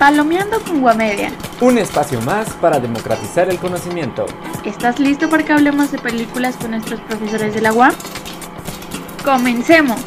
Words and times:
Palomeando 0.00 0.58
con 0.62 0.80
Guamedia. 0.80 1.30
Un 1.60 1.76
espacio 1.76 2.22
más 2.22 2.54
para 2.54 2.80
democratizar 2.80 3.50
el 3.50 3.58
conocimiento. 3.58 4.24
¿Estás 4.64 4.98
listo 4.98 5.28
para 5.28 5.44
que 5.44 5.52
hablemos 5.52 5.92
de 5.92 5.98
películas 5.98 6.56
con 6.56 6.70
nuestros 6.70 7.02
profesores 7.02 7.52
de 7.52 7.60
la 7.60 7.74
UAM? 7.74 7.92
¡Comencemos! 9.22 10.00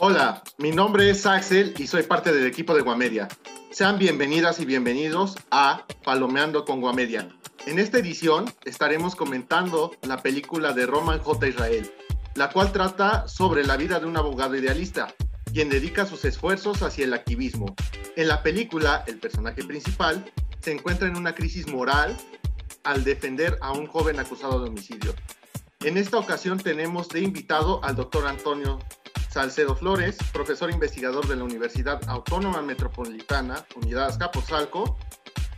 Hola, 0.00 0.42
mi 0.58 0.72
nombre 0.72 1.08
es 1.08 1.24
Axel 1.24 1.74
y 1.78 1.86
soy 1.86 2.02
parte 2.02 2.32
del 2.32 2.46
equipo 2.46 2.74
de 2.74 2.82
Guamedia. 2.82 3.28
Sean 3.70 3.96
bienvenidas 3.96 4.58
y 4.58 4.64
bienvenidos 4.64 5.36
a 5.52 5.84
Palomeando 6.02 6.64
con 6.64 6.80
Guamedia. 6.80 7.28
En 7.66 7.78
esta 7.78 7.98
edición 7.98 8.46
estaremos 8.64 9.14
comentando 9.14 9.92
la 10.02 10.22
película 10.22 10.72
de 10.72 10.86
Roman 10.86 11.18
J. 11.18 11.48
Israel, 11.48 11.92
la 12.34 12.50
cual 12.50 12.72
trata 12.72 13.28
sobre 13.28 13.64
la 13.64 13.76
vida 13.76 14.00
de 14.00 14.06
un 14.06 14.16
abogado 14.16 14.56
idealista, 14.56 15.14
quien 15.52 15.68
dedica 15.68 16.06
sus 16.06 16.24
esfuerzos 16.24 16.82
hacia 16.82 17.04
el 17.04 17.12
activismo. 17.12 17.74
En 18.16 18.28
la 18.28 18.42
película, 18.42 19.04
el 19.06 19.18
personaje 19.18 19.62
principal 19.62 20.24
se 20.60 20.72
encuentra 20.72 21.06
en 21.06 21.16
una 21.16 21.34
crisis 21.34 21.68
moral 21.68 22.16
al 22.82 23.04
defender 23.04 23.58
a 23.60 23.72
un 23.72 23.86
joven 23.86 24.18
acusado 24.18 24.62
de 24.62 24.70
homicidio. 24.70 25.14
En 25.80 25.98
esta 25.98 26.18
ocasión 26.18 26.58
tenemos 26.58 27.08
de 27.10 27.20
invitado 27.20 27.84
al 27.84 27.94
doctor 27.94 28.26
Antonio 28.26 28.78
Salcedo 29.30 29.76
Flores, 29.76 30.16
profesor 30.32 30.70
investigador 30.70 31.28
de 31.28 31.36
la 31.36 31.44
Universidad 31.44 32.00
Autónoma 32.08 32.62
Metropolitana, 32.62 33.64
Unidad 33.76 34.06
Azcapotzalco. 34.06 34.98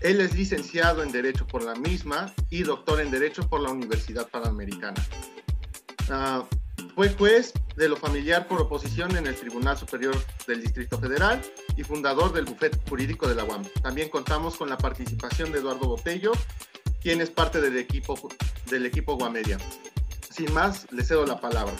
Él 0.02 0.20
es 0.20 0.34
licenciado 0.34 1.04
en 1.04 1.12
Derecho 1.12 1.46
por 1.46 1.62
la 1.62 1.76
misma 1.76 2.32
y 2.50 2.64
doctor 2.64 3.00
en 3.00 3.12
Derecho 3.12 3.48
por 3.48 3.60
la 3.60 3.70
Universidad 3.70 4.28
Panamericana. 4.28 5.00
Ah, 6.10 6.44
fue 6.96 7.10
juez 7.10 7.52
de 7.76 7.88
lo 7.88 7.96
familiar 7.96 8.48
por 8.48 8.60
oposición 8.60 9.16
en 9.16 9.28
el 9.28 9.36
Tribunal 9.36 9.78
Superior 9.78 10.16
del 10.48 10.60
Distrito 10.60 10.98
Federal 10.98 11.40
y 11.76 11.84
fundador 11.84 12.32
del 12.32 12.46
bufete 12.46 12.78
jurídico 12.88 13.28
de 13.28 13.36
la 13.36 13.44
UAM. 13.44 13.62
También 13.80 14.08
contamos 14.08 14.56
con 14.56 14.68
la 14.68 14.76
participación 14.76 15.52
de 15.52 15.60
Eduardo 15.60 15.86
Botello, 15.86 16.32
quien 17.00 17.20
es 17.20 17.30
parte 17.30 17.60
del 17.60 17.78
equipo, 17.78 18.18
del 18.68 18.86
equipo 18.86 19.16
Guamedia. 19.16 19.58
Sin 20.30 20.52
más, 20.52 20.90
le 20.92 21.04
cedo 21.04 21.24
la 21.26 21.40
palabra. 21.40 21.74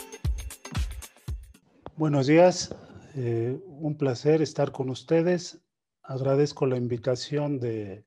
Buenos 1.97 2.27
días, 2.27 2.73
eh, 3.15 3.59
un 3.67 3.97
placer 3.97 4.41
estar 4.41 4.71
con 4.71 4.89
ustedes. 4.89 5.59
Agradezco 6.01 6.65
la 6.65 6.77
invitación 6.77 7.59
de 7.59 8.05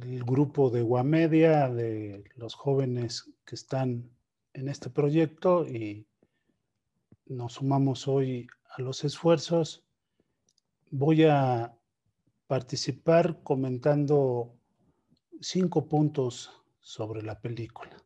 el 0.00 0.24
grupo 0.24 0.70
de 0.70 0.82
Guamedia, 0.82 1.68
de 1.68 2.24
los 2.36 2.54
jóvenes 2.54 3.30
que 3.44 3.54
están 3.54 4.10
en 4.54 4.68
este 4.68 4.90
proyecto 4.90 5.66
y 5.66 6.06
nos 7.26 7.54
sumamos 7.54 8.08
hoy 8.08 8.46
a 8.70 8.82
los 8.82 9.04
esfuerzos. 9.04 9.84
Voy 10.90 11.24
a 11.24 11.76
participar 12.46 13.42
comentando 13.42 14.54
cinco 15.40 15.88
puntos 15.88 16.50
sobre 16.80 17.22
la 17.22 17.40
película. 17.40 17.96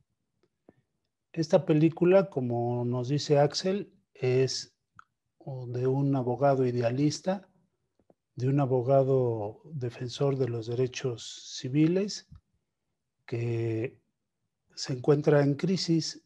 Esta 1.32 1.66
película, 1.66 2.30
como 2.30 2.84
nos 2.84 3.08
dice 3.08 3.38
Axel, 3.38 3.92
es 4.14 4.74
de 5.44 5.86
un 5.86 6.16
abogado 6.16 6.66
idealista, 6.66 7.48
de 8.36 8.48
un 8.48 8.60
abogado 8.60 9.62
defensor 9.64 10.36
de 10.36 10.48
los 10.48 10.66
derechos 10.66 11.56
civiles 11.56 12.28
que 13.24 13.98
se 14.74 14.92
encuentra 14.92 15.42
en 15.42 15.54
crisis, 15.54 16.22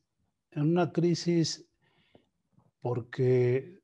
en 0.51 0.62
una 0.62 0.93
crisis 0.93 1.65
porque 2.81 3.81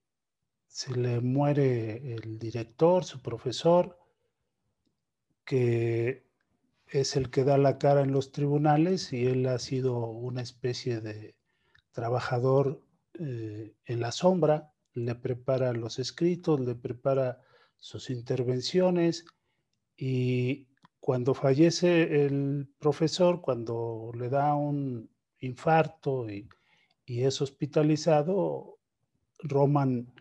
se 0.67 0.95
le 0.95 1.21
muere 1.21 2.15
el 2.15 2.39
director, 2.39 3.05
su 3.05 3.23
profesor, 3.23 3.99
que 5.45 6.27
es 6.89 7.17
el 7.17 7.31
que 7.31 7.45
da 7.45 7.57
la 7.59 7.79
cara 7.79 8.03
en 8.03 8.11
los 8.11 8.33
tribunales 8.33 9.13
y 9.13 9.27
él 9.27 9.47
ha 9.47 9.59
sido 9.61 10.07
una 10.07 10.43
especie 10.43 11.01
de 11.01 11.37
trabajador 11.93 12.83
eh, 13.21 13.75
en 13.85 14.01
la 14.01 14.11
sombra, 14.11 14.73
le 14.95 15.15
prepara 15.15 15.73
los 15.73 15.99
escritos, 16.01 16.59
le 16.61 16.75
prepara 16.75 17.41
sus 17.79 18.11
intervenciones 18.11 19.25
y 19.97 20.67
cuando 21.01 21.35
fallece 21.35 22.25
el 22.27 22.69
profesor, 22.79 23.41
cuando 23.41 24.11
le 24.15 24.29
da 24.29 24.55
un 24.55 25.09
infarto 25.41 26.29
y, 26.29 26.49
es 27.07 27.41
hospitalizado, 27.41 28.79
Roman 29.39 30.13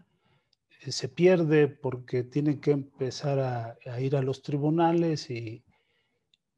eh, 0.81 0.91
se 0.91 1.09
pierde 1.09 1.67
porque 1.67 2.23
tiene 2.23 2.59
que 2.59 2.71
empezar 2.71 3.39
a 3.39 3.99
ir 3.99 4.15
a 4.15 4.21
los 4.21 4.43
tribunales 4.43 5.31
y, 5.31 5.65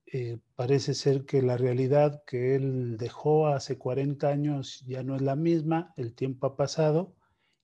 eh, 0.10 0.40
parece 0.56 0.94
ser 0.94 1.26
que 1.26 1.42
la 1.42 1.58
realidad 1.58 2.24
que 2.26 2.56
él 2.56 2.96
dejó 2.98 3.48
hace 3.48 3.78
40 3.78 4.30
años 4.30 4.86
ya 4.88 5.04
no 5.04 5.18
es 5.18 5.22
la 5.22 5.36
misma, 5.36 5.94
el 5.98 6.16
tiempo 6.16 6.48
ha 6.48 6.56
pasado 6.56 7.14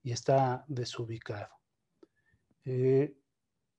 y 0.03 0.11
está 0.11 0.65
desubicado. 0.67 1.55
Eh, 2.65 3.15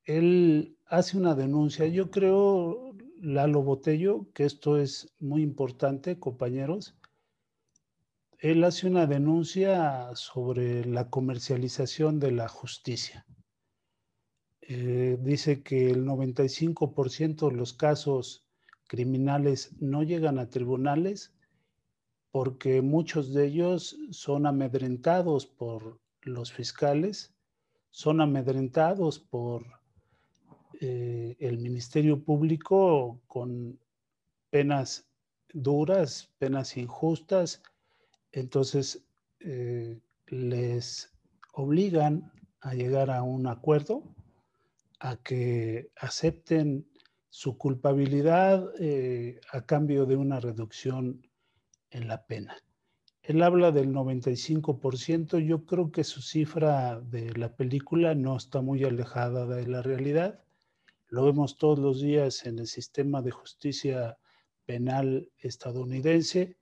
él 0.04 0.76
hace 0.86 1.16
una 1.16 1.34
denuncia, 1.34 1.86
yo 1.86 2.10
creo, 2.10 2.94
Lalo 3.20 3.62
Botello, 3.62 4.26
que 4.34 4.44
esto 4.44 4.78
es 4.78 5.14
muy 5.18 5.42
importante, 5.42 6.18
compañeros. 6.18 6.94
Él 8.38 8.62
hace 8.64 8.86
una 8.86 9.06
denuncia 9.06 10.10
sobre 10.14 10.84
la 10.84 11.08
comercialización 11.08 12.20
de 12.20 12.32
la 12.32 12.48
justicia. 12.48 13.26
Eh, 14.60 15.18
dice 15.20 15.62
que 15.62 15.90
el 15.90 16.04
95% 16.04 17.48
de 17.48 17.56
los 17.56 17.72
casos 17.72 18.44
criminales 18.86 19.74
no 19.80 20.02
llegan 20.02 20.38
a 20.38 20.50
tribunales 20.50 21.32
porque 22.30 22.82
muchos 22.82 23.32
de 23.32 23.46
ellos 23.46 23.96
son 24.10 24.46
amedrentados 24.46 25.46
por 25.46 26.00
los 26.20 26.52
fiscales, 26.52 27.34
son 27.90 28.20
amedrentados 28.20 29.18
por 29.18 29.64
eh, 30.86 31.36
el 31.40 31.60
Ministerio 31.60 32.22
Público 32.22 33.18
con 33.26 33.78
penas 34.50 35.08
duras, 35.54 36.30
penas 36.36 36.76
injustas, 36.76 37.62
entonces 38.32 39.02
eh, 39.40 39.98
les 40.26 41.10
obligan 41.54 42.30
a 42.60 42.74
llegar 42.74 43.10
a 43.10 43.22
un 43.22 43.46
acuerdo, 43.46 44.02
a 45.00 45.16
que 45.16 45.90
acepten 45.96 46.86
su 47.30 47.56
culpabilidad 47.56 48.68
eh, 48.78 49.40
a 49.52 49.64
cambio 49.64 50.04
de 50.04 50.16
una 50.16 50.38
reducción 50.38 51.26
en 51.90 52.08
la 52.08 52.26
pena. 52.26 52.56
Él 53.22 53.42
habla 53.42 53.72
del 53.72 53.88
95%, 53.88 55.38
yo 55.38 55.64
creo 55.64 55.90
que 55.90 56.04
su 56.04 56.20
cifra 56.20 57.00
de 57.00 57.32
la 57.32 57.56
película 57.56 58.14
no 58.14 58.36
está 58.36 58.60
muy 58.60 58.84
alejada 58.84 59.46
de 59.46 59.66
la 59.66 59.80
realidad. 59.80 60.44
Lo 61.14 61.26
vemos 61.26 61.58
todos 61.58 61.78
los 61.78 62.00
días 62.00 62.44
en 62.44 62.58
el 62.58 62.66
sistema 62.66 63.22
de 63.22 63.30
justicia 63.30 64.18
penal 64.64 65.30
estadounidense. 65.38 66.56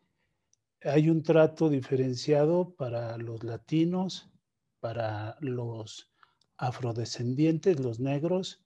Hay 0.83 1.09
un 1.09 1.23
trato 1.23 1.71
diferenciado 1.71 2.75
para 2.75 3.17
los 3.17 3.45
latinos, 3.45 4.31
para 4.79 5.39
los 5.41 6.13
afrodescendientes, 6.59 7.81
los 7.81 7.99
negros, 7.99 8.63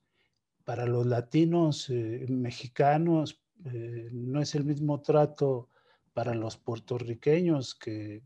para 0.65 0.87
los 0.87 1.07
latinos 1.07 1.89
eh, 1.89 2.27
mexicanos 2.31 3.41
eh, 3.67 4.09
no 4.11 4.43
es 4.43 4.57
el 4.57 4.65
mismo 4.65 5.03
trato 5.03 5.69
para 6.13 6.35
los 6.35 6.57
puertorriqueños 6.57 7.77
que, 7.77 8.25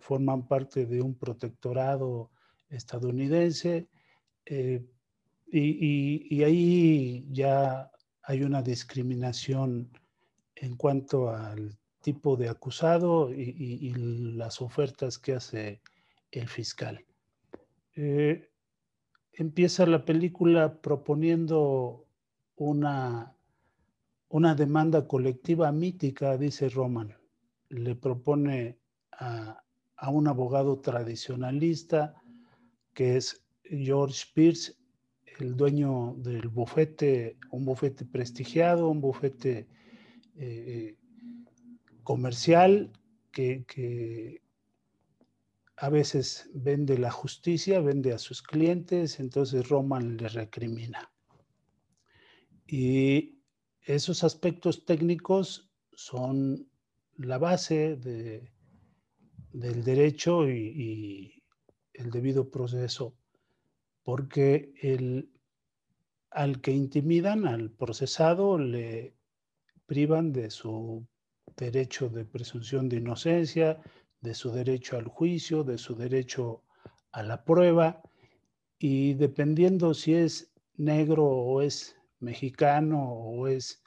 forman 0.00 0.48
parte 0.48 0.86
de 0.86 1.02
un 1.02 1.14
protectorado 1.14 2.32
estadounidense. 2.68 3.88
Eh, 4.44 4.84
y, 5.52 6.42
ahí 6.42 7.26
ya 7.30 7.90
hay 8.22 8.42
una 8.42 8.62
discriminación 8.62 9.90
en 10.54 10.76
cuanto 10.76 11.30
al 11.30 11.76
tipo 12.00 12.36
de 12.36 12.48
acusado 12.48 13.32
y, 13.32 13.92
las 14.36 14.60
ofertas 14.60 15.18
que 15.18 15.34
hace 15.34 15.80
el 16.30 16.48
fiscal 16.48 17.04
empieza 19.40 19.86
la 19.86 20.04
película 20.04 20.80
proponiendo 20.80 22.06
una, 22.56 23.34
una 24.28 24.54
demanda 24.54 25.06
colectiva 25.06 25.72
mítica, 25.72 26.36
dice 26.36 26.68
Roman. 26.68 27.16
Le 27.70 27.94
propone 27.94 28.78
a, 29.12 29.62
un 30.10 30.28
abogado 30.28 30.80
tradicionalista 30.80 32.14
que 32.92 33.16
es 33.16 33.46
George 33.64 34.24
Pierce, 34.34 34.74
el 35.40 35.56
dueño 35.56 36.14
del 36.18 36.48
bufete, 36.48 37.36
un 37.50 37.64
bufete 37.64 38.04
prestigiado, 38.04 38.88
un 38.88 39.00
bufete 39.00 39.66
eh, 40.36 40.96
comercial 42.02 42.92
que, 43.32 44.42
a 45.76 45.88
veces 45.88 46.50
vende 46.52 46.98
la 46.98 47.10
justicia, 47.10 47.80
vende 47.80 48.12
a 48.12 48.18
sus 48.18 48.42
clientes, 48.42 49.18
entonces 49.18 49.68
Roman 49.68 50.18
le 50.18 50.28
recrimina. 50.28 51.10
Y 52.66 53.38
esos 53.80 54.22
aspectos 54.22 54.84
técnicos 54.84 55.70
son 55.94 56.68
la 57.16 57.38
base 57.38 57.96
del 57.96 59.84
derecho 59.84 60.48
y, 60.50 61.42
el 61.94 62.10
debido 62.10 62.50
proceso, 62.50 63.14
porque 64.02 64.72
al 66.30 66.60
que 66.60 66.72
intimidan, 66.72 67.46
al 67.46 67.70
procesado, 67.70 68.58
le 68.58 69.14
privan 69.86 70.32
de 70.32 70.50
su 70.50 71.06
derecho 71.56 72.08
de 72.08 72.24
presunción 72.24 72.88
de 72.88 72.96
inocencia, 72.96 73.80
de 74.20 74.34
su 74.34 74.50
derecho 74.52 74.96
al 74.96 75.06
juicio, 75.06 75.64
de 75.64 75.78
su 75.78 75.94
derecho 75.94 76.62
a 77.12 77.22
la 77.22 77.44
prueba, 77.44 78.02
y 78.78 79.14
dependiendo 79.14 79.92
si 79.94 80.14
es 80.14 80.52
negro 80.76 81.26
o 81.26 81.60
es 81.60 81.96
mexicano 82.20 83.12
o 83.12 83.46
es 83.46 83.82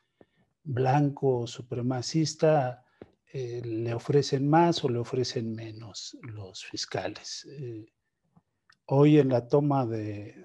blanco 0.64 1.40
o 1.40 1.48
supremacista, 1.48 2.84
eh, 3.32 3.62
le 3.64 3.94
ofrecen 3.94 4.48
más 4.48 4.84
o 4.84 4.90
le 4.90 5.00
ofrecen 5.00 5.54
menos 5.56 6.16
los 6.22 6.64
fiscales. 6.64 7.48
Eh, 7.50 7.86
hoy 8.86 9.18
en 9.18 9.30
la 9.30 9.48
toma 9.48 9.86
de, 9.86 10.36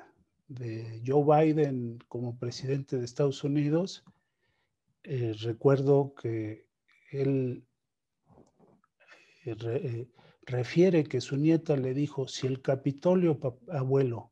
Joe 1.07 1.45
Biden 1.45 1.99
como 2.09 2.39
presidente 2.39 2.97
de 2.97 3.05
Estados 3.05 3.45
Unidos, 3.45 4.05
eh, 5.03 5.35
recuerdo 5.41 6.15
que 6.15 6.67
él 7.11 7.65
refiere 10.43 11.05
que 11.05 11.21
su 11.21 11.37
nieta 11.37 11.77
le 11.77 11.95
dijo, 11.95 12.29
si 12.29 12.47
el 12.47 12.63
Capitolio, 12.63 13.39
abuelo, 13.71 14.31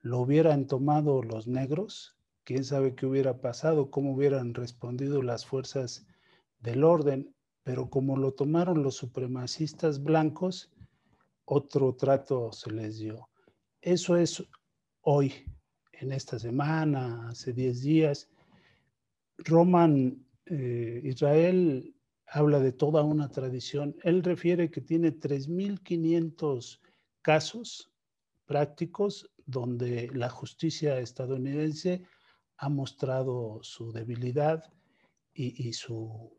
lo 0.00 0.20
hubieran 0.20 0.66
tomado 0.66 1.22
los 1.22 1.46
negros, 1.46 2.16
quién 2.44 2.64
sabe 2.64 2.94
qué 2.94 3.06
hubiera 3.06 3.40
pasado, 3.40 3.90
cómo 3.90 4.14
hubieran 4.14 4.54
respondido 4.54 5.22
las 5.22 5.44
fuerzas 5.44 6.06
del 6.60 6.84
orden 6.84 7.34
pero 7.68 7.90
como 7.90 8.16
lo 8.16 8.32
tomaron 8.32 8.82
los 8.82 8.96
supremacistas 8.96 10.02
blancos, 10.02 10.70
otro 11.44 11.94
trato 11.96 12.50
se 12.50 12.70
les 12.70 12.96
dio. 12.96 13.28
Eso 13.80 14.16
es 14.16 14.44
hoy, 15.02 15.32
en 15.92 16.12
esta 16.12 16.38
semana, 16.38 17.28
hace 17.28 17.52
10 17.52 17.80
días. 17.82 18.28
Roman 19.38 20.26
eh, 20.46 21.00
Israel 21.04 21.94
habla 22.26 22.60
de 22.60 22.72
toda 22.72 23.02
una 23.02 23.28
tradición. 23.28 23.96
Él 24.02 24.22
refiere 24.22 24.70
que 24.70 24.80
tiene 24.80 25.12
3.500 25.12 26.80
casos 27.22 27.90
prácticos 28.46 29.30
donde 29.46 30.10
la 30.12 30.28
justicia 30.28 30.98
estadounidense 30.98 32.02
ha 32.56 32.68
mostrado 32.68 33.60
su 33.62 33.92
debilidad 33.92 34.64
y 35.32 35.72
su 35.72 36.32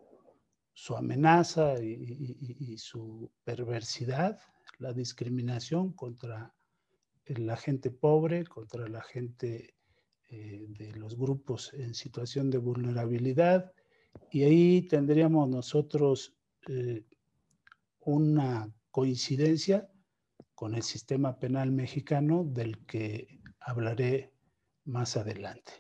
su 0.80 0.96
amenaza 0.96 1.78
y, 1.84 2.78
su 2.78 3.30
perversidad, 3.44 4.40
la 4.78 4.94
discriminación 4.94 5.92
contra 5.92 6.56
la 7.38 7.56
gente 7.56 7.92
pobre, 7.92 8.46
contra 8.46 8.88
la 8.88 9.02
gente 9.02 9.76
eh, 10.30 10.66
de 10.68 10.94
los 10.94 11.18
grupos 11.18 11.74
en 11.74 11.94
situación 11.94 12.50
de 12.50 12.58
vulnerabilidad. 12.58 13.72
Y 14.32 14.44
ahí 14.44 14.82
tendríamos 14.84 15.50
nosotros 15.50 16.36
eh, 16.68 17.04
una 18.02 18.72
coincidencia 18.92 19.90
con 20.56 20.76
el 20.76 20.84
sistema 20.84 21.40
penal 21.40 21.72
mexicano 21.72 22.44
del 22.44 22.86
que 22.86 23.40
hablaré 23.60 24.34
más 24.86 25.16
adelante. 25.16 25.74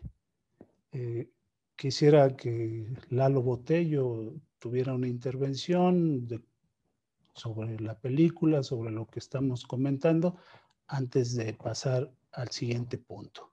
Eh, 0.91 1.29
quisiera 1.75 2.35
que 2.35 2.93
Lalo 3.09 3.41
Botello 3.41 4.35
tuviera 4.59 4.93
una 4.93 5.07
intervención 5.07 6.27
sobre 7.33 7.79
la 7.79 7.99
película, 7.99 8.63
sobre 8.63 8.91
lo 8.91 9.07
que 9.07 9.19
estamos 9.19 9.65
comentando, 9.65 10.37
antes 10.89 11.35
de 11.35 11.53
pasar 11.53 12.09
al 12.33 12.49
siguiente 12.49 12.97
punto. 12.97 13.51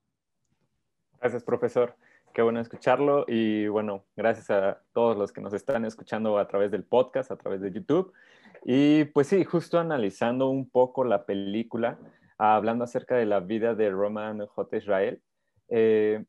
Gracias, 1.20 1.44
profesor. 1.44 1.94
Qué 2.34 2.42
bueno 2.42 2.60
escucharlo 2.60 3.24
y 3.28 3.66
bueno, 3.68 4.04
gracias 4.14 4.50
a 4.50 4.82
todos 4.92 5.16
los 5.16 5.32
que 5.32 5.40
nos 5.40 5.54
están 5.54 5.84
escuchando 5.84 6.38
a 6.38 6.46
través 6.48 6.70
del 6.70 6.84
podcast, 6.84 7.30
a 7.30 7.36
través 7.36 7.60
de 7.60 7.72
YouTube. 7.72 8.12
Y 8.64 9.04
pues 9.06 9.28
sí, 9.28 9.44
justo 9.44 9.78
analizando 9.78 10.48
un 10.50 10.68
poco 10.68 11.04
la 11.04 11.24
película, 11.24 11.98
hablando 12.36 12.84
acerca 12.84 13.16
de 13.16 13.26
la 13.26 13.40
vida 13.40 13.74
de 13.74 13.90
Roman 13.90 14.46
J. 14.46 14.76
Israel, 14.76 15.22
eh, 15.68 16.24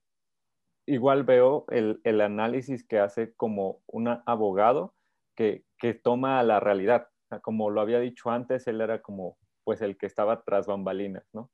igual 0.86 1.24
veo 1.24 1.66
el, 1.70 2.00
el, 2.04 2.22
análisis 2.22 2.86
que 2.86 3.00
hace 3.00 3.34
como 3.34 3.82
un 3.88 4.08
abogado 4.26 4.94
que, 5.36 5.64
que 5.78 5.94
toma 5.94 6.42
la 6.44 6.60
realidad. 6.60 7.10
como 7.42 7.70
lo 7.70 7.82
había 7.82 8.00
dicho 8.00 8.30
antes, 8.30 8.66
él 8.68 8.80
era 8.80 9.02
como 9.02 9.38
pues 9.68 9.82
el 9.82 9.98
que 9.98 10.06
estaba 10.06 10.44
tras 10.44 10.66
bambalinas, 10.66 11.28
¿no? 11.34 11.52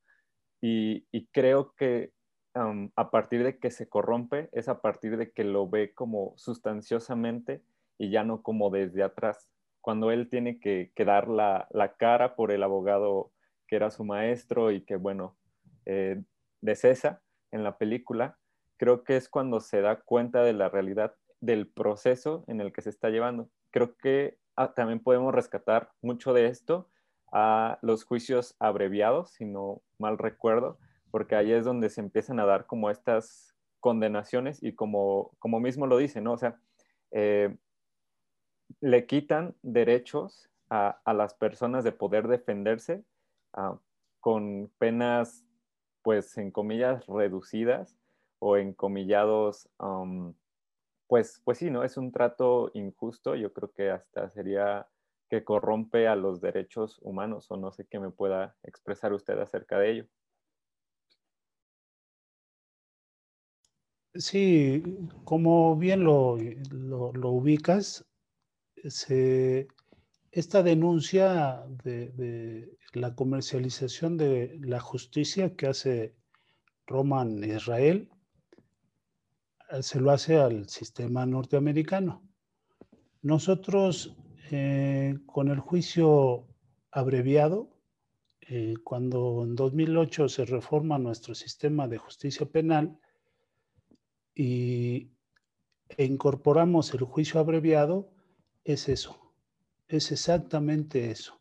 Y, 0.62 1.07
creo 1.31 1.74
que 1.74 2.12
a 2.54 3.10
partir 3.10 3.44
de 3.44 3.57
que 3.57 3.71
se 3.71 3.89
corrompe, 3.89 4.50
es 4.51 4.69
a 4.69 4.81
partir 4.81 5.18
de 5.18 5.31
que 5.31 5.44
lo 5.44 5.68
ve 5.68 5.95
como 5.95 6.36
sustanciosamente 6.38 7.63
y 7.98 8.12
ya 8.12 8.24
no 8.24 8.44
como 8.44 8.69
desde 8.69 9.01
atrás. 9.01 9.50
Cuando 9.81 10.12
él 10.12 10.30
tiene 10.30 10.60
que, 10.60 10.92
que 10.94 11.06
dar 11.06 11.27
la, 11.27 11.68
cara 11.98 12.36
por 12.36 12.51
el 12.51 12.62
abogado 12.62 13.31
que 13.65 13.77
era 13.77 13.89
su 13.89 14.04
maestro 14.04 14.69
y 14.69 14.86
que, 14.86 14.95
bueno, 14.95 15.36
eh, 15.88 16.21
de 16.62 16.75
César 16.75 17.19
en 17.50 17.63
la 17.63 17.80
película, 17.80 18.38
creo 18.77 19.04
que 19.04 19.18
es 19.18 19.27
cuando 19.27 19.59
se 19.59 19.81
da 19.81 20.01
cuenta 20.01 20.44
de 20.44 20.54
la 20.54 20.69
realidad 20.69 21.16
del 21.42 21.68
proceso 21.68 22.44
en 22.45 22.62
el 22.62 22.74
que 22.74 22.83
se 22.83 22.92
está 22.92 23.09
llevando. 23.09 23.50
Creo 23.71 23.98
que 23.98 24.38
ah, 24.56 24.75
también 24.75 25.00
podemos 25.00 25.33
rescatar 25.33 25.89
mucho 26.04 26.31
de 26.33 26.45
esto 26.45 26.92
a 27.33 27.80
los 27.81 28.06
juicios 28.06 28.56
abreviados, 28.59 29.31
si 29.31 29.45
no 29.45 29.81
mal 29.97 30.19
recuerdo, 30.19 30.78
porque 31.09 31.35
ahí 31.35 31.52
es 31.52 31.66
donde 31.66 31.90
se 31.90 31.99
empiezan 31.99 32.40
a 32.40 32.45
dar 32.45 32.68
como 32.68 32.92
estas 32.92 33.56
condenaciones 33.80 34.61
y 34.61 34.75
como, 34.75 35.31
como 35.40 35.59
mismo 35.59 35.87
lo 35.87 35.97
dice, 35.97 36.21
¿no? 36.21 36.33
O 36.33 36.37
sea, 36.37 36.59
eh, 37.11 37.57
le 38.81 39.06
quitan 39.07 39.56
derechos 39.63 40.49
a, 40.69 41.02
las 41.13 41.33
personas 41.33 41.83
de 41.83 41.92
poder 41.92 42.28
defenderse 42.28 43.04
ah, 43.54 43.78
con 44.19 44.71
penas, 44.78 45.45
pues, 46.04 46.37
en 46.37 46.52
comillas, 46.52 47.06
reducidas 47.07 47.97
o 48.40 48.57
encomillados, 48.57 49.69
pues, 51.07 51.42
pues 51.44 51.57
sí, 51.57 51.71
¿no? 51.71 51.83
Es 51.83 51.97
un 51.97 52.11
trato 52.11 52.71
injusto, 52.73 53.35
yo 53.35 53.54
creo 53.54 53.71
que 53.71 53.90
hasta 53.90 54.30
sería 54.30 54.87
que 55.33 55.44
corrompe 55.44 56.07
a 56.07 56.16
los 56.16 56.42
derechos 56.42 56.99
humanos 57.02 57.49
o 57.49 57.57
no 57.57 57.71
sé 57.71 57.87
qué 57.90 57.97
me 57.99 58.11
pueda 58.11 58.56
expresar 58.61 59.13
usted 59.13 59.40
acerca 59.40 59.80
de 59.80 59.92
ello. 59.92 60.07
Sí, 64.13 64.83
como 65.23 65.75
bien 65.75 66.04
lo, 66.04 66.35
ubicas, 66.35 68.06
esta 70.31 70.61
denuncia 70.61 71.63
de, 71.83 72.09
de, 72.09 72.78
la 72.94 73.16
comercialización 73.16 74.18
de 74.18 74.59
la 74.61 74.80
justicia 74.80 75.56
que 75.56 75.66
hace 75.66 76.13
Roman 76.85 77.44
Israel 77.44 78.07
se 79.81 79.99
lo 79.99 80.11
hace 80.11 80.37
al 80.37 80.69
sistema 80.69 81.25
norteamericano. 81.25 82.21
Nosotros, 83.23 84.16
eh, 84.52 85.18
con 85.26 85.50
el 85.50 85.59
juicio 85.59 86.47
abreviado, 86.92 87.69
eh, 88.42 88.76
cuando 88.83 89.44
en 89.44 89.56
2008 89.56 90.30
se 90.30 90.45
reforma 90.45 90.97
nuestro 90.97 91.33
sistema 91.33 91.88
de 91.88 91.97
justicia 91.97 92.45
penal 92.45 93.00
y 94.35 95.12
e 95.97 96.06
incorporamos 96.06 96.94
el 96.94 97.04
juicio 97.04 97.40
abreviado, 97.40 98.09
es 98.64 98.90
eso, 98.90 99.33
es 99.88 100.12
exactamente 100.12 101.12
eso. 101.12 101.40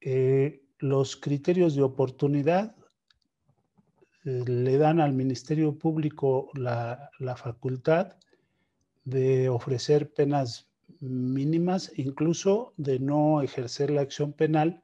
Eh, 0.00 0.62
los 0.78 1.16
criterios 1.16 1.74
de 1.74 1.82
oportunidad 1.82 2.76
le 4.22 4.76
dan 4.76 5.00
al 5.00 5.12
Ministerio 5.12 5.78
Público 5.78 6.50
la, 6.54 7.10
facultad 7.36 8.16
de 9.04 9.48
ofrecer 9.48 10.12
penas 10.12 10.65
mínimas, 11.00 11.92
incluso 11.96 12.72
de 12.76 12.98
no 12.98 13.42
ejercer 13.42 13.90
la 13.90 14.02
acción 14.02 14.32
penal 14.32 14.82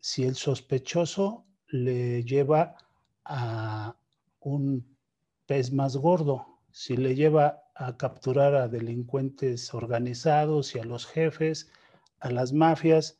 si 0.00 0.24
el 0.24 0.34
sospechoso 0.34 1.46
le 1.68 2.24
lleva 2.24 2.76
a 3.24 3.96
un 4.40 4.96
pez 5.46 5.72
más 5.72 5.96
gordo, 5.96 6.60
si 6.72 6.96
le 6.96 7.14
lleva 7.14 7.62
a 7.74 7.96
capturar 7.96 8.54
a 8.54 8.68
delincuentes 8.68 9.72
organizados 9.74 10.74
y 10.74 10.78
a 10.78 10.84
los 10.84 11.06
jefes, 11.06 11.70
a 12.20 12.30
las 12.30 12.52
mafias. 12.52 13.18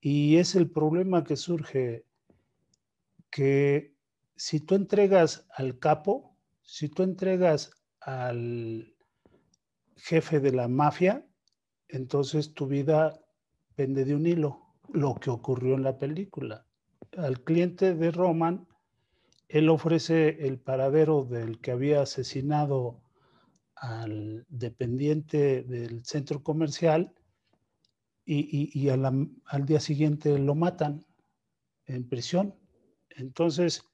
Y 0.00 0.36
es 0.36 0.54
el 0.54 0.70
problema 0.70 1.24
que 1.24 1.36
surge 1.36 2.04
que 3.30 3.94
si 4.36 4.60
tú 4.60 4.74
entregas 4.74 5.46
al 5.54 5.78
capo, 5.78 6.36
si 6.62 6.88
tú 6.88 7.02
entregas 7.02 7.70
al 8.00 8.94
jefe 9.96 10.40
de 10.40 10.52
la 10.52 10.68
mafia, 10.68 11.24
entonces 11.92 12.54
tu 12.54 12.66
vida 12.66 13.20
pende 13.76 14.04
de 14.04 14.16
un 14.16 14.26
hilo, 14.26 14.74
lo 14.92 15.14
que 15.14 15.30
ocurrió 15.30 15.74
en 15.74 15.82
la 15.82 15.98
película. 15.98 16.66
Al 17.16 17.44
cliente 17.44 17.94
de 17.94 18.10
Roman, 18.10 18.66
él 19.48 19.68
ofrece 19.68 20.46
el 20.46 20.58
paradero 20.58 21.24
del 21.24 21.60
que 21.60 21.70
había 21.70 22.02
asesinado 22.02 23.02
al 23.76 24.46
dependiente 24.48 25.62
del 25.62 26.04
centro 26.04 26.42
comercial 26.42 27.12
y, 28.24 28.88
al 28.88 29.66
día 29.66 29.80
siguiente 29.80 30.38
lo 30.38 30.54
matan 30.54 31.04
en 31.86 32.08
prisión. 32.08 32.54
Entonces, 33.10 33.84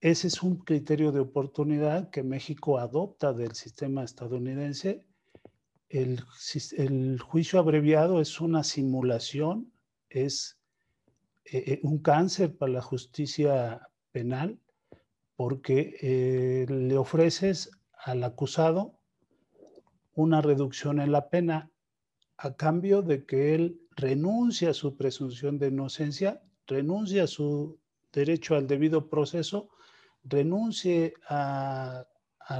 ese 0.00 0.26
es 0.26 0.42
un 0.42 0.58
criterio 0.58 1.12
de 1.12 1.20
oportunidad 1.20 2.10
que 2.10 2.22
México 2.22 2.78
adopta 2.78 3.32
del 3.32 3.54
sistema 3.54 4.04
estadounidense. 4.04 5.07
El, 5.88 6.20
juicio 7.20 7.58
abreviado 7.58 8.20
es 8.20 8.40
una 8.40 8.62
simulación, 8.62 9.72
es 10.10 10.58
eh, 11.44 11.64
eh, 11.66 11.80
un 11.82 11.98
cáncer 11.98 12.56
para 12.56 12.72
la 12.72 12.82
justicia 12.82 13.88
penal 14.12 14.58
porque 15.36 15.94
eh, 16.02 16.66
le 16.68 16.96
ofreces 16.98 17.70
al 18.04 18.24
acusado 18.24 18.98
una 20.14 20.40
reducción 20.40 21.00
en 21.00 21.12
la 21.12 21.30
pena 21.30 21.70
a 22.38 22.54
cambio 22.54 23.02
de 23.02 23.24
que 23.24 23.54
él 23.54 23.80
renuncie 23.90 24.68
a 24.68 24.74
su 24.74 24.96
presunción 24.96 25.58
de 25.58 25.68
inocencia, 25.68 26.42
renuncie 26.66 27.20
a 27.20 27.26
su 27.26 27.78
derecho 28.12 28.56
al 28.56 28.66
debido 28.66 29.08
proceso, 29.08 29.68
renuncie 30.24 31.14
a, 31.28 32.04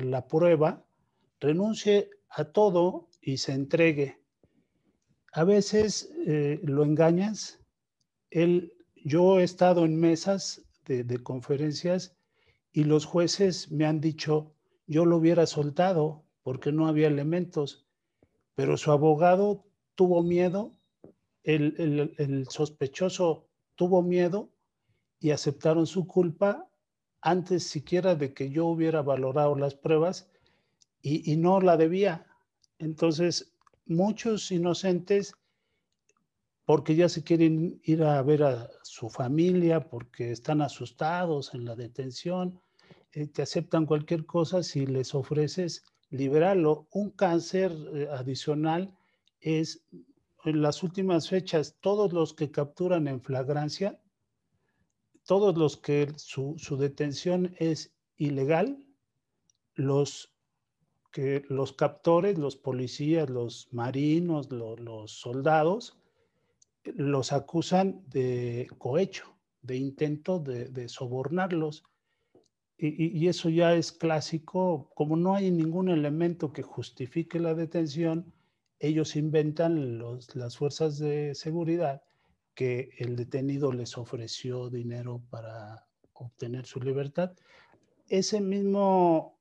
la 0.00 0.26
prueba, 0.26 0.84
renuncie 1.40 2.10
a 2.30 2.44
todo 2.44 3.08
y 3.28 3.36
se 3.36 3.52
entregue. 3.52 4.22
A 5.32 5.44
veces 5.44 6.10
eh, 6.26 6.60
lo 6.62 6.82
engañas. 6.82 7.60
Él, 8.30 8.72
yo 9.04 9.38
he 9.38 9.42
estado 9.42 9.84
en 9.84 10.00
mesas 10.00 10.62
de, 10.86 11.22
conferencias 11.22 12.16
y 12.72 12.84
los 12.84 13.04
jueces 13.04 13.70
me 13.70 13.84
han 13.84 14.00
dicho, 14.00 14.54
yo 14.86 15.04
lo 15.04 15.18
hubiera 15.18 15.44
soltado 15.44 16.24
porque 16.42 16.72
no 16.72 16.86
había 16.86 17.08
elementos, 17.08 17.86
pero 18.54 18.78
su 18.78 18.92
abogado 18.92 19.66
tuvo 19.94 20.22
miedo, 20.22 20.72
el, 21.42 22.46
sospechoso 22.48 23.46
tuvo 23.74 24.02
miedo 24.02 24.54
y 25.20 25.32
aceptaron 25.32 25.86
su 25.86 26.06
culpa 26.06 26.70
antes 27.20 27.64
siquiera 27.64 28.14
de 28.14 28.32
que 28.32 28.48
yo 28.48 28.64
hubiera 28.64 29.02
valorado 29.02 29.54
las 29.54 29.74
pruebas 29.74 30.30
y, 31.02 31.30
y, 31.30 31.36
no 31.36 31.60
la 31.60 31.76
debía. 31.76 32.27
Entonces, 32.78 33.52
muchos 33.86 34.50
inocentes, 34.50 35.34
porque 36.64 36.94
ya 36.94 37.08
se 37.08 37.22
quieren 37.22 37.80
ir 37.84 38.02
a 38.02 38.22
ver 38.22 38.42
a 38.42 38.70
su 38.82 39.08
familia, 39.08 39.88
porque 39.88 40.32
están 40.32 40.60
asustados 40.60 41.54
en 41.54 41.64
la 41.64 41.74
detención, 41.74 42.60
eh, 43.12 43.26
te 43.26 43.42
aceptan 43.42 43.86
cualquier 43.86 44.26
cosa 44.26 44.62
si 44.62 44.86
les 44.86 45.14
ofreces 45.14 45.84
liberarlo. 46.10 46.86
Un 46.90 47.10
cáncer 47.10 47.72
eh, 47.94 48.08
adicional 48.10 48.94
es 49.40 49.82
en 50.44 50.62
las 50.62 50.82
últimas 50.82 51.28
fechas, 51.28 51.76
todos 51.80 52.12
los 52.12 52.34
que 52.34 52.50
capturan 52.50 53.08
en 53.08 53.20
flagrancia, 53.20 54.00
todos 55.24 55.56
los 55.58 55.76
que 55.76 56.12
su, 56.16 56.56
detención 56.78 57.54
es 57.58 57.92
ilegal, 58.16 58.82
los 59.74 60.32
que 61.10 61.44
los 61.48 61.72
captores, 61.72 62.38
los 62.38 62.56
policías, 62.56 63.28
los 63.30 63.68
marinos, 63.72 64.50
los 64.50 65.12
soldados, 65.12 65.98
los 66.84 67.32
acusan 67.32 68.02
de 68.08 68.68
cohecho, 68.78 69.36
de 69.62 69.76
intento 69.76 70.38
de 70.38 70.88
sobornarlos 70.88 71.84
y, 72.80 73.26
eso 73.26 73.48
ya 73.48 73.74
es 73.74 73.90
clásico, 73.90 74.88
como 74.94 75.16
no 75.16 75.34
hay 75.34 75.50
ningún 75.50 75.88
elemento 75.88 76.52
que 76.52 76.62
justifique 76.62 77.40
la 77.40 77.54
detención, 77.54 78.32
ellos 78.78 79.16
inventan 79.16 79.98
las 80.34 80.56
fuerzas 80.56 80.96
de 81.00 81.34
seguridad 81.34 82.02
que 82.54 82.90
el 82.98 83.16
detenido 83.16 83.72
les 83.72 83.98
ofreció 83.98 84.70
dinero 84.70 85.20
para 85.28 85.88
obtener 86.12 86.66
su 86.66 86.78
libertad. 86.78 87.32
Ese 88.06 88.40
mismo 88.40 89.36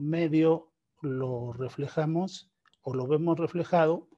medio 0.00 0.70
lo 1.06 1.52
reflejamos 1.52 2.50
o 2.82 2.94
lo 2.94 3.06
vemos 3.06 3.38
reflejado 3.38 4.08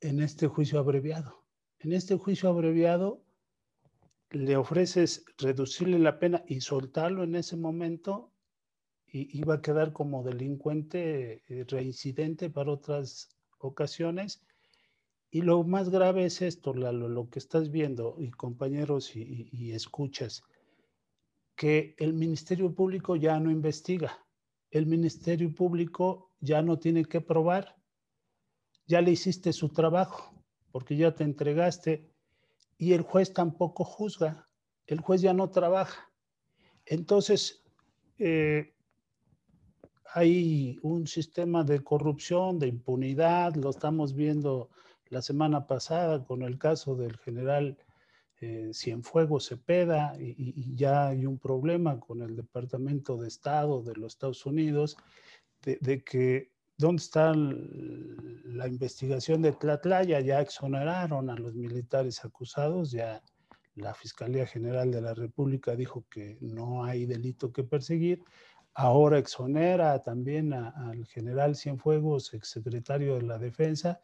en 0.00 0.20
este 0.20 0.46
juicio 0.48 0.78
abreviado. 0.78 1.44
En 1.78 1.92
este 1.92 2.16
juicio 2.16 2.48
abreviado 2.48 3.22
le 4.30 4.56
ofreces 4.56 5.24
reducirle 5.38 5.98
la 5.98 6.18
pena 6.18 6.44
y 6.46 6.60
soltarlo 6.60 7.22
en 7.22 7.36
ese 7.36 7.56
momento, 7.56 8.32
y 9.06 9.38
iba 9.38 9.54
a 9.54 9.62
quedar 9.62 9.92
como 9.92 10.24
delincuente 10.24 11.42
eh, 11.46 11.64
reincidente 11.68 12.50
para 12.50 12.72
otras 12.72 13.28
ocasiones. 13.58 14.44
Y 15.30 15.42
lo 15.42 15.62
más 15.62 15.88
grave 15.88 16.24
es 16.24 16.42
esto, 16.42 16.74
lo 16.74 17.28
que 17.28 17.38
estás 17.38 17.70
viendo, 17.70 18.16
y 18.18 18.30
compañeros 18.30 19.14
y, 19.14 19.72
escuchas, 19.72 20.42
que 21.56 21.94
el 21.98 22.12
Ministerio 22.12 22.74
Público 22.74 23.16
ya 23.16 23.38
no 23.40 23.50
investiga, 23.50 24.23
el 24.74 24.86
Ministerio 24.86 25.54
Público 25.54 26.32
ya 26.40 26.60
no 26.60 26.80
tiene 26.80 27.04
que 27.04 27.20
probar, 27.20 27.76
ya 28.86 29.00
le 29.00 29.12
hiciste 29.12 29.52
su 29.52 29.68
trabajo, 29.68 30.34
porque 30.72 30.96
ya 30.96 31.14
te 31.14 31.22
entregaste 31.22 32.10
y 32.76 32.92
el 32.92 33.02
juez 33.02 33.32
tampoco 33.32 33.84
juzga, 33.84 34.48
el 34.88 35.00
juez 35.00 35.20
ya 35.20 35.32
no 35.32 35.48
trabaja. 35.48 36.10
Entonces, 36.86 37.62
eh, 38.18 38.74
hay 40.12 40.80
un 40.82 41.06
sistema 41.06 41.62
de 41.62 41.78
corrupción, 41.84 42.58
de 42.58 42.66
impunidad, 42.66 43.54
lo 43.54 43.70
estamos 43.70 44.12
viendo 44.12 44.70
la 45.08 45.22
semana 45.22 45.68
pasada 45.68 46.24
con 46.24 46.42
el 46.42 46.58
caso 46.58 46.96
del 46.96 47.16
general 47.18 47.78
eh, 48.40 48.70
Cienfuegos 48.72 49.48
Cepeda 49.48 50.16
y, 50.18 50.34
y, 50.36 50.74
ya 50.74 51.08
hay 51.08 51.26
un 51.26 51.38
problema 51.38 52.00
con 52.00 52.22
el 52.22 52.36
Departamento 52.36 53.16
de 53.16 53.28
Estado 53.28 53.82
de 53.82 53.94
los 53.94 54.14
Estados 54.14 54.44
Unidos 54.44 54.96
de, 55.62 56.04
que 56.04 56.52
¿Dónde 56.76 57.00
está 57.00 57.32
la 57.34 58.66
investigación 58.66 59.42
de 59.42 59.52
Tlatlaya? 59.52 60.18
Ya 60.20 60.40
exoneraron 60.40 61.30
a 61.30 61.36
los 61.36 61.54
militares 61.54 62.24
acusados, 62.24 62.90
ya 62.90 63.22
la 63.76 63.94
Fiscalía 63.94 64.44
General 64.44 64.90
de 64.90 65.00
la 65.00 65.14
República 65.14 65.76
dijo 65.76 66.04
que 66.10 66.36
no 66.40 66.84
hay 66.84 67.06
delito 67.06 67.52
que 67.52 67.62
perseguir. 67.62 68.22
Ahora 68.74 69.18
exonera 69.18 70.02
también 70.02 70.52
al 70.52 71.06
general 71.06 71.54
Cienfuegos, 71.54 72.34
exsecretario 72.34 73.14
de 73.14 73.22
la 73.22 73.38
Defensa, 73.38 74.00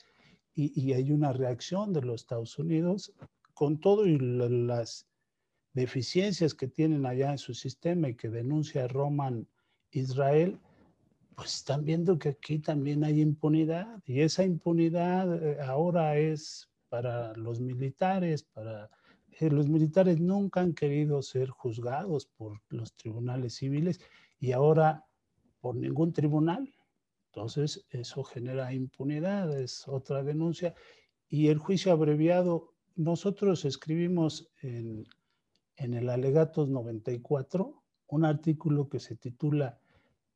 y, 0.54 0.92
hay 0.92 1.10
una 1.10 1.32
reacción 1.32 1.92
de 1.92 2.02
los 2.02 2.20
Estados 2.22 2.58
Unidos 2.58 3.12
con 3.60 3.78
todo 3.78 4.06
y 4.06 4.18
las 4.18 5.06
deficiencias 5.74 6.54
que 6.54 6.66
tienen 6.66 7.04
allá 7.04 7.32
en 7.32 7.36
su 7.36 7.52
sistema 7.52 8.08
y 8.08 8.14
que 8.14 8.30
denuncia 8.30 8.88
Roman 8.88 9.46
Israel 9.90 10.58
pues 11.34 11.56
están 11.56 11.84
viendo 11.84 12.18
que 12.18 12.30
aquí 12.30 12.58
también 12.58 13.04
hay 13.04 13.20
impunidad 13.20 14.00
y 14.06 14.22
esa 14.22 14.44
impunidad 14.44 15.44
eh, 15.44 15.60
ahora 15.60 16.16
es 16.16 16.70
para 16.88 17.34
los 17.34 17.60
militares, 17.60 18.44
para 18.44 18.88
eh, 19.38 19.50
los 19.50 19.68
militares 19.68 20.18
nunca 20.18 20.62
han 20.62 20.72
querido 20.72 21.20
ser 21.20 21.50
juzgados 21.50 22.24
por 22.24 22.62
los 22.70 22.94
tribunales 22.94 23.56
civiles 23.56 24.00
y 24.38 24.52
ahora 24.52 25.04
por 25.60 25.76
ningún 25.76 26.14
tribunal. 26.14 26.72
Entonces 27.26 27.84
eso 27.90 28.24
genera 28.24 28.72
impunidad, 28.72 29.54
es 29.60 29.86
otra 29.86 30.22
denuncia. 30.22 30.74
Y 31.28 31.48
el 31.48 31.58
juicio 31.58 31.92
abreviado, 31.92 32.69
nosotros 32.96 33.64
escribimos 33.64 34.50
en, 34.62 35.06
el 35.76 36.08
alegatos 36.10 36.68
94 36.68 37.82
un 38.08 38.24
artículo 38.24 38.88
que 38.88 39.00
se 39.00 39.16
titula 39.16 39.78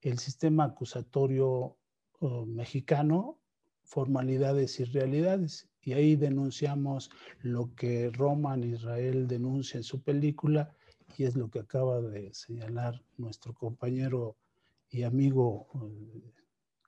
el 0.00 0.18
sistema 0.18 0.64
acusatorio 0.64 1.76
oh, 2.20 2.46
mexicano, 2.46 3.38
formalidades 3.82 4.80
y 4.80 4.84
realidades. 4.84 5.68
Y 5.82 5.92
ahí 5.92 6.16
denunciamos 6.16 7.10
lo 7.42 7.74
que 7.74 8.10
Roman 8.10 8.64
Israel 8.64 9.26
denuncia 9.26 9.76
en 9.76 9.84
su 9.84 10.02
película 10.02 10.74
y 11.18 11.24
es 11.24 11.36
lo 11.36 11.50
que 11.50 11.60
acaba 11.60 12.00
de 12.00 12.32
señalar 12.32 13.02
nuestro 13.18 13.52
compañero 13.52 14.36
y 14.88 15.02
amigo 15.02 15.66
eh, 15.74 16.32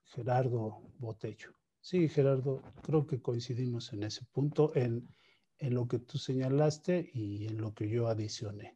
Gerardo 0.04 0.80
Botello. 0.98 1.50
Sí, 1.80 2.08
Gerardo, 2.08 2.62
creo 2.82 3.06
que 3.06 3.20
coincidimos 3.20 3.92
en 3.92 4.04
ese 4.04 4.24
punto, 4.32 4.74
en, 4.74 5.06
en 5.58 5.74
lo 5.74 5.88
que 5.88 5.98
tú 5.98 6.18
señalaste 6.18 7.10
y 7.12 7.46
en 7.46 7.58
lo 7.60 7.74
que 7.74 7.88
yo 7.88 8.08
adicioné. 8.08 8.74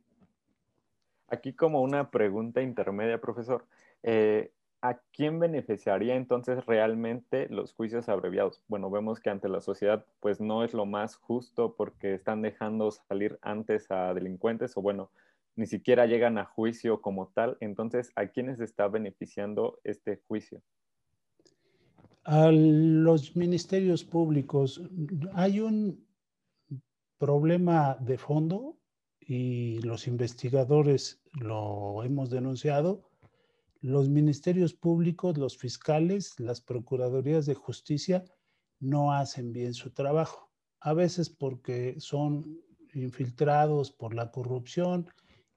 Aquí 1.28 1.52
como 1.52 1.82
una 1.82 2.10
pregunta 2.10 2.62
intermedia, 2.62 3.20
profesor. 3.20 3.66
Eh, 4.02 4.52
¿A 4.82 4.98
quién 5.12 5.38
beneficiaría 5.38 6.16
entonces 6.16 6.64
realmente 6.64 7.48
los 7.50 7.74
juicios 7.74 8.08
abreviados? 8.08 8.62
Bueno, 8.66 8.90
vemos 8.90 9.20
que 9.20 9.28
ante 9.28 9.48
la 9.48 9.60
sociedad 9.60 10.06
pues 10.20 10.40
no 10.40 10.64
es 10.64 10.72
lo 10.72 10.86
más 10.86 11.16
justo 11.16 11.74
porque 11.76 12.14
están 12.14 12.40
dejando 12.40 12.90
salir 12.90 13.38
antes 13.42 13.90
a 13.90 14.14
delincuentes 14.14 14.74
o 14.78 14.82
bueno, 14.82 15.10
ni 15.54 15.66
siquiera 15.66 16.06
llegan 16.06 16.38
a 16.38 16.46
juicio 16.46 17.02
como 17.02 17.28
tal. 17.28 17.58
Entonces, 17.60 18.10
¿a 18.16 18.28
quiénes 18.28 18.58
está 18.60 18.88
beneficiando 18.88 19.78
este 19.84 20.22
juicio? 20.26 20.62
A 22.24 22.50
los 22.50 23.36
ministerios 23.36 24.02
públicos. 24.02 24.80
Hay 25.34 25.60
un 25.60 26.06
problema 27.20 27.96
de 28.00 28.18
fondo 28.18 28.76
y 29.20 29.78
los 29.82 30.08
investigadores 30.08 31.22
lo 31.34 32.02
hemos 32.02 32.30
denunciado 32.30 33.10
los 33.80 34.10
ministerios 34.10 34.74
públicos, 34.74 35.38
los 35.38 35.56
fiscales, 35.56 36.38
las 36.38 36.60
procuradurías 36.60 37.46
de 37.46 37.54
justicia 37.54 38.24
no 38.78 39.14
hacen 39.14 39.52
bien 39.52 39.72
su 39.72 39.90
trabajo. 39.90 40.52
A 40.80 40.92
veces 40.92 41.30
porque 41.30 41.98
son 41.98 42.60
infiltrados 42.92 43.90
por 43.90 44.14
la 44.14 44.30
corrupción 44.30 45.08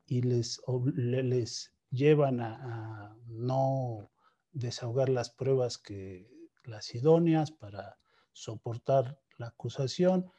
y 0.05 0.21
les, 0.21 0.61
les 0.95 1.73
llevan 1.89 2.39
a, 2.39 3.15
no 3.27 4.09
desahogar 4.51 5.09
las 5.09 5.29
pruebas 5.29 5.77
que 5.77 6.29
las 6.63 6.93
idóneas 6.95 7.51
para 7.51 7.97
soportar 8.31 9.19
la 9.37 9.47
acusación 9.47 10.31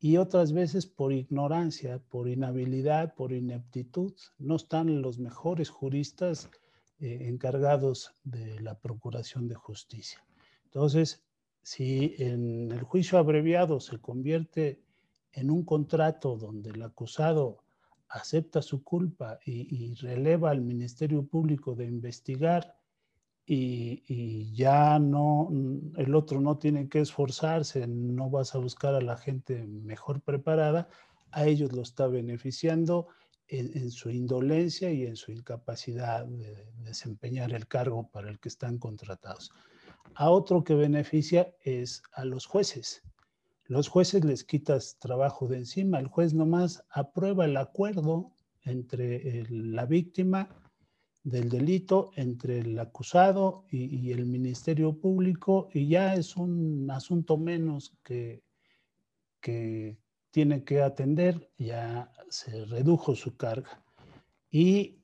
y 0.00 0.16
otras 0.16 0.52
veces 0.52 0.86
por 0.86 1.12
ignorancia, 1.12 1.98
por 2.10 2.28
inhabilidad, 2.28 3.14
por 3.14 3.32
ineptitud. 3.32 4.12
No 4.38 4.56
están 4.56 5.02
los 5.02 5.18
mejores 5.18 5.70
juristas 5.70 6.50
eh, 7.00 7.28
encargados 7.28 8.14
de 8.22 8.60
la 8.60 8.78
Procuración 8.78 9.48
de 9.48 9.54
Justicia. 9.54 10.24
Entonces, 10.64 11.24
si 11.62 12.14
en 12.18 12.70
el 12.70 12.82
juicio 12.82 13.18
abreviado 13.18 13.80
se 13.80 13.98
convierte 13.98 14.82
en 15.32 15.50
un 15.50 15.64
contrato 15.64 16.36
donde 16.36 16.70
el 16.70 16.82
acusado 16.82 17.64
acepta 18.08 18.62
su 18.62 18.84
culpa 18.84 19.40
y, 19.44 19.94
releva 19.94 20.50
al 20.50 20.60
Ministerio 20.60 21.26
Público 21.26 21.74
de 21.74 21.86
investigar 21.86 22.76
y, 23.46 24.52
ya 24.54 24.98
no, 24.98 25.50
el 25.96 26.14
otro 26.14 26.40
no 26.40 26.58
tiene 26.58 26.88
que 26.88 27.00
esforzarse, 27.00 27.86
no 27.86 28.30
vas 28.30 28.54
a 28.54 28.58
buscar 28.58 28.94
a 28.94 29.00
la 29.00 29.16
gente 29.16 29.66
mejor 29.66 30.22
preparada, 30.22 30.88
a 31.30 31.46
ellos 31.46 31.72
lo 31.72 31.82
está 31.82 32.06
beneficiando 32.06 33.08
en, 33.48 33.90
su 33.90 34.10
indolencia 34.10 34.90
y 34.90 35.04
en 35.04 35.16
su 35.16 35.32
incapacidad 35.32 36.24
de 36.24 36.66
desempeñar 36.78 37.52
el 37.52 37.66
cargo 37.66 38.08
para 38.08 38.30
el 38.30 38.38
que 38.38 38.48
están 38.48 38.78
contratados. 38.78 39.52
A 40.14 40.30
otro 40.30 40.64
que 40.64 40.74
beneficia 40.74 41.54
es 41.62 42.02
a 42.14 42.24
los 42.24 42.46
jueces. 42.46 43.02
Los 43.66 43.88
jueces 43.88 44.24
les 44.24 44.44
quitas 44.44 44.98
trabajo 44.98 45.48
de 45.48 45.58
encima. 45.58 45.98
El 45.98 46.08
juez 46.08 46.34
nomás 46.34 46.84
aprueba 46.90 47.44
el 47.44 47.56
acuerdo 47.56 48.30
entre 48.62 49.44
la 49.50 49.84
víctima 49.86 50.48
del 51.24 51.48
delito, 51.48 52.10
entre 52.16 52.60
el 52.60 52.78
acusado 52.78 53.64
y, 53.70 54.12
el 54.12 54.26
Ministerio 54.26 54.92
Público, 55.00 55.68
y 55.72 55.88
ya 55.88 56.14
es 56.14 56.36
un 56.36 56.88
asunto 56.90 57.38
menos 57.38 57.96
que, 58.04 58.44
que, 59.40 59.96
tiene 60.30 60.64
que 60.64 60.82
atender, 60.82 61.48
ya 61.56 62.12
se 62.28 62.64
redujo 62.64 63.14
su 63.14 63.36
carga. 63.36 63.82
Y 64.50 64.98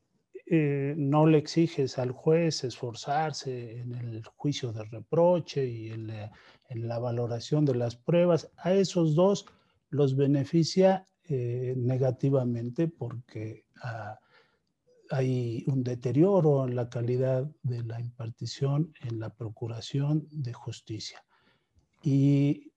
eh, 0.46 0.94
no 0.96 1.26
le 1.26 1.38
exiges 1.38 1.96
al 1.98 2.11
juez 2.11 2.64
esforzarse 2.64 3.78
en 3.78 3.94
el 3.94 4.24
juicio 4.35 4.72
de 4.72 4.83
reproche 4.83 5.64
y 5.64 5.90
en 5.90 6.09
la, 6.09 6.98
valoración 6.98 7.64
de 7.64 7.76
las 7.76 7.94
pruebas. 7.94 8.50
A 8.56 8.74
esos 8.74 9.14
dos 9.14 9.46
los 9.90 10.16
beneficia 10.16 11.06
eh, 11.28 11.74
negativamente 11.76 12.88
porque 12.88 13.66
ah, 13.85 14.18
hay 15.11 15.64
un 15.66 15.83
deterioro 15.83 16.66
en 16.66 16.77
la 16.77 16.88
calidad 16.88 17.51
de 17.62 17.83
la 17.83 18.01
impartición 18.01 18.92
en 19.03 19.18
la 19.18 19.31
procuración 19.31 20.27
de 20.31 20.53
justicia. 20.53 21.25
Y 22.03 22.73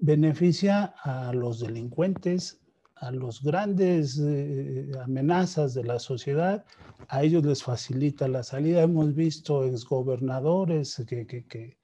beneficia 0.00 0.94
a 1.02 1.32
los 1.32 1.60
delincuentes, 1.60 2.60
a 2.94 3.10
los 3.10 3.42
grandes 3.42 4.18
eh, 4.18 4.90
amenazas 5.02 5.74
de 5.74 5.84
la 5.84 5.98
sociedad, 5.98 6.64
a 7.08 7.22
ellos 7.22 7.44
les 7.44 7.62
facilita 7.62 8.28
la 8.28 8.44
salida. 8.44 8.82
Hemos 8.82 9.14
visto 9.14 9.64
exgobernadores 9.64 11.02
que, 11.06 11.26
que, 11.26 11.44
que, 11.44 11.76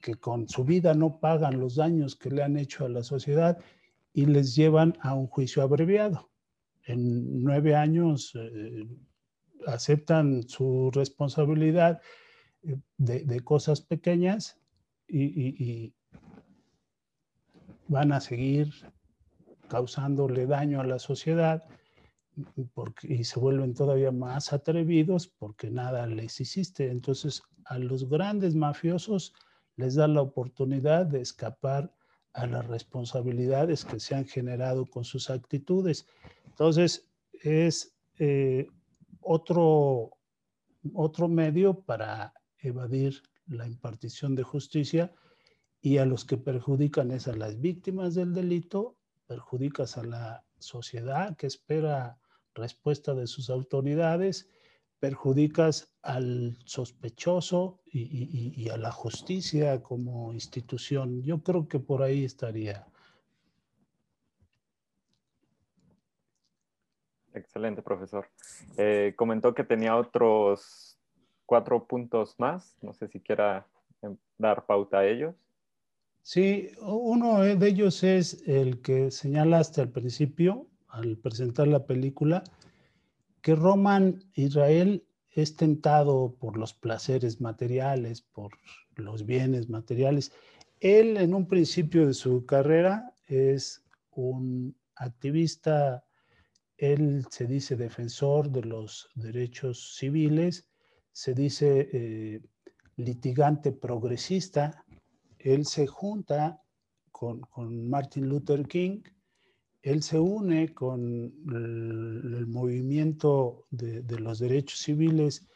que, 0.00 0.14
con 0.16 0.48
su 0.48 0.64
vida 0.64 0.94
no 0.94 1.20
pagan 1.20 1.60
los 1.60 1.76
daños 1.76 2.16
que 2.16 2.30
le 2.30 2.42
han 2.42 2.56
hecho 2.56 2.84
a 2.84 2.88
la 2.88 3.04
sociedad 3.04 3.58
y 4.12 4.26
les 4.26 4.54
llevan 4.56 4.94
a 5.00 5.14
un 5.14 5.28
juicio 5.28 5.62
abreviado. 5.62 6.28
En 6.84 7.42
nueve 7.44 7.76
años 7.76 8.32
eh, 8.34 8.84
aceptan 9.66 10.48
su 10.48 10.90
responsabilidad 10.92 12.00
eh, 12.62 12.76
de, 12.96 13.24
de 13.24 13.40
cosas 13.40 13.80
pequeñas 13.80 14.58
y, 15.08 15.24
y 15.24 15.94
van 17.88 18.12
a 18.12 18.20
seguir 18.20 18.72
causándole 19.68 20.46
daño 20.46 20.80
a 20.80 20.86
la 20.86 20.98
sociedad 20.98 21.62
porque, 22.74 23.12
y 23.12 23.24
se 23.24 23.38
vuelven 23.38 23.74
todavía 23.74 24.10
más 24.10 24.52
atrevidos 24.52 25.26
porque 25.26 25.70
nada 25.70 26.06
les 26.06 26.40
hiciste. 26.40 26.90
Entonces, 26.90 27.42
a 27.64 27.78
los 27.78 28.08
grandes 28.08 28.54
mafiosos 28.54 29.34
les 29.76 29.94
da 29.94 30.08
la 30.08 30.22
oportunidad 30.22 31.06
de 31.06 31.20
escapar 31.20 31.94
a 32.32 32.46
las 32.46 32.66
responsabilidades 32.66 33.84
que 33.84 34.00
se 34.00 34.14
han 34.14 34.24
generado 34.26 34.86
con 34.86 35.04
sus 35.04 35.28
actitudes. 35.28 36.06
Entonces, 36.46 37.10
es 37.42 37.94
eh, 38.18 38.68
otro, 39.22 40.18
otro 40.94 41.28
medio 41.28 41.80
para 41.80 42.34
evadir 42.58 43.22
la 43.46 43.66
impartición 43.66 44.34
de 44.34 44.42
justicia 44.42 45.12
y 45.80 45.98
a 45.98 46.06
los 46.06 46.24
que 46.24 46.36
perjudican 46.36 47.10
es 47.10 47.28
a 47.28 47.34
las 47.34 47.60
víctimas 47.60 48.14
del 48.14 48.34
delito, 48.34 48.96
perjudicas 49.26 49.98
a 49.98 50.04
la 50.04 50.44
sociedad 50.58 51.36
que 51.36 51.48
espera 51.48 52.18
respuesta 52.54 53.14
de 53.14 53.26
sus 53.26 53.50
autoridades, 53.50 54.48
perjudicas 55.00 55.92
al 56.02 56.56
sospechoso 56.64 57.80
y, 57.86 58.68
a 58.68 58.76
la 58.76 58.92
justicia 58.92 59.82
como 59.82 60.32
institución. 60.32 61.22
Yo 61.22 61.42
creo 61.42 61.66
que 61.66 61.80
por 61.80 62.02
ahí 62.02 62.24
estaría. 62.24 62.86
Excelente, 67.34 67.82
profesor. 67.82 68.28
Eh, 68.76 69.14
comentó 69.16 69.54
que 69.54 69.64
tenía 69.64 69.96
otros 69.96 70.98
cuatro 71.46 71.86
puntos 71.86 72.34
más. 72.38 72.76
No 72.82 72.92
sé 72.92 73.08
si 73.08 73.20
quiera 73.20 73.66
em, 74.02 74.16
dar 74.38 74.66
pauta 74.66 74.98
a 74.98 75.06
ellos. 75.06 75.34
Sí, 76.22 76.70
uno 76.80 77.40
de 77.40 77.68
ellos 77.68 78.04
es 78.04 78.46
el 78.46 78.80
que 78.80 79.10
señalaste 79.10 79.80
al 79.80 79.90
principio, 79.90 80.68
al 80.88 81.16
presentar 81.16 81.66
la 81.66 81.84
película, 81.84 82.44
que 83.40 83.56
Roman 83.56 84.22
Israel 84.34 85.04
es 85.30 85.56
tentado 85.56 86.36
por 86.38 86.56
los 86.56 86.74
placeres 86.74 87.40
materiales, 87.40 88.20
por 88.20 88.52
los 88.94 89.26
bienes 89.26 89.68
materiales. 89.68 90.32
Él 90.80 91.16
en 91.16 91.34
un 91.34 91.48
principio 91.48 92.06
de 92.06 92.14
su 92.14 92.46
carrera 92.46 93.14
es 93.26 93.84
un 94.12 94.76
activista, 94.94 96.04
él 96.82 97.24
se 97.30 97.46
dice 97.46 97.76
defensor 97.76 98.50
de 98.50 98.62
los 98.62 99.08
derechos 99.14 99.94
civiles, 99.96 100.66
se 101.12 101.32
dice 101.32 101.88
eh, 101.92 102.40
litigante 102.96 103.70
progresista, 103.70 104.84
él 105.38 105.64
se 105.64 105.86
junta 105.86 106.60
con, 107.12 107.88
Martin 107.88 108.28
Luther 108.28 108.66
King, 108.66 109.00
él 109.80 110.02
se 110.02 110.18
une 110.18 110.74
con 110.74 111.32
el, 111.54 112.46
movimiento 112.48 113.66
de, 113.70 114.02
los 114.18 114.40
derechos 114.40 114.80
civiles 114.80 115.46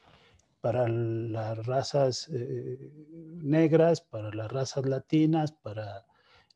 para 0.60 0.86
las 0.86 1.66
razas 1.66 2.28
eh, 2.32 2.92
negras, 3.42 4.00
para 4.00 4.32
las 4.32 4.52
razas 4.52 4.86
latinas, 4.86 5.50
para 5.50 6.06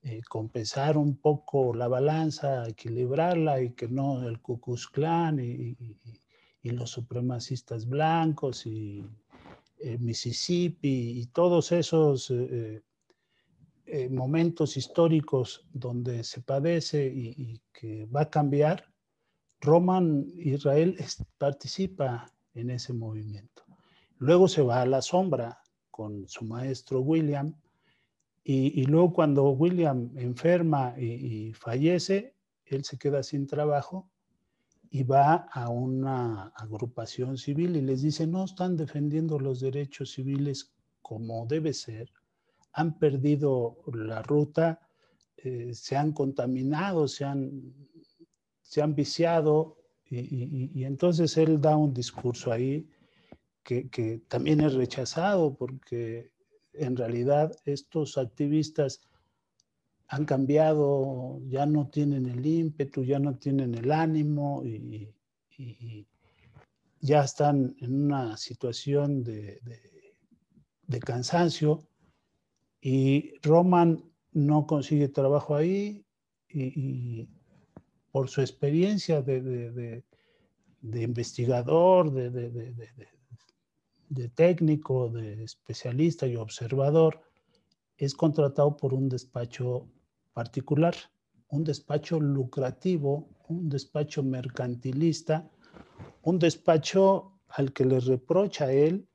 eh, 0.03 0.23
compensar 0.29 0.97
un 0.97 1.17
poco 1.17 1.75
la 1.75 1.87
balanza, 1.87 2.67
equilibrarla 2.67 3.61
y 3.61 3.73
que 3.73 3.87
no 3.87 4.27
el 4.27 4.41
Ku 4.41 4.59
Klux 4.59 4.89
Klan 4.89 5.39
y, 5.41 5.77
los 6.63 6.91
supremacistas 6.91 7.87
blancos 7.87 8.67
y 8.67 9.05
eh, 9.79 9.99
Mississippi 9.99 11.21
y 11.21 11.27
todos 11.27 11.73
esos 11.73 12.31
eh, 13.93 14.09
momentos 14.09 14.77
históricos 14.77 15.67
donde 15.73 16.23
se 16.23 16.41
padece 16.43 17.07
y, 17.07 17.61
que 17.73 18.07
va 18.07 18.23
a 18.23 18.31
cambiar, 18.31 18.85
Roman 19.61 20.27
Israel 20.37 20.97
participa 21.39 22.33
en 22.55 22.71
ese 22.71 22.93
movimiento. 22.93 23.65
Luego 24.19 24.49
se 24.49 24.63
va 24.63 24.83
a 24.83 24.87
la 24.87 25.03
sombra 25.03 25.61
con 25.91 26.29
su 26.29 26.45
maestro 26.45 27.01
William 27.01 27.55
y, 28.43 28.85
luego 28.87 29.13
cuando 29.13 29.51
William 29.51 30.11
enferma 30.17 30.95
y, 30.99 31.53
fallece, 31.53 32.35
él 32.65 32.85
se 32.85 32.97
queda 32.99 33.23
sin 33.23 33.47
trabajo 33.47 34.09
y 34.91 35.03
va 35.03 35.47
a 35.53 35.69
una 35.69 36.49
agrupación 36.57 37.37
civil 37.37 37.77
y 37.77 37.83
les 37.83 38.03
dice, 38.03 38.27
no 38.27 38.45
están 38.45 38.77
defendiendo 38.77 39.39
los 39.39 39.61
derechos 39.61 40.13
civiles 40.13 40.73
como 41.03 41.47
debe 41.47 41.75
ser, 41.75 42.11
han 42.73 42.99
perdido 42.99 43.79
la 43.93 44.23
ruta, 44.23 44.81
eh, 45.37 45.73
se 45.75 45.97
han 45.97 46.13
contaminado, 46.13 47.09
se 47.09 47.25
han, 47.25 47.75
se 48.63 48.81
han 48.83 48.95
viciado 48.95 49.77
y, 50.07 50.83
entonces 50.83 51.37
él 51.37 51.61
da 51.61 51.77
un 51.77 51.95
discurso 51.95 52.51
ahí 52.51 52.89
que, 53.63 53.89
que 53.91 54.23
también 54.27 54.61
es 54.61 54.75
rechazado 54.75 55.55
porque 55.55 56.33
en 56.81 56.97
realidad 56.97 57.55
estos 57.65 58.17
activistas 58.19 59.01
han 60.09 60.25
cambiado, 60.25 61.41
ya 61.47 61.67
no 61.67 61.89
tienen 61.89 62.27
el 62.27 62.45
ímpetu, 62.45 63.05
ya 63.05 63.19
no 63.19 63.37
tienen 63.37 63.75
el 63.75 63.93
ánimo 63.93 64.65
y, 64.65 65.15
ya 67.03 67.25
están 67.25 67.77
en 67.81 68.07
una 68.07 68.37
situación 68.37 69.23
de, 69.23 69.61
cansancio. 71.05 71.87
Y 72.81 73.35
Roman 73.43 74.03
no 74.33 74.67
consigue 74.67 75.09
trabajo 75.09 75.55
ahí 75.55 76.05
y, 76.49 77.29
por 78.11 78.29
su 78.29 78.41
experiencia 78.41 79.23
de, 79.23 80.03
investigador, 80.83 82.11
de 82.11 83.20
técnico, 84.35 85.09
de 85.09 85.45
especialista 85.45 86.27
y 86.27 86.37
observador, 86.37 87.21
es 87.97 88.15
contratado 88.15 88.77
por 88.77 88.95
un 88.95 89.09
despacho 89.09 89.89
particular, 90.33 90.95
un 91.49 91.65
despacho 91.65 92.21
lucrativo, 92.21 93.29
un 93.49 93.69
despacho 93.69 94.23
mercantilista, 94.23 95.51
un 96.23 96.39
despacho 96.39 97.39
al 97.49 97.73
que 97.73 97.85
le 97.85 98.01
reprocha 98.01 98.67
a 98.67 98.73
él 98.73 99.07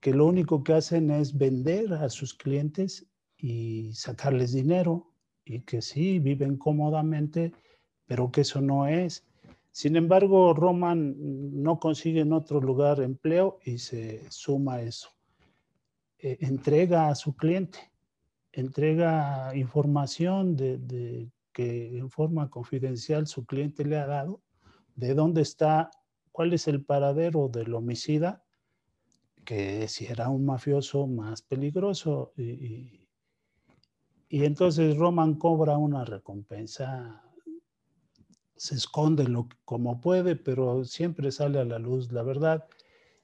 que 0.00 0.12
lo 0.12 0.26
único 0.26 0.62
que 0.62 0.74
hacen 0.74 1.10
es 1.10 1.36
vender 1.36 1.92
a 1.92 2.08
sus 2.08 2.34
clientes 2.34 3.06
y 3.36 3.92
sacarles 3.94 4.52
dinero 4.52 5.12
y 5.44 5.60
que 5.60 5.82
sí, 5.82 6.18
viven 6.18 6.56
cómodamente, 6.56 7.52
pero 8.06 8.30
que 8.30 8.42
eso 8.42 8.60
no 8.60 8.86
es. 8.86 9.26
Sin 9.78 9.96
embargo, 9.96 10.54
Roman 10.54 11.14
no 11.62 11.78
consigue 11.78 12.20
en 12.20 12.32
otro 12.32 12.60
lugar 12.60 13.00
empleo 13.00 13.58
y 13.64 13.78
se 13.78 14.28
suma 14.30 14.74
a 14.74 14.82
eso. 14.82 15.10
Eh, 16.18 16.38
entrega 16.40 17.08
a 17.08 17.14
su 17.14 17.36
cliente 17.36 17.78
entrega 18.52 19.54
información 19.54 20.56
de, 20.56 21.30
que 21.52 21.98
en 21.98 22.10
forma 22.10 22.50
confidencial 22.50 23.26
su 23.26 23.46
cliente 23.46 23.84
le 23.84 23.98
ha 23.98 24.06
dado, 24.06 24.40
de 24.96 25.14
dónde 25.14 25.42
está, 25.42 25.90
cuál 26.32 26.52
es 26.52 26.66
el 26.66 26.84
paradero 26.84 27.48
del 27.48 27.74
homicida, 27.74 28.44
que 29.44 29.86
si 29.86 30.06
era 30.06 30.28
un 30.28 30.44
mafioso 30.44 31.06
más 31.06 31.42
peligroso. 31.42 32.32
Y, 32.36 33.06
entonces 34.30 34.96
Roman 34.96 35.36
cobra 35.36 35.78
una 35.78 36.04
recompensa, 36.04 37.22
se 38.58 38.74
esconde 38.74 39.24
lo, 39.24 39.48
como 39.64 40.00
puede, 40.00 40.36
pero 40.36 40.84
siempre 40.84 41.32
sale 41.32 41.60
a 41.60 41.64
la 41.64 41.78
luz 41.78 42.12
la 42.12 42.22
verdad. 42.22 42.66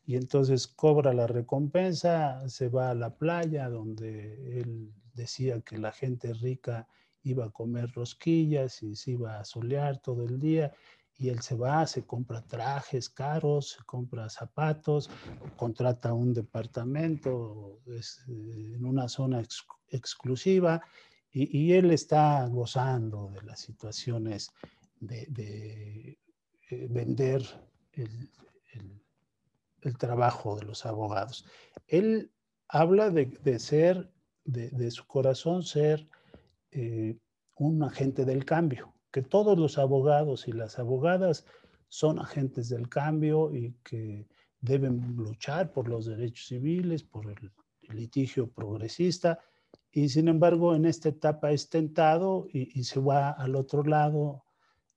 Y 0.06 0.16
entonces 0.16 0.66
cobra 0.66 1.12
la 1.12 1.26
recompensa, 1.26 2.48
se 2.48 2.68
va 2.68 2.90
a 2.90 2.94
la 2.94 3.16
playa 3.16 3.68
donde 3.68 4.60
él 4.60 4.92
decía 5.14 5.60
que 5.60 5.78
la 5.78 5.92
gente 5.92 6.32
rica 6.34 6.88
iba 7.22 7.46
a 7.46 7.50
comer 7.50 7.90
rosquillas 7.92 8.82
y 8.82 8.94
se 8.96 9.12
iba 9.12 9.40
a 9.40 9.44
solear 9.44 9.98
todo 9.98 10.24
el 10.24 10.38
día 10.38 10.72
y 11.16 11.28
él 11.28 11.40
se 11.40 11.54
va, 11.54 11.86
se 11.86 12.04
compra 12.04 12.42
trajes 12.42 13.08
caros, 13.08 13.70
se 13.70 13.84
compra 13.84 14.28
zapatos, 14.28 15.10
contrata 15.56 16.12
un 16.12 16.34
departamento 16.34 17.80
en 18.26 18.84
una 18.84 19.08
zona 19.08 19.42
exclusiva 19.88 20.82
y, 21.36 21.72
él 21.72 21.90
está 21.90 22.46
gozando 22.46 23.28
de 23.34 23.42
las 23.42 23.58
situaciones 23.58 24.52
de, 25.06 26.18
eh, 26.70 26.86
vender 26.90 27.42
el, 27.92 28.30
trabajo 29.98 30.56
de 30.56 30.64
los 30.64 30.86
abogados. 30.86 31.44
Él 31.86 32.32
habla 32.68 33.10
de, 33.10 33.58
ser 33.58 34.10
de, 34.44 34.90
su 34.90 35.06
corazón 35.06 35.62
ser 35.62 36.08
eh, 36.70 37.18
un 37.56 37.82
agente 37.82 38.24
del 38.24 38.46
cambio, 38.46 38.94
que 39.12 39.20
todos 39.22 39.58
los 39.58 39.76
abogados 39.76 40.48
y 40.48 40.52
las 40.52 40.78
abogadas 40.78 41.44
son 41.88 42.18
agentes 42.18 42.70
del 42.70 42.88
cambio 42.88 43.54
y 43.54 43.74
que 43.84 44.26
deben 44.60 45.14
luchar 45.16 45.72
por 45.72 45.88
los 45.88 46.06
derechos 46.06 46.48
civiles, 46.48 47.04
por 47.04 47.30
el, 47.30 47.52
litigio 47.90 48.50
progresista, 48.50 49.38
y 49.92 50.08
sin 50.08 50.28
embargo 50.28 50.74
en 50.74 50.86
esta 50.86 51.10
etapa 51.10 51.52
es 51.52 51.68
tentado 51.68 52.46
y, 52.50 52.82
se 52.82 52.98
va 52.98 53.30
al 53.30 53.56
otro 53.56 53.84
lado. 53.84 54.42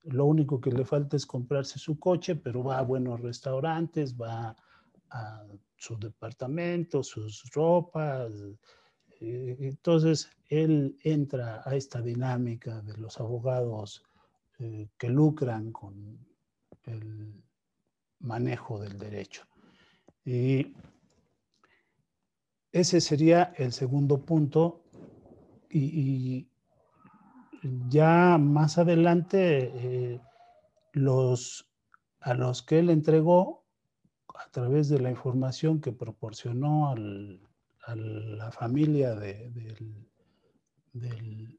Lo 0.04 0.24
único 0.24 0.60
que 0.60 0.70
le 0.70 0.84
falta 0.84 1.16
es 1.16 1.26
comprarse 1.26 1.78
su 1.78 1.98
coche, 1.98 2.36
pero 2.36 2.62
va 2.62 2.78
a 2.78 2.82
buenos 2.82 3.20
restaurantes, 3.20 4.16
va 4.16 4.56
a 5.10 5.44
su 5.76 5.98
departamento, 5.98 7.02
sus 7.02 7.50
ropas, 7.52 8.32
eh, 9.20 9.56
entonces, 9.60 10.30
él 10.48 10.96
entra 11.02 11.62
a 11.64 11.74
esta 11.74 12.00
dinámica 12.00 12.80
de 12.82 12.96
los 12.96 13.18
abogados 13.20 14.02
eh, 14.58 14.88
que 14.96 15.08
lucran 15.08 15.72
con 15.72 16.18
el 16.84 17.42
manejo 18.20 18.80
del 18.80 18.98
derecho. 18.98 19.44
Y 20.24 20.74
ese 22.72 23.00
sería 23.00 23.54
el 23.56 23.72
segundo 23.72 24.24
punto. 24.24 24.84
Y, 25.70 26.48
ya 27.88 28.38
más 28.38 28.78
adelante, 28.78 29.72
eh, 29.74 30.20
los, 30.92 31.68
a 32.20 32.34
los 32.34 32.62
que 32.62 32.78
él 32.78 32.90
entregó, 32.90 33.64
a 34.34 34.50
través 34.50 34.88
de 34.88 35.00
la 35.00 35.10
información 35.10 35.80
que 35.80 35.92
proporcionó 35.92 36.90
a 36.90 37.96
la 37.96 38.52
familia 38.52 39.14
de, 39.14 39.50
del, 39.50 40.08
del 40.92 41.58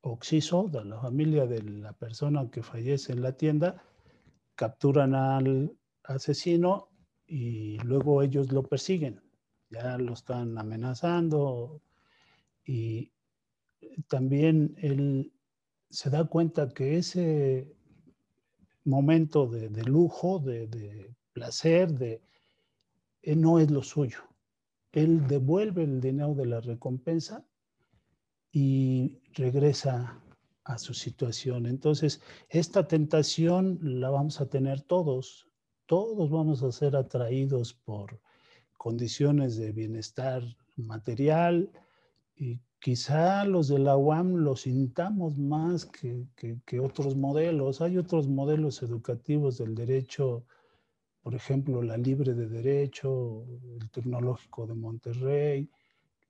oxiso, 0.00 0.68
de 0.68 0.84
la 0.84 1.00
familia 1.00 1.46
de 1.46 1.62
la 1.62 1.92
persona 1.92 2.50
que 2.50 2.62
fallece 2.62 3.12
en 3.12 3.22
la 3.22 3.32
tienda, 3.32 3.82
capturan 4.54 5.14
al 5.14 5.76
asesino 6.04 6.88
y 7.26 7.78
luego 7.78 8.22
ellos 8.22 8.52
lo 8.52 8.62
persiguen. 8.62 9.22
Ya 9.70 9.98
lo 9.98 10.12
están 10.12 10.58
amenazando 10.58 11.82
y 12.64 13.12
también 14.08 14.74
él 14.78 15.32
se 15.90 16.10
da 16.10 16.24
cuenta 16.24 16.68
que 16.68 16.98
ese 16.98 17.72
momento 18.84 19.46
de, 19.46 19.68
lujo, 19.84 20.38
de, 20.38 20.66
de, 20.68 21.14
placer, 21.32 21.92
de, 21.92 22.22
no 23.24 23.58
es 23.58 23.70
lo 23.70 23.82
suyo 23.82 24.20
él 24.96 25.26
devuelve 25.26 25.84
el 25.84 26.00
dinero 26.00 26.34
de 26.34 26.46
la 26.46 26.60
recompensa 26.62 27.46
y 28.50 29.18
regresa 29.34 30.22
a 30.64 30.78
su 30.78 30.94
situación. 30.94 31.66
Entonces, 31.66 32.22
esta 32.48 32.88
tentación 32.88 33.78
la 33.82 34.08
vamos 34.08 34.40
a 34.40 34.48
tener 34.48 34.80
todos. 34.80 35.48
Todos 35.84 36.30
vamos 36.30 36.62
a 36.62 36.72
ser 36.72 36.96
atraídos 36.96 37.74
por 37.74 38.22
condiciones 38.78 39.58
de 39.58 39.70
bienestar 39.72 40.42
material 40.76 41.70
y 42.34 42.58
quizá 42.80 43.44
los 43.44 43.68
de 43.68 43.78
la 43.78 43.96
UAM 43.96 44.36
los 44.36 44.62
sintamos 44.62 45.38
más 45.38 45.86
que, 45.86 46.26
que 46.64 46.80
otros 46.80 47.16
modelos. 47.16 47.80
Hay 47.80 47.98
otros 47.98 48.28
modelos 48.28 48.82
educativos 48.82 49.58
del 49.58 49.74
derecho 49.74 50.44
por 51.26 51.34
ejemplo, 51.34 51.82
la 51.82 51.96
Libre 51.96 52.34
de 52.34 52.46
Derecho, 52.46 53.44
el 53.80 53.90
Tecnológico 53.90 54.64
de 54.64 54.74
Monterrey, 54.74 55.68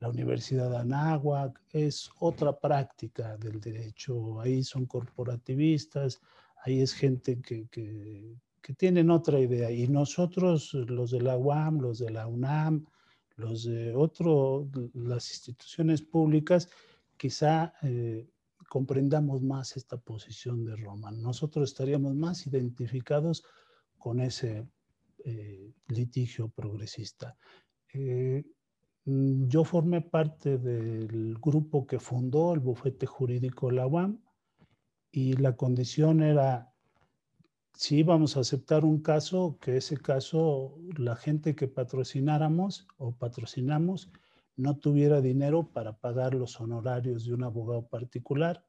la 0.00 0.08
Universidad 0.08 0.70
de 0.70 0.78
Anáhuac, 0.78 1.60
es 1.70 2.10
otra 2.18 2.58
práctica 2.58 3.36
del 3.36 3.60
derecho. 3.60 4.40
Ahí 4.40 4.62
son 4.62 4.86
corporativistas, 4.86 6.22
ahí 6.64 6.80
es 6.80 6.94
gente 6.94 7.42
que, 7.42 7.66
que, 7.68 8.72
tienen 8.78 9.10
otra 9.10 9.38
idea. 9.38 9.70
Y 9.70 9.86
nosotros, 9.86 10.72
los 10.72 11.10
de 11.10 11.20
la 11.20 11.36
UAM, 11.36 11.78
los 11.78 11.98
de 11.98 12.08
la 12.08 12.26
UNAM, 12.26 12.86
los 13.36 13.64
de 13.64 13.94
otro, 13.94 14.68
las 14.94 15.30
instituciones 15.30 16.02
públicas, 16.02 16.68
quizá 17.16 17.74
eh, 17.82 18.28
comprendamos 18.68 19.42
más 19.42 19.76
esta 19.76 19.98
posición 19.98 20.64
de 20.64 20.76
Roman. 20.76 21.22
Nosotros 21.22 21.70
estaríamos 21.70 22.14
más 22.14 22.46
identificados 22.46 23.44
con 23.98 24.20
ese 24.20 24.66
eh, 25.24 25.72
litigio 25.88 26.48
progresista. 26.48 27.36
Eh, 27.92 28.44
mm, 29.04 29.48
yo 29.48 29.64
formé 29.64 30.00
parte 30.00 30.58
del 30.58 31.34
grupo 31.38 31.86
que 31.86 31.98
fundó 31.98 32.54
el 32.54 32.60
bufete 32.60 33.06
jurídico 33.06 33.70
La 33.70 33.86
UAM 33.86 34.22
y 35.10 35.34
la 35.34 35.56
condición 35.56 36.22
era 36.22 36.72
si 37.76 37.98
íbamos 37.98 38.36
a 38.36 38.40
aceptar 38.40 38.84
un 38.84 39.02
caso, 39.02 39.58
que 39.60 39.76
ese 39.76 39.98
caso 39.98 40.78
la 40.96 41.14
gente 41.14 41.54
que 41.54 41.68
patrocináramos 41.68 42.88
o 42.96 43.14
patrocinamos 43.14 44.10
no 44.56 44.78
tuviera 44.78 45.20
dinero 45.20 45.70
para 45.74 45.92
pagar 45.98 46.34
los 46.34 46.58
honorarios 46.58 47.26
de 47.26 47.34
un 47.34 47.44
abogado 47.44 47.86
particular. 47.86 48.64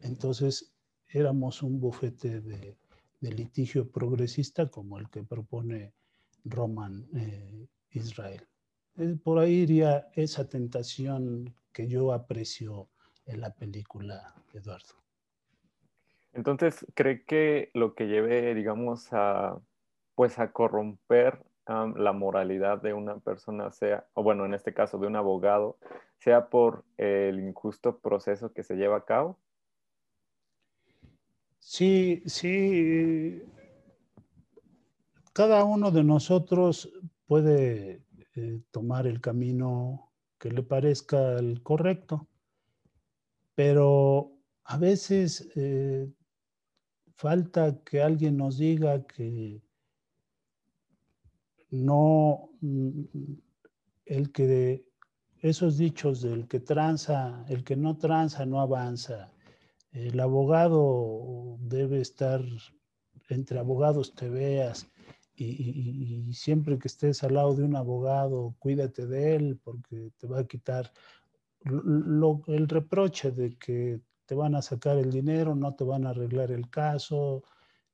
Entonces 0.00 0.72
éramos 1.08 1.62
un 1.62 1.80
bufete 1.80 2.40
de, 2.40 2.76
litigio 3.20 3.90
progresista 3.90 4.68
como 4.68 4.98
el 4.98 5.08
que 5.08 5.22
propone 5.22 5.94
Roman 6.44 7.08
eh, 7.14 7.66
Israel. 7.90 8.46
Eh, 8.96 9.16
por 9.22 9.38
ahí 9.38 9.54
iría 9.54 10.08
esa 10.14 10.48
tentación 10.48 11.54
que 11.72 11.88
yo 11.88 12.12
aprecio 12.12 12.90
en 13.26 13.40
la 13.40 13.54
película, 13.54 14.34
Eduardo. 14.52 15.01
Entonces, 16.32 16.86
¿cree 16.94 17.24
que 17.24 17.70
lo 17.74 17.94
que 17.94 18.06
lleve, 18.06 18.54
digamos, 18.54 19.08
a, 19.12 19.58
pues 20.14 20.38
a 20.38 20.52
corromper 20.52 21.44
la 21.66 22.12
moralidad 22.12 22.82
de 22.82 22.92
una 22.92 23.18
persona 23.18 23.70
sea, 23.70 24.06
o 24.14 24.22
bueno, 24.22 24.44
en 24.44 24.54
este 24.54 24.74
caso 24.74 24.98
de 24.98 25.06
un 25.06 25.16
abogado, 25.16 25.78
sea 26.18 26.48
por 26.48 26.84
el 26.96 27.40
injusto 27.40 27.98
proceso 27.98 28.52
que 28.52 28.62
se 28.62 28.76
lleva 28.76 28.96
a 28.96 29.04
cabo? 29.04 29.38
Sí, 31.58 32.22
sí. 32.26 33.42
Cada 35.32 35.64
uno 35.64 35.90
de 35.90 36.02
nosotros 36.02 36.92
puede 37.26 38.02
eh, 38.34 38.60
tomar 38.70 39.06
el 39.06 39.20
camino 39.20 40.12
que 40.38 40.50
le 40.50 40.62
parezca 40.62 41.38
el 41.38 41.62
correcto, 41.62 42.26
pero 43.54 44.32
a 44.64 44.76
veces 44.76 45.48
eh, 45.54 46.10
falta 47.22 47.78
que 47.84 48.02
alguien 48.02 48.36
nos 48.36 48.58
diga 48.58 49.06
que 49.06 49.62
no, 51.70 52.50
mm, 52.60 53.02
el 54.06 54.32
que 54.32 54.84
esos 55.38 55.78
dichos 55.78 56.20
del 56.22 56.48
que 56.48 56.58
tranza, 56.58 57.44
el 57.48 57.62
que 57.62 57.76
no 57.76 57.96
tranza 57.96 58.44
no 58.44 58.60
avanza. 58.60 59.32
El 59.92 60.18
abogado 60.18 61.58
debe 61.60 62.00
estar, 62.00 62.40
entre 63.28 63.58
abogados 63.60 64.14
te 64.14 64.28
veas 64.28 64.88
y, 65.36 66.32
siempre 66.32 66.78
que 66.78 66.88
estés 66.88 67.22
al 67.22 67.34
lado 67.34 67.54
de 67.54 67.62
un 67.62 67.76
abogado, 67.76 68.56
cuídate 68.58 69.06
de 69.06 69.36
él 69.36 69.60
porque 69.62 70.10
te 70.18 70.26
va 70.26 70.40
a 70.40 70.46
quitar 70.46 70.92
el 71.64 72.68
reproche 72.68 73.30
de 73.30 73.56
que 73.56 74.00
te 74.26 74.34
van 74.34 74.54
a 74.54 74.62
sacar 74.62 74.98
el 74.98 75.10
dinero, 75.10 75.54
no 75.54 75.74
te 75.74 75.84
van 75.84 76.06
a 76.06 76.10
arreglar 76.10 76.50
el 76.50 76.68
caso. 76.70 77.44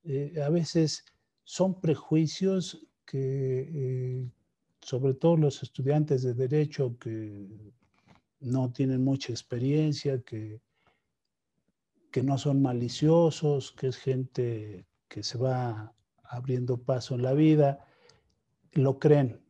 Eh, 0.04 0.40
a 0.44 0.48
veces 0.48 1.04
son 1.44 1.80
prejuicios 1.80 2.86
que, 3.04 3.68
eh, 3.72 4.30
sobre 4.80 5.14
todo 5.14 5.36
los 5.36 5.62
estudiantes 5.62 6.22
de 6.22 6.34
derecho 6.34 6.96
que 6.98 7.72
no 8.40 8.70
tienen 8.72 9.02
mucha 9.02 9.32
experiencia, 9.32 10.20
que, 10.22 10.60
que 12.10 12.22
no 12.22 12.38
son 12.38 12.62
maliciosos, 12.62 13.72
que 13.72 13.88
es 13.88 13.96
gente 13.96 14.86
que 15.08 15.22
se 15.22 15.38
va 15.38 15.94
abriendo 16.24 16.76
paso 16.76 17.14
en 17.14 17.22
la 17.22 17.32
vida, 17.32 17.84
lo 18.72 18.98
creen. 18.98 19.40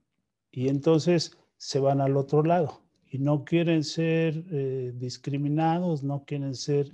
Y 0.51 0.69
entonces 0.69 1.37
se 1.57 1.81
van 1.81 2.01
al 2.01 2.17
otro 2.17 2.43
lado 2.43 2.88
y 3.11 3.19
no 3.19 3.45
quieren 3.45 3.85
ser 3.85 4.45
eh, 4.51 4.93
discriminados, 4.95 6.03
no 6.03 6.25
quieren 6.25 6.55
ser 6.55 6.93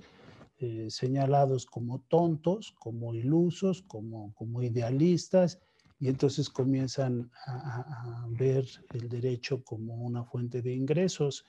eh, 0.59 0.87
señalados 0.89 1.65
como 1.65 1.99
tontos, 2.07 2.73
como 2.79 3.13
ilusos, 3.13 3.81
como, 3.81 4.33
como 4.35 4.61
idealistas, 4.61 5.59
y 5.99 6.07
entonces 6.07 6.49
comienzan 6.49 7.31
a, 7.45 8.25
ver 8.29 8.65
el 8.93 9.09
derecho 9.09 9.63
como 9.63 9.95
una 9.95 10.23
fuente 10.23 10.61
de 10.61 10.73
ingresos 10.73 11.45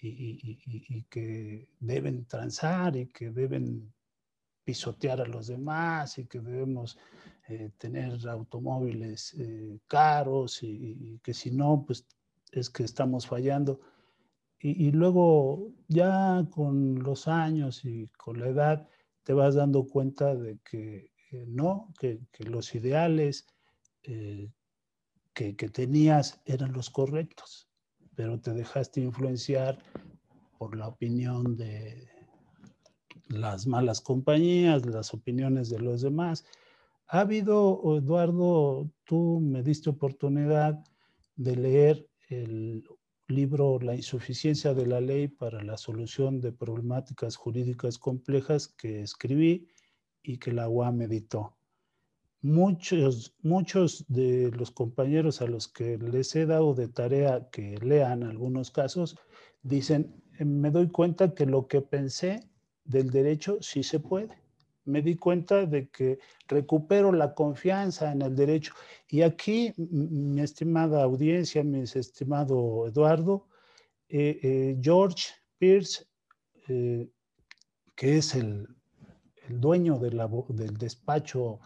y, 0.00 1.04
que 1.08 1.68
deben 1.80 2.26
transar 2.26 2.96
y 2.96 3.06
que 3.06 3.30
deben 3.30 3.92
pisotear 4.64 5.20
a 5.20 5.26
los 5.26 5.46
demás 5.46 6.18
y 6.18 6.26
que 6.26 6.40
debemos 6.40 6.98
eh, 7.48 7.70
tener 7.78 8.28
automóviles 8.28 9.34
caros 9.86 10.62
y, 10.62 11.18
que 11.22 11.32
si 11.32 11.50
no, 11.50 11.84
pues 11.86 12.04
es 12.52 12.68
que 12.68 12.82
estamos 12.84 13.26
fallando. 13.26 13.80
Y, 14.60 14.92
luego 14.92 15.72
ya 15.88 16.46
con 16.50 17.02
los 17.02 17.28
años 17.28 17.84
y 17.84 18.08
con 18.16 18.40
la 18.40 18.48
edad 18.48 18.88
te 19.22 19.34
vas 19.34 19.56
dando 19.56 19.86
cuenta 19.86 20.34
de 20.34 20.58
que 20.64 21.10
eh, 21.32 21.44
no, 21.46 21.92
que, 21.98 22.20
los 22.38 22.74
ideales 22.74 23.46
eh, 24.04 24.50
que, 25.34 25.52
tenías 25.52 26.40
eran 26.46 26.72
los 26.72 26.88
correctos, 26.88 27.68
pero 28.14 28.40
te 28.40 28.52
dejaste 28.54 29.02
influenciar 29.02 29.78
por 30.58 30.76
la 30.76 30.88
opinión 30.88 31.56
de 31.56 32.08
las 33.28 33.66
malas 33.66 34.00
compañías, 34.00 34.86
las 34.86 35.12
opiniones 35.12 35.68
de 35.68 35.80
los 35.80 36.00
demás. 36.00 36.44
Ha 37.08 37.20
habido, 37.20 37.98
Eduardo, 37.98 38.90
tú 39.04 39.40
me 39.42 39.62
diste 39.62 39.90
oportunidad 39.90 40.82
de 41.36 41.56
leer 41.56 42.08
el 42.28 42.84
libro 43.28 43.78
La 43.80 43.94
insuficiencia 43.94 44.74
de 44.74 44.86
la 44.86 45.00
ley 45.00 45.28
para 45.28 45.62
la 45.62 45.76
solución 45.76 46.40
de 46.40 46.52
problemáticas 46.52 47.36
jurídicas 47.36 47.98
complejas 47.98 48.68
que 48.68 49.00
escribí 49.00 49.68
y 50.22 50.38
que 50.38 50.52
la 50.52 50.68
UAM 50.68 51.02
editó. 51.02 51.56
Muchos, 52.42 53.34
muchos 53.42 54.04
de 54.08 54.50
los 54.50 54.70
compañeros 54.70 55.40
a 55.40 55.46
los 55.46 55.68
que 55.68 55.96
les 55.96 56.36
he 56.36 56.44
dado 56.44 56.74
de 56.74 56.88
tarea 56.88 57.48
que 57.50 57.78
lean 57.78 58.22
algunos 58.22 58.70
casos 58.70 59.16
dicen, 59.62 60.22
me 60.38 60.70
doy 60.70 60.88
cuenta 60.88 61.34
que 61.34 61.46
lo 61.46 61.66
que 61.68 61.80
pensé 61.80 62.40
del 62.84 63.10
derecho 63.10 63.58
sí 63.62 63.82
se 63.82 64.00
puede 64.00 64.43
me 64.84 65.02
di 65.02 65.16
cuenta 65.16 65.66
de 65.66 65.88
que 65.88 66.18
recupero 66.48 67.12
la 67.12 67.34
confianza 67.34 68.12
en 68.12 68.22
el 68.22 68.34
derecho. 68.34 68.74
Y 69.08 69.22
aquí, 69.22 69.72
mi 69.76 70.40
estimada 70.40 71.02
audiencia, 71.02 71.62
mi 71.62 71.80
estimado 71.80 72.86
Eduardo, 72.86 73.46
eh, 74.08 74.38
eh, 74.42 74.78
George 74.80 75.28
Pierce, 75.58 76.06
eh, 76.68 77.08
que 77.94 78.18
es 78.18 78.34
el, 78.34 78.68
dueño 79.48 79.98
del 79.98 80.78
despacho 80.78 81.60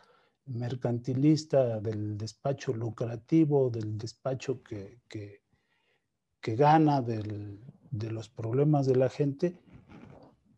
mercantilista, 0.46 1.78
del 1.78 2.18
despacho 2.18 2.72
lucrativo, 2.72 3.70
del 3.70 3.96
despacho 3.96 4.64
que, 4.64 4.98
que, 5.08 5.42
gana 6.56 7.02
de 7.02 8.10
los 8.10 8.28
problemas 8.30 8.86
de 8.86 8.96
la 8.96 9.10
gente, 9.10 9.54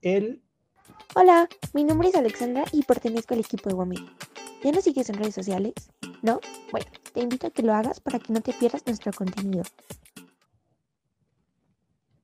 él 0.01 0.43
Hola, 1.15 1.49
mi 1.75 1.85
nombre 1.85 2.09
es 2.09 2.15
Alexandra 2.15 2.65
y 2.73 2.83
pertenezco 2.83 3.35
al 3.35 3.41
equipo 3.41 3.69
de 3.69 3.75
Wami. 3.75 3.97
¿Ya 4.63 4.73
nos 4.73 4.85
sigues 4.85 5.09
en 5.11 5.17
redes 5.17 5.35
sociales? 5.35 5.75
¿No? 6.23 6.41
Bueno, 6.71 6.87
te 7.13 7.21
invito 7.21 7.47
a 7.47 7.51
que 7.51 7.63
lo 7.63 7.73
hagas 7.75 8.01
para 8.01 8.19
que 8.19 8.33
no 8.33 8.41
te 8.41 8.53
pierdas 8.53 8.87
nuestro 8.87 9.13
contenido. 9.13 9.63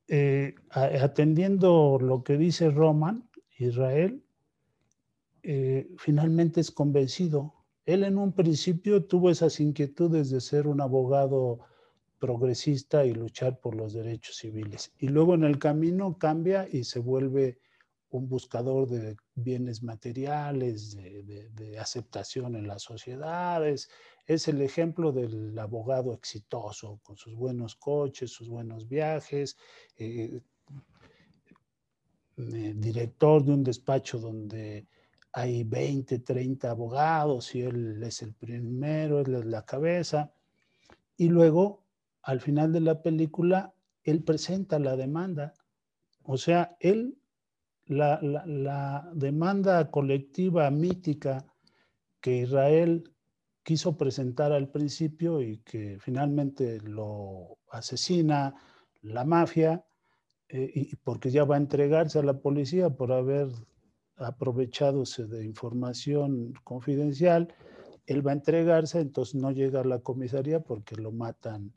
Eh, 0.09 0.55
atendiendo 0.71 1.99
lo 2.01 2.23
que 2.23 2.37
dice 2.37 2.71
Roman, 2.71 3.29
Israel, 3.59 4.23
eh, 5.43 5.89
finalmente 5.99 6.61
es 6.61 6.71
convencido. 6.71 7.55
Él 7.85 8.05
en 8.05 8.19
un 8.19 8.33
principio 8.33 9.05
tuvo 9.05 9.31
esas 9.31 9.61
inquietudes 9.61 10.31
de 10.31 10.41
ser 10.41 10.67
un 10.67 10.81
abogado 10.81 11.61
progresista 12.19 13.05
y 13.05 13.13
luchar 13.13 13.61
por 13.61 13.75
los 13.75 13.93
derechos 13.93 14.37
civiles. 14.37 14.93
Y 14.99 15.09
luego 15.09 15.35
en 15.35 15.45
el 15.45 15.59
camino 15.59 16.19
cambia 16.19 16.69
y 16.71 16.85
se 16.85 16.99
vuelve 16.99 17.59
un 18.11 18.29
buscador 18.29 18.89
de 18.89 19.17
bienes 19.35 19.83
materiales, 19.83 20.97
de, 20.97 21.79
aceptación 21.79 22.57
en 22.57 22.67
las 22.67 22.83
sociedades. 22.83 23.89
Es 24.27 24.49
el 24.49 24.63
ejemplo 24.63 25.13
del 25.13 25.59
abogado 25.59 26.15
exitoso, 26.15 27.01
con 27.03 27.17
sus 27.17 27.35
buenos 27.35 27.77
coches, 27.77 28.31
sus 28.31 28.49
buenos 28.49 28.89
viajes, 28.89 29.57
eh, 29.97 30.41
eh, 32.39 32.75
director 32.77 33.45
de 33.45 33.53
un 33.53 33.63
despacho 33.65 34.19
donde 34.19 34.87
hay 35.33 35.65
20, 35.65 36.21
30 36.21 36.71
abogados 36.71 37.55
y 37.55 37.61
él 37.61 38.03
es 38.03 38.23
el 38.23 38.33
primero, 38.33 39.21
él 39.21 39.35
es 39.35 39.45
la 39.45 39.65
cabeza. 39.67 40.33
Y 41.17 41.29
luego, 41.29 41.85
al 42.23 42.41
final 42.41 42.73
de 42.73 42.81
la 42.81 43.03
película, 43.03 43.75
él 44.03 44.23
presenta 44.23 44.79
la 44.79 44.97
demanda 44.97 45.53
O 46.23 46.39
sea, 46.39 46.77
él, 46.81 47.19
la, 47.87 48.21
la 48.23 49.11
demanda 49.15 49.91
colectiva 49.91 50.71
mítica 50.71 51.45
que 52.21 52.39
Israel 52.39 53.13
quiso 53.63 53.97
presentar 53.97 54.53
al 54.53 54.69
principio 54.69 55.41
y 55.41 55.59
que 55.59 55.99
finalmente 56.01 56.81
lo 56.83 57.59
asesina 57.71 58.55
la 59.03 59.25
mafia, 59.25 59.85
eh, 60.49 60.71
y 60.73 60.97
porque 60.97 61.31
ya 61.31 61.45
va 61.45 61.57
a 61.57 61.59
entregarse 61.59 62.19
a 62.19 62.23
la 62.23 62.39
policía 62.39 62.91
por 62.91 63.13
haber 63.13 63.49
aprovechadose 64.17 65.27
de 65.27 65.45
información 65.45 66.55
confidencial, 66.63 67.53
él 68.07 68.25
va 68.25 68.31
a 68.31 68.35
entregarse, 68.35 69.01
entonces 69.01 69.35
no 69.35 69.51
llega 69.51 69.81
a 69.81 69.85
la 69.85 69.99
comisaría 69.99 70.61
porque 70.61 70.95
lo 70.95 71.11
matan 71.11 71.75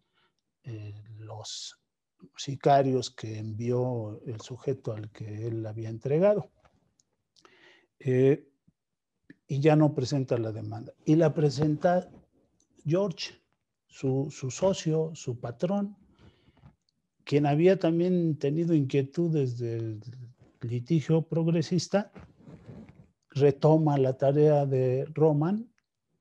eh, 0.63 0.93
los 1.17 1.79
sicarios 2.35 3.09
que 3.11 3.37
envió 3.37 4.21
el 4.25 4.39
sujeto 4.41 4.93
al 4.93 5.11
que 5.11 5.47
él 5.47 5.65
había 5.65 5.89
entregado. 5.89 6.51
Eh, 7.99 8.47
y 9.47 9.59
ya 9.59 9.75
no 9.75 9.93
presenta 9.93 10.37
la 10.37 10.51
demanda. 10.51 10.93
Y 11.05 11.15
la 11.15 11.33
presenta 11.33 12.09
George, 12.85 13.33
su, 13.87 14.29
socio, 14.29 15.11
su 15.15 15.39
patrón, 15.39 15.97
quien 17.23 17.45
había 17.45 17.77
también 17.77 18.37
tenido 18.37 18.73
inquietudes 18.73 19.57
del 19.57 20.01
litigio 20.61 21.23
progresista, 21.23 22.11
retoma 23.31 23.97
la 23.97 24.17
tarea 24.17 24.65
de 24.65 25.05
Roman 25.13 25.71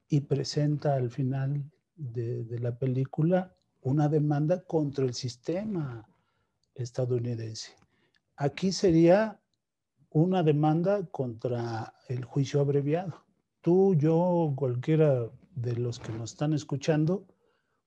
y 0.08 0.20
presenta 0.20 0.94
al 0.94 1.10
final 1.10 1.70
de, 1.96 2.44
de, 2.44 2.58
la 2.60 2.78
película 2.78 3.57
una 3.88 4.08
demanda 4.08 4.62
contra 4.64 5.04
el 5.04 5.14
sistema 5.14 6.06
estadounidense. 6.74 7.72
Aquí 8.36 8.70
sería 8.70 9.40
una 10.10 10.42
demanda 10.42 11.06
contra 11.06 11.94
el 12.08 12.24
juicio 12.24 12.60
abreviado. 12.60 13.24
Tú, 13.62 13.94
yo, 13.94 14.52
cualquiera 14.56 15.30
de 15.54 15.74
los 15.76 15.98
que 15.98 16.12
nos 16.12 16.32
están 16.32 16.52
escuchando 16.52 17.26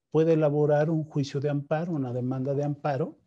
puede 0.10 0.34
elaborar 0.34 0.90
un 0.90 1.04
juicio 1.06 1.40
de 1.40 1.50
amparo, 1.50 1.94
una 1.94 2.12
demanda 2.12 2.54
de 2.54 2.64
amparo, 2.64 3.18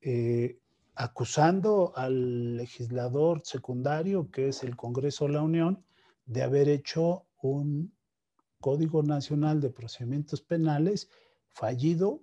eh, 0.00 0.58
acusando 0.94 1.92
al 1.96 2.56
legislador 2.56 3.42
secundario, 3.44 4.30
que 4.30 4.48
es 4.48 4.62
el 4.62 4.76
Congreso 4.76 5.26
de 5.26 5.32
la 5.32 5.42
Unión, 5.42 5.84
de 6.24 6.42
haber 6.42 6.68
hecho 6.68 7.26
un 7.42 7.92
Código 8.60 9.02
Nacional 9.02 9.60
de 9.60 9.70
Procedimientos 9.70 10.40
Penales 10.40 11.10
fallido, 11.52 12.22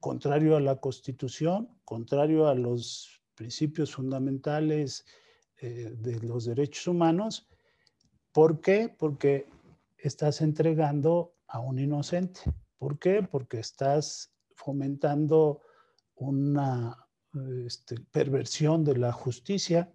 contrario 0.00 0.56
a 0.56 0.60
la 0.60 0.76
Constitución, 0.76 1.68
contrario 1.84 2.48
a 2.48 2.54
los 2.54 3.20
principios 3.34 3.94
fundamentales 3.94 5.04
eh, 5.60 5.94
de 5.96 6.20
los 6.20 6.44
derechos 6.44 6.86
humanos. 6.86 7.48
¿Por 8.32 8.60
qué? 8.60 8.88
Porque 8.88 9.48
estás 9.96 10.40
entregando 10.40 11.34
a 11.46 11.60
un 11.60 11.78
inocente. 11.78 12.40
¿Por 12.78 12.98
qué? 12.98 13.22
Porque 13.22 13.58
estás 13.58 14.32
fomentando 14.54 15.62
una 16.14 17.08
este, 17.66 17.96
perversión 18.10 18.84
de 18.84 18.96
la 18.96 19.12
justicia. 19.12 19.92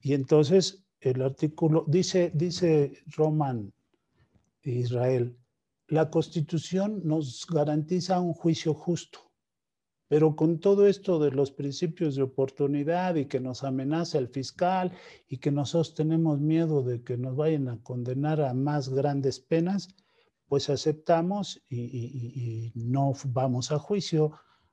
Y 0.00 0.14
entonces 0.14 0.84
el 1.00 1.22
artículo, 1.22 1.84
dice, 1.86 2.32
dice 2.34 3.02
Roman 3.06 3.72
Israel, 4.62 5.36
la 5.94 6.10
constitución 6.10 7.02
nos 7.04 7.46
garantiza 7.46 8.18
un 8.18 8.34
juicio 8.34 8.74
justo. 8.74 9.30
Pero 10.08 10.34
con 10.34 10.58
todo 10.58 10.88
esto 10.88 11.20
de 11.20 11.30
los 11.30 11.52
principios 11.52 12.16
de 12.16 12.22
oportunidad 12.22 13.14
y 13.14 13.26
que 13.26 13.38
nos 13.38 13.62
amenaza 13.62 14.18
el 14.18 14.28
fiscal 14.28 14.92
y 15.28 15.38
que 15.38 15.52
nosotros 15.52 15.94
tenemos 15.94 16.40
miedo 16.40 16.82
de 16.82 17.02
que 17.02 17.16
nos 17.16 17.36
vayan 17.36 17.68
a 17.68 17.80
condenar 17.80 18.40
a 18.40 18.52
más 18.54 18.88
grandes 18.88 19.38
penas, 19.38 19.94
pues 20.48 20.68
aceptamos 20.68 21.62
y, 21.70 22.72
no 22.74 23.12
vamos 23.26 23.70
a 23.70 23.78
juicio, 23.78 24.32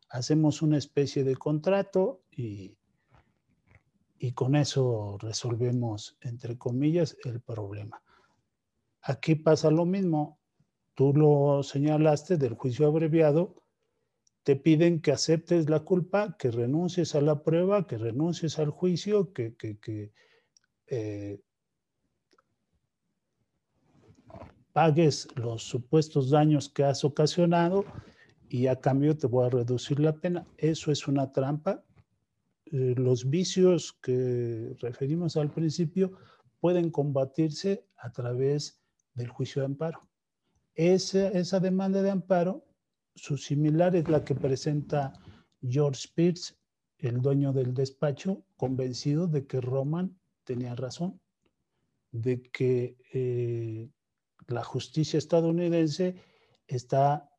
hacemos 0.09 0.63
una 0.63 0.79
especie 0.79 1.23
de 1.23 1.35
contrato 1.35 2.23
y, 2.31 2.75
con 4.33 4.55
eso 4.55 5.17
resolvemos, 5.19 6.17
entre 6.21 6.57
comillas, 6.57 7.15
el 7.25 7.41
problema. 7.41 8.01
Aquí 9.01 9.35
pasa 9.35 9.69
lo 9.69 9.85
mismo. 9.85 10.40
Tú 11.01 11.15
lo 11.15 11.63
señalaste 11.63 12.37
del 12.37 12.53
juicio 12.53 12.85
abreviado 12.85 13.55
te 14.43 14.55
piden 14.55 15.01
que 15.01 15.11
aceptes 15.11 15.67
la 15.67 15.79
culpa, 15.79 16.37
que 16.37 16.51
renuncies 16.51 17.15
a 17.15 17.21
la 17.21 17.41
prueba, 17.41 17.87
que 17.87 17.97
renuncies 17.97 18.59
al 18.59 18.69
juicio, 18.69 19.33
que, 19.33 19.55
eh, 20.85 21.41
pagues 24.73 25.27
los 25.35 25.63
supuestos 25.63 26.29
daños 26.29 26.69
que 26.69 26.83
has 26.83 27.03
ocasionado 27.03 27.83
y 28.47 28.67
a 28.67 28.75
cambio 28.79 29.17
te 29.17 29.25
voy 29.25 29.47
a 29.47 29.49
reducir 29.49 29.99
la 29.99 30.13
pena. 30.13 30.45
Eso 30.55 30.91
es 30.91 31.07
una 31.07 31.31
trampa. 31.31 31.83
Eh, 32.65 32.93
los 32.95 33.27
vicios 33.27 33.91
que 33.91 34.75
referimos 34.79 35.35
al 35.35 35.49
principio 35.49 36.11
pueden 36.59 36.91
combatirse 36.91 37.87
a 37.97 38.11
través 38.11 38.83
del 39.15 39.29
juicio 39.29 39.63
de 39.63 39.65
amparo. 39.65 40.10
Esa 40.75 41.59
demanda 41.59 42.01
de 42.01 42.11
amparo 42.11 42.65
su 43.15 43.37
similar 43.37 43.95
es 43.95 44.07
la 44.09 44.23
que 44.23 44.35
presenta 44.35 45.13
George 45.61 45.99
Spears, 45.99 46.57
el 46.97 47.21
dueño 47.21 47.51
del 47.51 47.73
despacho, 47.73 48.43
convencido 48.55 49.27
de 49.27 49.45
que 49.45 49.59
Roman 49.59 50.17
tenía 50.43 50.75
razón, 50.75 51.19
de 52.11 52.41
que 52.41 52.97
eh, 53.13 53.89
la 54.47 54.63
justicia 54.63 55.17
estadounidense 55.17 56.15
está 56.67 57.29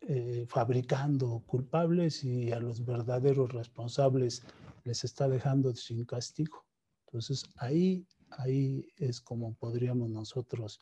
eh, 0.00 0.46
fabricando 0.48 1.42
culpables 1.46 2.24
y 2.24 2.52
a 2.52 2.60
los 2.60 2.84
verdaderos 2.84 3.52
responsables 3.52 4.42
les 4.84 5.04
está 5.04 5.28
dejando 5.28 5.74
sin 5.74 6.04
castigo. 6.04 6.66
Entonces 7.06 7.44
ahí, 7.56 8.06
ahí 8.30 8.86
es 8.96 9.20
como 9.20 9.54
podríamos 9.54 10.10
nosotros 10.10 10.80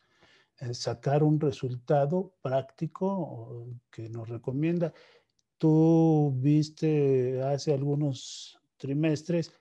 sacar 0.72 1.22
un 1.22 1.40
resultado 1.40 2.34
práctico 2.42 3.66
que 3.90 4.08
nos 4.08 4.28
recomienda. 4.28 4.92
Tú 5.58 6.34
viste 6.36 7.42
hace 7.42 7.72
algunos 7.72 8.58
trimestres 8.76 9.52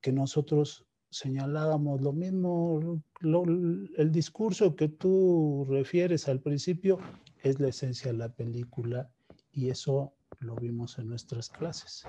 que 0.00 0.12
nosotros 0.12 0.86
señalábamos 1.10 2.00
lo 2.02 2.12
mismo, 2.12 3.00
el 3.22 4.12
discurso 4.12 4.76
que 4.76 4.88
tú 4.88 5.66
refieres 5.68 6.28
al 6.28 6.40
principio 6.40 6.98
es 7.42 7.58
la 7.60 7.68
esencia 7.68 8.12
de 8.12 8.18
la 8.18 8.28
película 8.28 9.10
y 9.52 9.70
eso 9.70 10.14
lo 10.40 10.56
vimos 10.56 10.98
en 10.98 11.08
nuestras 11.08 11.48
clases. 11.48 12.04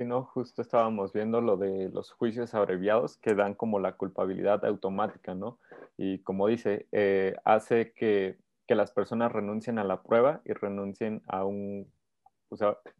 Sí, 0.00 0.06
no, 0.06 0.24
justo 0.24 0.62
estábamos 0.62 1.12
viendo 1.12 1.42
lo 1.42 1.58
de 1.58 1.90
los 1.90 2.10
juicios 2.10 2.54
abreviados 2.54 3.18
que 3.18 3.34
dan 3.34 3.52
como 3.52 3.78
la 3.78 3.98
culpabilidad 3.98 4.64
automática, 4.64 5.34
¿no? 5.34 5.58
y 5.98 6.20
como 6.20 6.46
dice, 6.46 6.88
eh, 6.90 7.36
hace 7.44 7.92
que, 7.92 8.38
las 8.68 8.92
personas 8.92 9.30
renuncien 9.30 9.78
a 9.78 9.84
la 9.84 10.02
prueba 10.02 10.40
y 10.46 10.54
renuncien 10.54 11.20
a 11.26 11.44
un, 11.44 11.92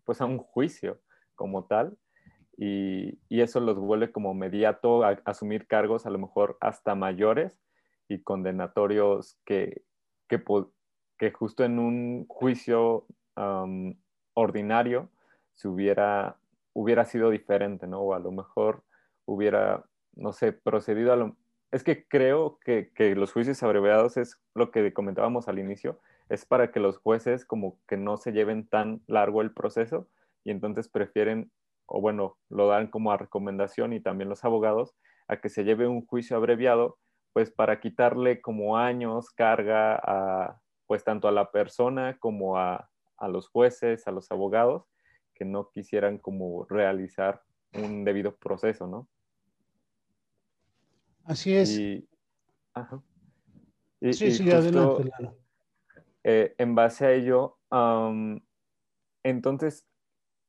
pues 0.04 0.20
a 0.20 0.24
un 0.26 0.36
juicio 0.36 1.00
como 1.36 1.64
tal. 1.64 1.96
Y, 2.58 3.18
eso 3.30 3.60
los 3.60 3.78
vuelve 3.78 4.12
como 4.12 4.34
mediato 4.34 5.02
a, 5.02 5.22
asumir 5.24 5.66
cargos 5.66 6.04
a 6.04 6.10
lo 6.10 6.18
mejor 6.18 6.58
hasta 6.60 6.94
mayores 6.94 7.58
y 8.08 8.22
condenatorios 8.22 9.38
que, 9.46 9.84
que, 10.28 11.32
justo 11.32 11.64
en 11.64 11.78
un 11.78 12.26
juicio 12.28 13.06
ordinario 14.34 15.08
se 15.54 15.68
hubiera, 15.68 16.39
hubiera 16.72 17.04
sido 17.04 17.30
diferente, 17.30 17.86
¿no? 17.86 18.00
O 18.00 18.14
a 18.14 18.18
lo 18.18 18.32
mejor 18.32 18.84
hubiera, 19.24 19.84
no 20.14 20.32
sé, 20.32 20.52
procedido 20.52 21.12
a 21.12 21.16
lo, 21.16 21.36
es 21.70 21.84
que 21.84 22.06
creo 22.06 22.58
que, 22.64 22.90
los 23.16 23.32
juicios 23.32 23.62
abreviados 23.62 24.16
es 24.16 24.40
lo 24.54 24.70
que 24.70 24.92
comentábamos 24.92 25.48
al 25.48 25.58
inicio, 25.58 26.00
es 26.28 26.44
para 26.44 26.70
que 26.70 26.80
los 26.80 26.98
jueces 26.98 27.44
como 27.44 27.78
que 27.86 27.96
no 27.96 28.16
se 28.16 28.32
lleven 28.32 28.66
tan 28.66 29.02
largo 29.06 29.40
el 29.40 29.52
proceso 29.52 30.08
y 30.44 30.50
entonces 30.50 30.88
prefieren, 30.88 31.50
o 31.86 32.00
bueno, 32.00 32.38
lo 32.48 32.66
dan 32.66 32.88
como 32.88 33.12
a 33.12 33.16
recomendación 33.16 33.92
y 33.92 34.00
también 34.00 34.28
los 34.28 34.44
abogados, 34.44 34.94
a 35.28 35.40
que 35.40 35.48
se 35.48 35.64
lleve 35.64 35.86
un 35.86 36.04
juicio 36.06 36.36
abreviado, 36.36 36.98
pues 37.32 37.50
para 37.52 37.80
quitarle 37.80 38.40
como 38.40 38.76
años, 38.76 39.30
carga 39.30 39.94
a, 40.02 40.60
pues 40.86 41.04
tanto 41.04 41.28
a 41.28 41.32
la 41.32 41.52
persona 41.52 42.16
como 42.18 42.58
a, 42.58 42.90
a 43.16 43.28
los 43.28 43.48
jueces, 43.48 44.08
a 44.08 44.10
los 44.10 44.32
abogados, 44.32 44.88
que 45.40 45.46
no 45.46 45.70
quisieran 45.70 46.18
como 46.18 46.66
realizar 46.66 47.42
un 47.72 48.04
debido 48.04 48.36
proceso, 48.36 48.86
¿no? 48.86 49.08
Así 51.24 51.56
es. 51.56 51.70
sí, 54.12 54.32
sí, 54.32 54.50
adelante. 54.50 55.10
Eh, 56.24 56.54
en 56.58 56.74
base 56.74 57.06
a 57.06 57.12
ello, 57.12 57.56
entonces, 59.22 59.86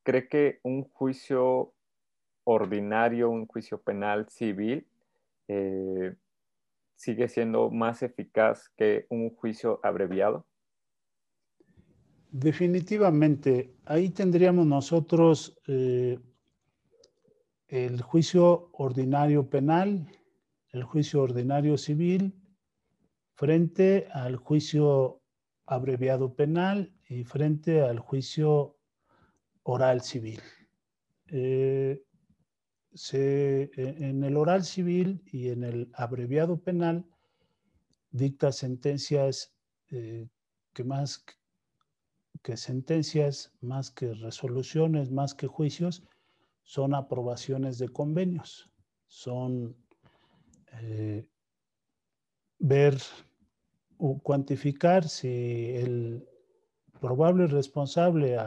cree 0.03 0.27
que 0.27 0.59
un 0.63 0.83
juicio 0.83 1.73
ordinario, 2.43 3.29
un 3.29 3.47
juicio 3.47 3.81
penal 3.81 4.27
civil, 4.27 4.85
eh, 5.47 6.17
sigue 6.97 7.29
siendo 7.29 7.69
más 7.69 8.03
eficaz 8.03 8.67
que 8.75 9.05
un 9.07 9.33
juicio 9.33 9.79
abreviado? 9.83 10.45
Definitivamente, 12.31 13.75
ahí 13.83 14.09
tendríamos 14.09 14.65
nosotros 14.65 15.59
eh, 15.67 16.17
el 17.67 18.01
juicio 18.01 18.69
ordinario 18.71 19.49
penal, 19.49 20.07
el 20.69 20.83
juicio 20.83 21.23
ordinario 21.23 21.77
civil, 21.77 22.33
frente 23.33 24.07
al 24.13 24.37
juicio 24.37 25.21
abreviado 25.65 26.33
penal 26.33 26.93
y 27.09 27.25
frente 27.25 27.81
al 27.81 27.99
juicio 27.99 28.77
oral 29.63 29.99
civil. 29.99 30.39
Eh, 31.27 32.01
se, 32.93 33.71
en 33.75 34.23
el 34.23 34.37
oral 34.37 34.63
civil 34.63 35.21
y 35.33 35.49
en 35.49 35.65
el 35.65 35.91
abreviado 35.95 36.61
penal 36.61 37.05
dicta 38.09 38.53
sentencias 38.53 39.53
eh, 39.89 40.29
que 40.73 40.83
más 40.85 41.25
que 42.41 42.57
sentencias, 42.57 43.51
más 43.61 43.91
que 43.91 44.13
resoluciones, 44.13 45.11
más 45.11 45.33
que 45.33 45.47
juicios, 45.47 46.03
son 46.63 46.93
aprobaciones 46.95 47.77
de 47.77 47.89
convenios, 47.89 48.69
son 49.07 49.75
eh, 50.81 51.27
ver 52.59 52.97
o 53.97 54.19
cuantificar 54.19 55.07
si 55.07 55.75
el 55.75 56.27
probable 56.99 57.47
responsable 57.47 58.37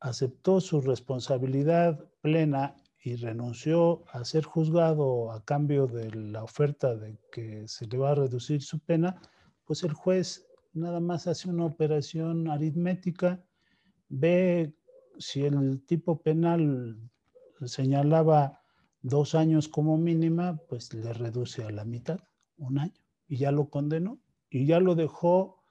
aceptó 0.00 0.60
su 0.60 0.80
responsabilidad 0.80 1.98
plena 2.20 2.76
y 3.02 3.16
renunció 3.16 4.04
a 4.12 4.24
ser 4.24 4.44
juzgado 4.44 5.30
a 5.30 5.44
cambio 5.44 5.86
de 5.86 6.10
la 6.14 6.42
oferta 6.42 6.94
de 6.94 7.18
que 7.30 7.68
se 7.68 7.86
le 7.86 7.98
va 7.98 8.12
a 8.12 8.14
reducir 8.14 8.62
su 8.62 8.78
pena, 8.78 9.20
pues 9.64 9.82
el 9.82 9.92
juez 9.92 10.46
nada 10.74 11.00
más 11.00 11.26
hace 11.26 11.48
una 11.48 11.64
operación 11.64 12.48
aritmética, 12.48 13.44
ve 14.08 14.74
si 15.18 15.44
el 15.44 15.84
tipo 15.86 16.20
penal 16.20 16.98
señalaba 17.64 18.60
dos 19.02 19.34
años 19.34 19.68
como 19.68 19.96
mínima, 19.96 20.56
pues 20.68 20.92
le 20.94 21.12
reduce 21.12 21.64
a 21.64 21.70
la 21.70 21.84
mitad, 21.84 22.20
un 22.56 22.78
año, 22.78 22.94
y 23.28 23.36
ya 23.36 23.52
lo 23.52 23.68
condenó, 23.68 24.18
y 24.50 24.66
ya 24.66 24.80
lo 24.80 24.94
dejó 24.94 25.62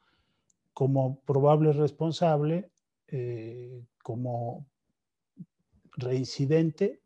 como 0.74 1.20
probable 1.22 1.74
responsable, 1.74 2.72
eh, 3.08 3.84
como 4.02 4.66
reincidente, 5.98 7.02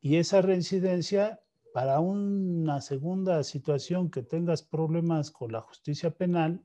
y 0.00 0.16
esa 0.16 0.42
reincidencia 0.42 1.40
para 1.72 2.00
una 2.00 2.80
segunda 2.80 3.42
situación 3.44 4.10
que 4.10 4.22
tengas 4.22 4.62
problemas 4.62 5.30
con 5.30 5.52
la 5.52 5.60
justicia 5.60 6.10
penal, 6.10 6.62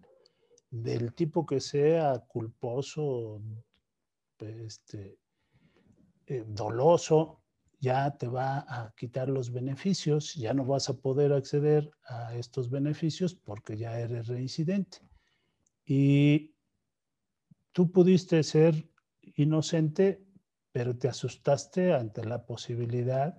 del 0.69 1.13
tipo 1.13 1.45
que 1.45 1.59
sea 1.59 2.19
culposo, 2.27 3.41
este, 4.39 5.19
eh, 6.27 6.43
doloso, 6.47 7.43
ya 7.79 8.17
te 8.17 8.27
va 8.27 8.65
a 8.67 8.93
quitar 8.95 9.29
los 9.29 9.51
beneficios, 9.51 10.33
ya 10.33 10.53
no 10.53 10.65
vas 10.65 10.89
a 10.89 10.97
poder 10.97 11.33
acceder 11.33 11.91
a 12.07 12.35
estos 12.35 12.69
beneficios 12.69 13.35
porque 13.35 13.77
ya 13.77 13.99
eres 13.99 14.27
reincidente. 14.27 14.99
Y 15.85 16.55
tú 17.71 17.91
pudiste 17.91 18.41
ser 18.43 18.89
inocente, 19.21 20.25
pero 20.71 20.97
te 20.97 21.07
asustaste 21.07 21.93
ante 21.93 22.25
la 22.25 22.45
posibilidad 22.45 23.37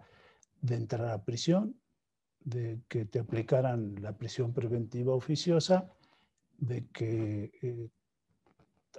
de 0.61 0.77
entrar 0.77 1.09
a 1.09 1.24
prisión, 1.24 1.81
de 2.41 2.81
que 2.89 3.05
te 3.05 3.18
aplicaran 3.18 4.01
la 4.01 4.16
prisión 4.16 4.53
preventiva 4.53 5.14
oficiosa 5.14 5.96
de 6.59 6.87
que 6.89 7.51
eh, 7.63 7.89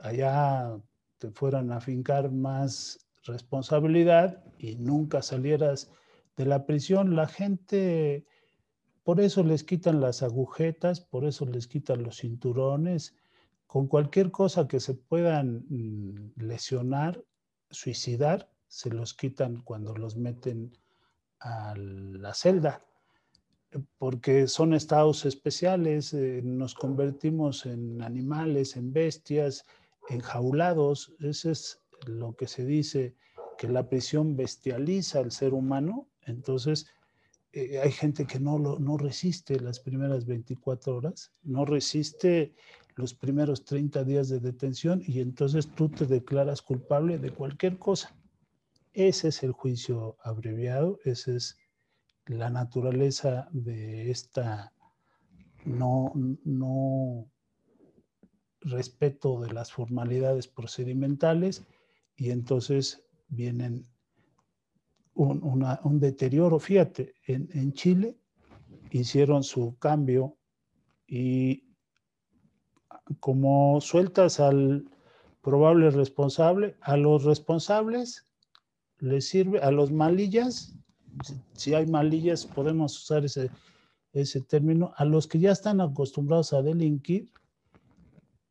allá 0.01 0.80
te 1.18 1.32
fueran 1.32 1.72
a 1.72 1.82
fincar 1.82 2.32
más 2.32 3.08
responsabilidad 3.24 4.43
y 4.58 4.76
nunca 4.76 5.22
salieras 5.22 5.91
de 6.36 6.45
la 6.45 6.66
prisión, 6.66 7.16
la 7.16 7.28
gente, 7.28 8.26
por 9.03 9.20
eso 9.20 9.43
les 9.43 9.64
quitan 9.64 9.99
las 9.99 10.22
agujetas, 10.22 11.01
por 11.01 11.26
eso 11.26 11.45
les 11.45 11.68
quitan 11.68 12.03
los 12.03 12.18
cinturones, 12.18 13.16
con 13.66 13.88
cualquier 13.88 14.32
cosa 14.32 14.68
que 14.68 14.80
se 14.80 14.93
puedan 14.93 15.66
mm, 15.68 16.34
lesionar, 16.38 17.24
suicidar, 17.70 18.49
se 18.68 18.89
los 18.89 19.14
quitan 19.14 19.62
cuando 19.62 19.95
los 19.95 20.16
meten 20.16 20.78
a 21.39 21.74
la 21.76 22.34
celda 22.34 22.84
porque 23.97 24.47
son 24.47 24.74
estados 24.74 25.26
especiales, 25.26 26.13
eh, 26.13 26.41
nos 26.43 26.74
convertimos 26.74 27.65
en 27.65 28.01
animales, 28.01 28.76
en 28.76 28.93
bestias, 28.93 29.65
enjaulados. 30.09 31.13
Eso 31.20 31.51
es 31.51 31.82
lo 32.05 32.36
que 32.36 32.47
se 32.47 32.65
dice, 32.65 33.15
que 33.57 33.68
la 33.68 33.89
prisión 33.89 34.36
bestializa 34.36 35.20
al 35.20 35.32
ser 35.32 35.53
humano. 35.53 36.07
Entonces, 36.26 36.88
eh, 37.53 37.80
hay 37.80 37.91
gente 37.91 38.26
que 38.26 38.39
no, 38.39 38.59
no 38.59 38.97
resiste 38.97 39.59
las 39.59 39.80
primeras 39.80 40.26
24 40.26 40.95
horas, 40.95 41.32
no 41.43 41.65
resiste 41.65 42.53
los 42.95 43.13
primeros 43.13 43.63
30 43.63 44.03
días 44.03 44.30
de 44.30 44.39
detención 44.39 45.03
y 45.05 45.20
entonces 45.20 45.68
tú 45.76 45.89
te 45.89 46.05
declaras 46.05 46.61
culpable 46.61 47.20
de 47.20 47.32
cualquier 47.32 47.78
cosa. 47.78 48.15
Ese 48.93 49.28
es 49.28 49.43
el 49.43 49.51
juicio 49.51 50.18
abreviado, 50.24 50.99
ese 51.03 51.36
es 51.36 51.57
la 52.28 52.49
naturaleza 52.49 53.47
de 53.51 54.11
esta 54.11 54.73
no, 55.65 56.11
no 56.43 57.30
respeto 58.61 59.41
de 59.41 59.53
las 59.53 59.71
formalidades 59.71 60.47
procedimentales 60.47 61.65
y 62.15 62.32
entonces 62.32 63.03
vienen 63.28 63.86
un, 65.13 65.99
deterioro. 65.99 66.59
Fíjate, 66.59 67.15
en, 67.25 67.49
en, 67.53 67.73
Chile 67.73 68.17
hicieron 68.91 69.43
su 69.43 69.78
cambio 69.80 70.38
y 71.07 71.63
como 73.19 73.82
sueltas 73.82 74.39
al 74.39 74.89
probable 75.41 75.89
responsable, 75.89 76.75
a 76.82 76.97
los 76.97 77.23
responsables 77.23 78.25
les 78.99 79.28
sirve, 79.30 79.59
a 79.59 79.71
los 79.71 79.91
malillas 79.91 80.75
si 81.53 81.74
hay 81.74 81.86
malillas, 81.88 82.45
podemos 82.45 82.97
usar 82.97 83.26
ese, 83.26 83.49
ese 84.13 84.41
término, 84.41 84.93
a 84.97 85.05
los 85.05 85.28
que 85.28 85.39
ya 85.39 85.51
están 85.51 85.82
acostumbrados 85.82 86.53
a 86.53 86.61
delinquir, 86.61 87.32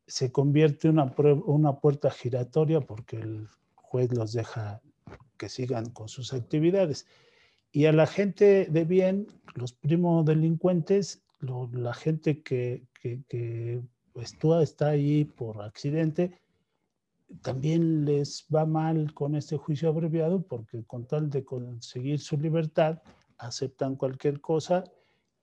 se 0.07 0.31
convierte 0.31 0.89
una, 0.89 1.13
una 1.45 1.79
puerta 1.79 2.09
giratoria 2.09 2.81
porque 2.81 3.17
el 3.17 3.47
juez 3.75 4.11
los 4.13 4.31
deja 4.31 4.81
que 5.37 5.49
sigan 5.49 5.89
con 5.89 6.07
sus 6.07 6.33
actividades. 6.33 7.05
Y 7.71 7.85
a 7.85 7.91
la 7.91 8.07
gente 8.07 8.65
de 8.65 8.85
bien, 8.85 9.27
los 9.53 9.73
primos 9.73 10.25
delincuentes, 10.25 11.23
la 11.39 11.93
gente 11.93 12.41
que, 12.41 12.87
que, 12.99 13.21
que 13.27 13.81
pues, 14.13 14.35
está 14.63 14.87
ahí 14.87 15.25
por 15.25 15.61
accidente, 15.61 16.39
también 17.41 18.05
les 18.05 18.45
va 18.53 18.65
mal 18.65 19.13
con 19.13 19.35
este 19.35 19.57
juicio 19.57 19.89
abreviado 19.89 20.41
porque 20.41 20.83
con 20.85 21.05
tal 21.05 21.29
de 21.29 21.43
conseguir 21.43 22.19
su 22.19 22.37
libertad 22.37 23.01
aceptan 23.37 23.95
cualquier 23.95 24.39
cosa 24.41 24.83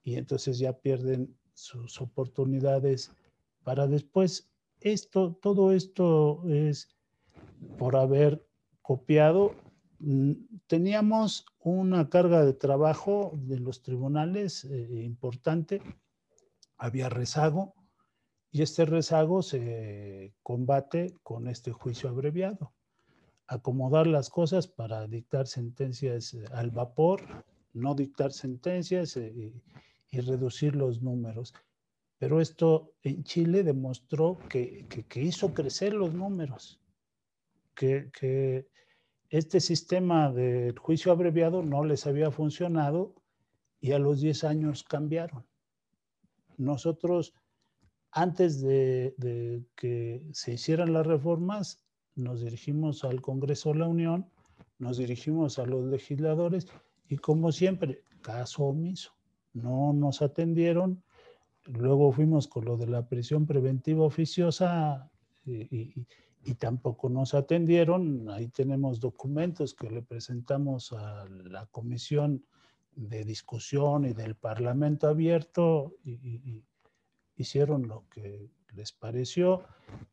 y 0.02 0.16
entonces 0.16 0.58
ya 0.58 0.72
pierden 0.72 1.36
sus 1.54 2.00
oportunidades 2.00 3.12
para 3.62 3.86
después. 3.86 4.50
Esto, 4.80 5.38
todo 5.40 5.72
esto 5.72 6.42
es 6.48 6.88
por 7.78 7.96
haber 7.96 8.46
copiado. 8.82 9.54
Mm, 9.98 10.32
teníamos 10.66 11.46
una 11.60 12.08
carga 12.10 12.44
de 12.44 12.52
trabajo 12.52 13.32
de 13.34 13.60
los 13.60 13.82
tribunales 13.82 14.64
eh, 14.64 15.02
importante, 15.04 15.80
había 16.76 17.08
rezago, 17.08 17.74
y 18.54 18.62
este 18.62 18.84
rezago 18.84 19.42
se 19.42 20.32
combate 20.44 21.12
con 21.24 21.48
este 21.48 21.72
juicio 21.72 22.08
abreviado. 22.08 22.72
Acomodar 23.48 24.06
las 24.06 24.30
cosas 24.30 24.68
para 24.68 25.08
dictar 25.08 25.48
sentencias 25.48 26.34
eh, 26.34 26.44
al 26.52 26.70
vapor, 26.70 27.20
no 27.72 27.96
dictar 27.96 28.30
sentencias 28.30 29.16
eh, 29.16 29.52
y, 30.08 30.20
reducir 30.20 30.76
los 30.76 31.02
números. 31.02 31.52
Pero 32.16 32.40
esto 32.40 32.92
en 33.02 33.24
Chile 33.24 33.64
demostró 33.64 34.38
que, 34.48 34.86
hizo 35.16 35.52
crecer 35.52 35.92
los 35.92 36.14
números, 36.14 36.80
que, 37.74 38.08
que 38.16 38.68
este 39.30 39.58
sistema 39.58 40.30
de 40.30 40.72
juicio 40.78 41.10
abreviado 41.10 41.64
no 41.64 41.84
les 41.84 42.06
había 42.06 42.30
funcionado 42.30 43.16
y 43.80 43.90
a 43.90 43.98
los 43.98 44.20
10 44.20 44.44
años 44.44 44.84
cambiaron. 44.84 45.44
Nosotros 46.56 47.34
antes 48.14 48.62
de, 48.62 49.64
que 49.74 50.22
se 50.32 50.54
hicieran 50.54 50.92
las 50.92 51.06
reformas, 51.06 51.84
nos 52.14 52.42
dirigimos 52.42 53.04
al 53.04 53.20
Congreso 53.20 53.72
de 53.72 53.80
la 53.80 53.88
Unión, 53.88 54.30
nos 54.78 54.98
dirigimos 54.98 55.58
a 55.58 55.66
los 55.66 55.84
legisladores 55.84 56.68
y 57.08 57.16
como 57.16 57.50
siempre, 57.50 58.04
caso 58.22 58.64
omiso, 58.64 59.12
no 59.52 59.92
nos 59.92 60.22
atendieron. 60.22 61.02
Luego 61.66 62.12
fuimos 62.12 62.46
con 62.46 62.64
lo 62.64 62.76
de 62.76 62.86
la 62.86 63.08
prisión 63.08 63.46
preventiva 63.46 64.04
oficiosa 64.04 65.10
y, 65.44 66.06
y 66.44 66.54
tampoco 66.54 67.08
nos 67.08 67.34
atendieron. 67.34 68.30
Ahí 68.30 68.48
tenemos 68.48 69.00
documentos 69.00 69.74
que 69.74 69.90
le 69.90 70.02
presentamos 70.02 70.92
a 70.92 71.26
la 71.28 71.66
comisión 71.66 72.44
de 72.94 73.24
discusión 73.24 74.04
y 74.04 74.12
del 74.12 74.36
Parlamento 74.36 75.08
abierto 75.08 75.96
y, 76.04 76.62
hicieron 77.36 77.88
lo 77.88 78.04
que 78.10 78.50
les 78.74 78.92
pareció. 78.92 79.62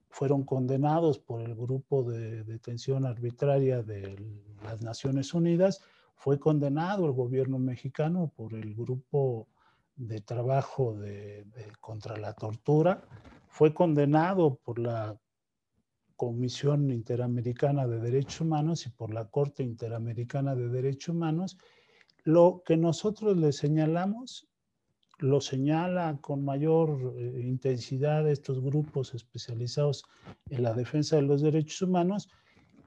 Fueron 0.10 0.44
condenados 0.44 1.20
por 1.20 1.42
el 1.42 1.56
grupo 1.56 2.04
de 2.04 2.44
detención 2.44 3.06
arbitraria 3.06 3.82
de 3.82 4.16
las 4.64 4.82
Naciones 4.82 5.34
Unidas. 5.34 5.82
Fue 6.16 6.40
condenado 6.40 7.06
el 7.06 7.14
gobierno 7.14 7.58
mexicano 7.60 8.32
por 8.36 8.54
el 8.54 8.76
grupo 8.76 9.48
de 9.96 10.22
trabajo 10.22 10.94
de, 10.96 11.46
contra 11.80 12.18
la 12.18 12.34
tortura. 12.34 13.02
Fue 13.48 13.74
condenado 13.74 14.56
por 14.56 14.80
la 14.80 15.18
Comisión 16.16 16.92
Interamericana 16.92 17.88
de 17.88 18.00
Derechos 18.00 18.42
Humanos 18.42 18.86
y 18.86 18.90
por 18.90 19.12
la 19.12 19.26
Corte 19.26 19.64
Interamericana 19.64 20.56
de 20.56 20.70
Derechos 20.70 21.16
Humanos, 21.16 21.58
lo 22.24 22.62
que 22.64 22.78
nosotros 22.78 23.38
le 23.38 23.52
señalamos 23.52 24.51
lo 25.22 25.40
señala 25.40 26.18
con 26.20 26.44
mayor 26.44 27.14
eh, 27.16 27.42
intensidad 27.44 28.28
estos 28.28 28.62
grupos 28.62 29.14
especializados 29.14 30.04
en 30.50 30.64
la 30.64 30.74
defensa 30.74 31.16
de 31.16 31.22
los 31.22 31.42
derechos 31.42 31.82
humanos 31.84 32.30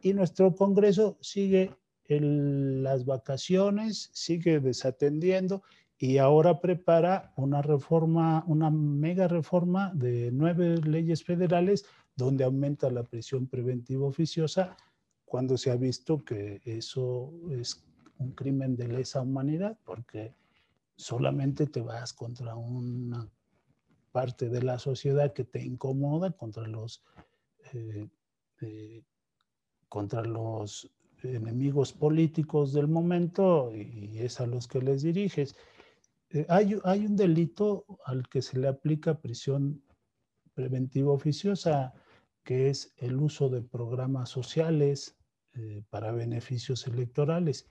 y 0.02 0.12
nuestro 0.12 0.54
Congreso 0.54 1.16
sigue 1.20 1.70
en 2.06 2.82
las 2.82 3.06
vacaciones, 3.06 4.10
sigue 4.12 4.60
desatendiendo 4.60 5.62
y 5.96 6.18
ahora 6.18 6.60
prepara 6.60 7.32
una 7.36 7.62
reforma, 7.62 8.44
una 8.46 8.70
mega 8.70 9.28
reforma 9.28 9.92
de 9.94 10.30
nueve 10.32 10.76
leyes 10.78 11.24
federales 11.24 11.86
donde 12.16 12.44
aumenta 12.44 12.90
la 12.90 13.04
prisión 13.04 13.46
preventiva 13.46 14.06
oficiosa 14.06 14.76
cuando 15.24 15.56
se 15.56 15.70
ha 15.70 15.76
visto 15.76 16.24
que 16.24 16.60
eso 16.64 17.32
es 17.50 17.84
un 18.18 18.32
crimen 18.32 18.76
de 18.76 18.88
lesa 18.88 19.22
humanidad, 19.22 19.78
porque 19.84 20.34
solamente 20.96 21.66
te 21.66 21.80
vas 21.80 22.12
contra 22.12 22.54
una 22.56 23.28
parte 24.12 24.48
de 24.48 24.62
la 24.62 24.78
sociedad 24.78 25.32
que 25.32 25.44
te 25.44 25.60
incomoda, 25.60 26.30
contra 26.30 26.66
los, 26.68 27.02
eh, 27.72 28.08
eh, 28.60 29.02
contra 29.88 30.22
los 30.22 30.88
enemigos 31.22 31.92
políticos 31.92 32.72
del 32.72 32.86
momento 32.86 33.74
y 33.74 34.18
es 34.18 34.40
a 34.40 34.46
los 34.46 34.68
que 34.68 34.80
les 34.80 35.02
diriges. 35.02 35.56
Eh, 36.30 36.46
hay, 36.48 36.78
hay, 36.84 37.06
un 37.06 37.16
delito 37.16 37.86
al 38.04 38.28
que 38.28 38.40
se 38.40 38.58
le 38.58 38.68
aplica 38.68 39.20
prisión 39.20 39.82
preventiva 40.54 41.12
oficiosa 41.12 41.92
que 42.44 42.68
es 42.68 42.94
el 42.98 43.16
uso 43.16 43.48
de 43.48 43.62
programas 43.62 44.28
sociales 44.28 45.16
para 45.88 46.10
beneficios 46.12 46.86
electorales. 46.86 47.70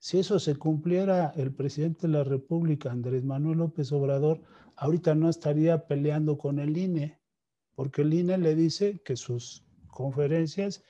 Si 0.00 0.18
eso 0.18 0.38
se 0.38 0.54
cumpliera, 0.56 1.32
el 1.36 1.52
presidente 1.52 2.06
de 2.06 2.12
la 2.12 2.24
República, 2.24 2.92
Andrés 2.92 3.24
Manuel 3.24 3.58
López 3.58 3.90
Obrador, 3.90 4.40
ahorita 4.76 5.14
no 5.14 5.28
estaría 5.28 5.86
peleando 5.86 6.38
con 6.38 6.60
el 6.60 6.76
INE, 6.76 7.18
porque 7.74 8.02
el 8.02 8.14
INE 8.14 8.38
le 8.38 8.54
dice 8.54 9.02
que 9.04 9.16
sus 9.16 9.66
conferencias 9.88 10.84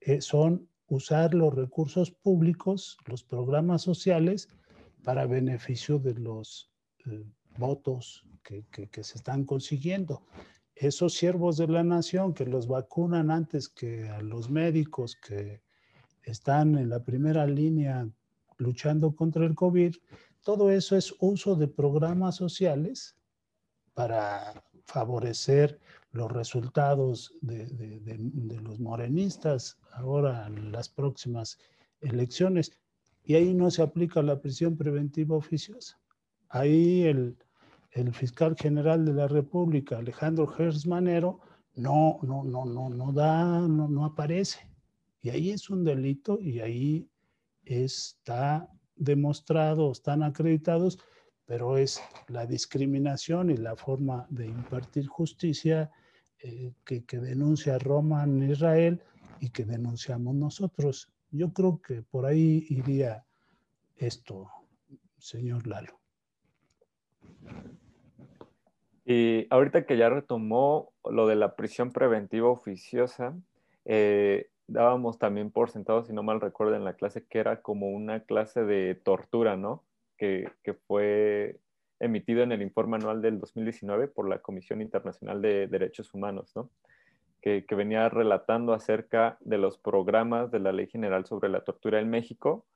eh, 0.00 0.22
son 0.22 0.68
usar 0.86 1.34
los 1.34 1.54
recursos 1.54 2.10
públicos, 2.10 2.96
los 3.06 3.22
programas 3.22 3.82
sociales, 3.82 4.48
para 5.04 5.26
beneficio 5.26 5.98
de 5.98 6.14
los 6.14 6.72
eh, 7.06 7.24
votos 7.58 8.26
que, 8.42 8.64
que, 8.70 9.04
se 9.04 9.18
están 9.18 9.44
consiguiendo. 9.44 10.26
Esos 10.74 11.12
siervos 11.12 11.58
de 11.58 11.68
la 11.68 11.84
nación 11.84 12.32
que 12.32 12.46
los 12.46 12.66
vacunan 12.66 13.30
antes 13.30 13.68
que 13.68 14.08
a 14.08 14.22
los 14.22 14.48
médicos 14.48 15.16
que 15.16 15.62
están 16.22 16.78
en 16.78 16.88
la 16.88 17.04
primera 17.04 17.46
línea 17.46 18.08
luchando 18.58 19.14
contra 19.14 19.46
el 19.46 19.54
COVID, 19.54 19.96
todo 20.44 20.70
eso 20.70 20.96
es 20.96 21.14
uso 21.20 21.56
de 21.56 21.68
programas 21.68 22.36
sociales 22.36 23.16
para 23.94 24.62
favorecer 24.84 25.80
los 26.12 26.30
resultados 26.32 27.34
de, 27.40 28.58
los 28.62 28.80
morenistas 28.80 29.78
ahora 29.92 30.46
en 30.46 30.72
las 30.72 30.88
próximas 30.88 31.58
elecciones. 32.00 32.72
Y 33.24 33.34
ahí 33.34 33.52
no 33.54 33.70
se 33.70 33.82
aplica 33.82 34.22
la 34.22 34.40
prisión 34.40 34.76
preventiva 34.76 35.36
oficiosa. 35.36 35.98
Ahí 36.48 37.02
el, 37.02 37.36
el 37.92 38.14
fiscal 38.14 38.56
general 38.56 39.04
de 39.04 39.12
la 39.12 39.28
República, 39.28 39.98
Alejandro 39.98 40.46
Gers 40.46 40.86
Manero, 40.86 41.40
no, 41.74 42.18
no, 42.22 42.42
no, 42.42 42.64
no, 42.64 42.88
no 42.88 43.12
da, 43.12 43.60
no, 43.68 43.88
no 43.88 44.04
aparece. 44.04 44.60
Y 45.20 45.30
ahí 45.30 45.50
es 45.50 45.68
un 45.68 45.84
delito 45.84 46.40
y 46.40 46.60
ahí 46.60 47.08
está 47.68 48.68
demostrado, 48.96 49.92
están 49.92 50.22
acreditados, 50.22 50.98
pero 51.44 51.78
es 51.78 52.02
la 52.28 52.46
discriminación 52.46 53.50
y 53.50 53.56
la 53.56 53.76
forma 53.76 54.26
de 54.30 54.46
impartir 54.46 55.06
justicia 55.06 55.90
eh, 56.40 56.72
que, 56.84 57.04
que 57.04 57.18
denuncia 57.18 57.78
Roma 57.78 58.24
en 58.24 58.50
Israel 58.50 59.02
y 59.40 59.50
que 59.50 59.64
denunciamos 59.64 60.34
nosotros. 60.34 61.12
Yo 61.30 61.52
creo 61.52 61.80
que 61.80 62.02
por 62.02 62.26
ahí 62.26 62.66
iría 62.68 63.24
esto, 63.96 64.48
señor 65.18 65.66
Lalo. 65.66 65.98
Y 69.04 69.46
ahorita 69.50 69.86
que 69.86 69.96
ya 69.96 70.10
retomó 70.10 70.92
lo 71.02 71.26
de 71.26 71.36
la 71.36 71.56
prisión 71.56 71.92
preventiva 71.92 72.48
oficiosa, 72.50 73.34
eh, 73.86 74.50
dábamos 74.68 75.18
también 75.18 75.50
por 75.50 75.70
sentado, 75.70 76.04
si 76.04 76.12
no 76.12 76.22
mal 76.22 76.40
recuerdo, 76.40 76.76
en 76.76 76.84
la 76.84 76.94
clase 76.94 77.26
que 77.26 77.38
era 77.38 77.62
como 77.62 77.90
una 77.90 78.20
clase 78.20 78.64
de 78.64 78.94
tortura, 78.94 79.56
¿no? 79.56 79.82
Que, 80.16 80.50
que 80.62 80.74
fue 80.74 81.58
emitido 82.00 82.42
en 82.42 82.52
el 82.52 82.62
informe 82.62 82.96
anual 82.96 83.20
del 83.20 83.40
2019 83.40 84.08
por 84.08 84.28
la 84.28 84.38
Comisión 84.38 84.80
Internacional 84.80 85.42
de 85.42 85.66
Derechos 85.66 86.14
Humanos, 86.14 86.52
¿no? 86.54 86.70
Que, 87.40 87.64
que, 87.66 87.74
venía 87.74 88.08
relatando 88.08 88.72
acerca 88.72 89.38
de 89.40 89.58
los 89.58 89.78
programas 89.78 90.50
de 90.50 90.58
la 90.58 90.72
Ley 90.72 90.88
General 90.88 91.24
sobre 91.24 91.48
la 91.48 91.60
Tortura 91.60 92.00
en 92.00 92.10
México 92.10 92.66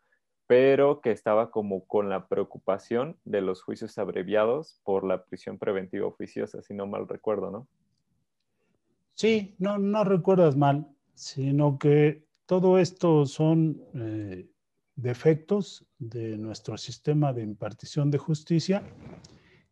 pero 0.53 1.01
que 1.01 1.13
estaba 1.13 1.51
como 1.51 1.87
con 1.87 2.11
la 2.11 2.27
preocupación 2.29 3.17
de 3.25 3.41
los 3.41 3.63
juicios 3.63 3.97
abreviados 3.97 4.81
por 4.85 5.03
la 5.03 5.25
prisión 5.25 5.57
preventiva 5.57 6.07
oficiosa, 6.07 6.61
si 6.61 6.75
no 6.75 6.87
mal 6.87 7.09
recuerdo, 7.09 7.51
¿no? 7.51 7.67
Sí, 9.15 9.55
no, 9.59 9.79
no 9.79 10.05
recuerdas 10.05 10.55
mal, 10.55 10.89
sino 11.15 11.79
que 11.79 12.27
todo 12.47 12.79
esto 12.79 13.27
son 13.27 13.83
eh, 13.95 14.49
defectos 14.97 15.87
de 15.99 16.37
nuestro 16.39 16.77
sistema 16.77 17.33
de 17.33 17.43
impartición 17.43 18.11
de 18.11 18.19
justicia 18.19 18.83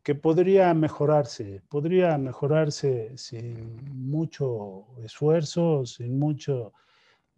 que 0.03 0.15
podría 0.15 0.73
mejorarse, 0.73 1.63
podría 1.69 2.17
mejorarse 2.17 3.17
sin 3.19 3.77
mucho 3.93 4.87
esfuerzo, 5.05 5.85
sin 5.85 6.19
mucho 6.19 6.73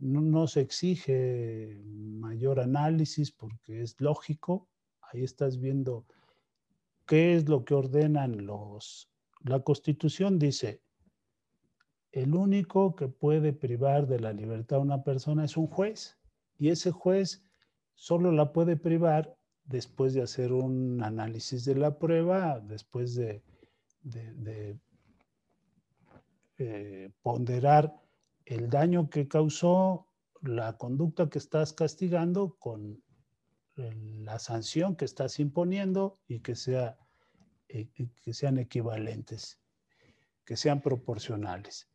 no, 0.03 0.48
se 0.48 0.61
exige 0.61 1.80
mayor 1.84 2.61
análisis 2.61 3.30
porque 3.30 3.82
es 3.82 4.00
lógico. 4.00 4.68
Ahí 5.00 5.22
estás 5.22 5.61
viendo 5.61 6.07
qué 7.07 7.36
es 7.36 7.48
lo 7.48 7.64
que 7.64 7.74
ordenan 7.74 8.46
los... 8.46 9.09
La 9.44 9.61
constitución 9.61 10.38
dice, 10.38 10.82
el 12.12 12.34
único 12.34 12.94
que 12.94 13.08
puede 13.08 13.54
privar 13.54 14.06
de 14.06 14.20
la 14.20 14.32
libertad 14.32 14.78
a 14.78 14.82
una 14.82 15.02
persona 15.02 15.44
es 15.46 15.56
un 15.56 15.66
juez 15.66 16.18
y 16.58 16.68
ese 16.68 16.90
juez 16.90 17.42
solo 17.94 18.32
la 18.32 18.52
puede 18.52 18.76
privar 18.76 19.36
después 19.64 20.12
de 20.12 20.22
hacer 20.22 20.52
un 20.52 21.02
análisis 21.02 21.64
de 21.64 21.74
la 21.74 21.98
prueba, 21.98 22.60
después 22.60 23.14
de, 23.14 23.42
eh, 26.58 27.10
ponderar 27.22 27.94
el 28.44 28.68
daño 28.68 29.08
que 29.08 29.26
causó 29.26 30.06
la 30.42 30.76
conducta 30.76 31.30
que 31.30 31.38
estás 31.38 31.72
castigando 31.72 32.56
con 32.58 33.02
la 33.76 34.38
sanción 34.38 34.96
que 34.96 35.06
estás 35.06 35.40
imponiendo 35.40 36.20
y 36.28 36.40
que, 36.40 36.56
sea, 36.56 36.98
que 37.68 38.34
sean 38.34 38.58
equivalentes, 38.58 39.58
que 40.44 40.56
sean 40.56 40.82
proporcionales. 40.82 41.91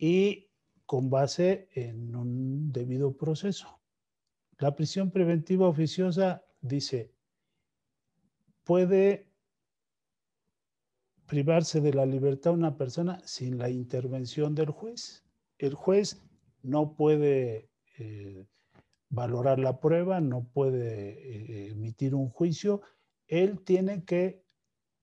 Y 0.00 0.48
con 0.84 1.10
base 1.10 1.68
en 1.74 2.16
un 2.16 2.72
debido 2.72 3.16
proceso. 3.16 3.80
La 4.58 4.74
prisión 4.74 5.12
preventiva 5.12 5.68
oficiosa 5.68 6.44
dice, 6.60 7.12
puede 8.64 9.28
privarse 11.26 11.80
de 11.80 11.94
la 11.94 12.06
libertad 12.06 12.54
una 12.54 12.76
persona 12.76 13.20
sin 13.24 13.58
la 13.58 13.70
intervención 13.70 14.56
del 14.56 14.70
juez 14.70 15.22
el 15.60 15.74
juez 15.74 16.22
no 16.62 16.94
puede 16.94 17.68
eh, 17.98 18.46
valorar 19.10 19.58
la 19.58 19.78
prueba, 19.78 20.20
no 20.20 20.44
puede 20.44 21.10
eh, 21.10 21.68
emitir 21.68 22.14
un 22.14 22.30
juicio, 22.30 22.80
él 23.28 23.60
tiene 23.62 24.04
que 24.04 24.42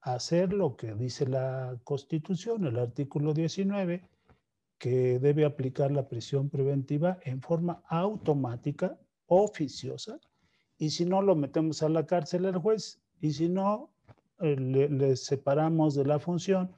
hacer 0.01 0.53
lo 0.53 0.75
que 0.75 0.95
dice 0.95 1.27
la 1.27 1.79
Constitución, 1.83 2.65
el 2.65 2.79
artículo 2.79 3.33
19, 3.33 4.09
que 4.78 5.19
debe 5.19 5.45
aplicar 5.45 5.91
la 5.91 6.07
prisión 6.07 6.49
preventiva 6.49 7.19
en 7.23 7.41
forma 7.41 7.82
automática, 7.88 8.97
oficiosa, 9.25 10.19
y 10.78 10.91
si 10.91 11.05
no, 11.05 11.21
lo 11.21 11.36
metemos 11.36 11.82
a 11.82 11.89
la 11.89 12.05
cárcel 12.05 12.45
al 12.45 12.57
juez, 12.57 13.01
y 13.19 13.32
si 13.32 13.49
no, 13.49 13.91
eh, 14.39 14.55
le, 14.55 15.15
separamos 15.15 15.95
de 15.95 16.05
la 16.05 16.19
función. 16.19 16.71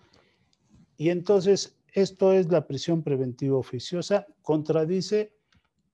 Y 0.97 1.09
entonces, 1.09 1.77
esto 1.93 2.31
es 2.31 2.49
la 2.49 2.65
prisión 2.65 3.03
preventiva 3.03 3.57
oficiosa, 3.57 4.25
contradice 4.41 5.33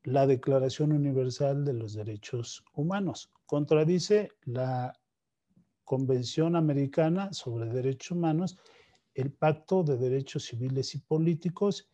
la 0.04 0.28
Declaración 0.28 0.92
Universal 0.92 1.66
de 1.66 1.74
los 1.74 1.94
Derechos 1.94 2.64
Humanos, 2.76 3.32
contradice 3.48 4.30
la 4.44 4.94
Convención 5.84 6.56
Americana 6.56 7.34
sobre 7.34 7.70
Derechos 7.70 8.12
Humanos, 8.12 8.58
el 9.16 9.32
Pacto 9.32 9.84
de 9.84 9.98
Derechos 9.98 10.46
Civiles 10.46 10.94
y 10.94 11.00
Políticos 11.00 11.88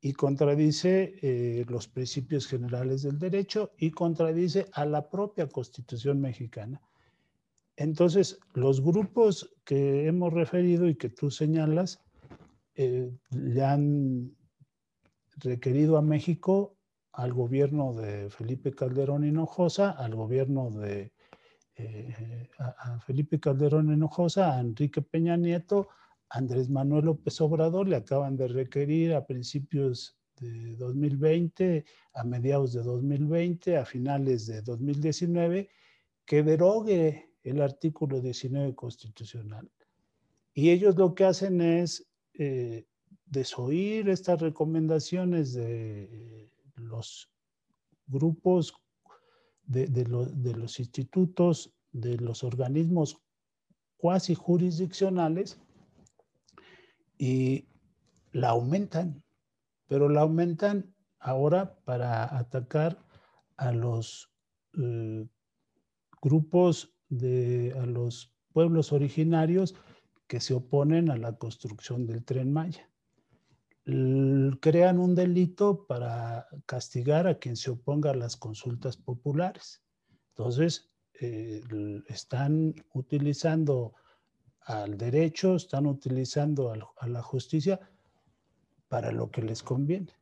y 0.00 0.12
contradice 0.12 1.16
eh, 1.22 1.64
los 1.68 1.88
principios 1.88 2.46
generales 2.46 3.02
del 3.02 3.18
derecho 3.18 3.72
y 3.78 3.90
contradice 3.90 4.66
a 4.72 4.84
la 4.84 5.08
propia 5.10 5.48
Constitución 5.48 6.20
mexicana. 6.20 6.80
Entonces, 7.76 8.38
los 8.54 8.80
grupos 8.80 9.54
que 9.64 10.06
hemos 10.06 10.32
referido 10.32 10.88
y 10.88 10.96
que 10.96 11.08
tú 11.08 11.30
señalas 11.30 12.00
eh, 12.74 13.10
le 13.30 13.64
han 13.64 14.36
requerido 15.36 15.96
a 15.96 16.02
México, 16.02 16.76
al 17.12 17.32
gobierno 17.32 17.94
de 17.94 18.30
Felipe 18.30 18.72
Calderón 18.72 19.24
Hinojosa, 19.24 19.90
al 19.90 20.14
gobierno 20.14 20.70
de 20.70 21.12
eh, 21.74 22.48
Felipe 23.04 23.40
Calderón 23.40 23.92
Hinojosa, 23.92 24.56
a 24.56 24.60
Enrique 24.60 25.02
Peña 25.02 25.36
Nieto, 25.36 25.88
Andrés 26.30 26.68
Manuel 26.68 27.06
López 27.06 27.40
Obrador 27.40 27.88
le 27.88 27.96
acaban 27.96 28.36
de 28.36 28.48
requerir 28.48 29.14
a 29.14 29.26
principios 29.26 30.16
de 30.40 30.76
2020, 30.76 31.84
a 32.14 32.24
mediados 32.24 32.72
de 32.72 32.82
2020, 32.82 33.76
a 33.76 33.84
finales 33.84 34.46
de 34.46 34.62
2019, 34.62 35.68
que 36.24 36.42
derogue 36.42 37.30
el 37.42 37.62
artículo 37.62 38.20
19 38.20 38.74
constitucional. 38.74 39.70
Y 40.54 40.70
ellos 40.70 40.96
lo 40.96 41.14
que 41.14 41.24
hacen 41.24 41.60
es 41.60 42.06
eh, 42.34 42.86
desoír 43.24 44.08
estas 44.08 44.40
recomendaciones 44.40 45.54
de 45.54 46.50
los 46.76 47.30
grupos, 48.06 48.74
de, 49.64 49.86
de 49.86 50.54
los 50.54 50.78
institutos, 50.78 51.72
de 51.92 52.16
los 52.18 52.44
organismos 52.44 53.18
cuasi 53.96 54.34
jurisdiccionales 54.34 55.58
y 57.18 57.66
la 58.32 58.50
aumentan, 58.50 59.22
pero 59.86 60.08
la 60.08 60.22
aumentan 60.22 60.94
ahora 61.18 61.76
para 61.84 62.38
atacar 62.38 62.98
a 63.56 63.72
los 63.72 64.30
eh, 64.78 65.26
grupos 66.22 66.94
de, 67.08 67.74
a 67.76 67.86
los 67.86 68.32
pueblos 68.52 68.92
originarios 68.92 69.74
que 70.26 70.40
se 70.40 70.54
oponen 70.54 71.10
a 71.10 71.16
la 71.16 71.36
construcción 71.36 72.06
del 72.06 72.24
tren 72.24 72.52
Maya. 72.52 72.88
crean 74.60 74.98
un 74.98 75.14
delito 75.14 75.86
para 75.86 76.46
castigar 76.66 77.26
a 77.26 77.38
quien 77.38 77.56
se 77.56 77.70
oponga 77.70 78.10
a 78.10 78.14
las 78.14 78.36
consultas 78.36 78.96
populares. 78.96 79.82
Entonces, 80.30 80.90
eh, 81.20 81.62
están 82.08 82.74
utilizando 82.92 83.94
al 84.68 84.98
derecho, 84.98 85.56
están 85.56 85.86
utilizando 85.86 86.72
a 86.72 87.08
la 87.08 87.22
justicia 87.22 87.80
para 88.88 89.10
lo 89.12 89.30
que 89.30 89.42
les 89.42 89.62
conviene. 89.62 90.12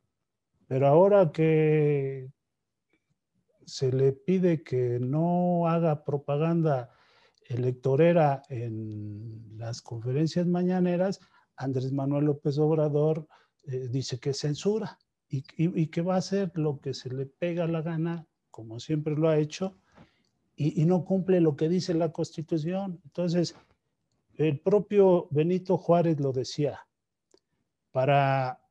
Pero 0.67 0.87
ahora 0.87 1.31
que 1.33 2.31
se 3.65 3.91
le 3.91 4.13
pide 4.13 4.63
que 4.63 4.99
no 5.01 5.67
haga 5.67 6.05
propaganda 6.05 6.89
electorera 7.49 8.41
en 8.47 9.57
las 9.57 9.81
conferencias 9.81 10.47
mañaneras, 10.47 11.19
Andrés 11.57 11.91
Manuel 11.91 12.25
López 12.25 12.57
Obrador 12.57 13.27
eh, 13.65 13.89
dice 13.89 14.17
que 14.17 14.33
censura 14.33 14.97
y, 15.27 15.43
y, 15.57 15.87
que 15.87 16.01
va 16.01 16.15
a 16.15 16.19
hacer 16.19 16.51
lo 16.55 16.79
que 16.79 16.93
se 16.93 17.09
le 17.09 17.25
pega 17.25 17.67
la 17.67 17.81
gana, 17.81 18.25
como 18.49 18.79
siempre 18.79 19.15
lo 19.17 19.27
ha 19.27 19.37
hecho, 19.37 19.77
y, 20.55 20.81
y 20.81 20.85
no 20.85 21.03
cumple 21.03 21.41
lo 21.41 21.57
que 21.57 21.67
dice 21.67 21.93
la 21.93 22.13
Constitución. 22.13 23.01
Entonces, 23.03 23.55
el 24.37 24.59
propio 24.59 25.27
Benito 25.31 25.77
Juárez 25.77 26.19
lo 26.19 26.31
decía, 26.31 26.87
para 27.91 28.61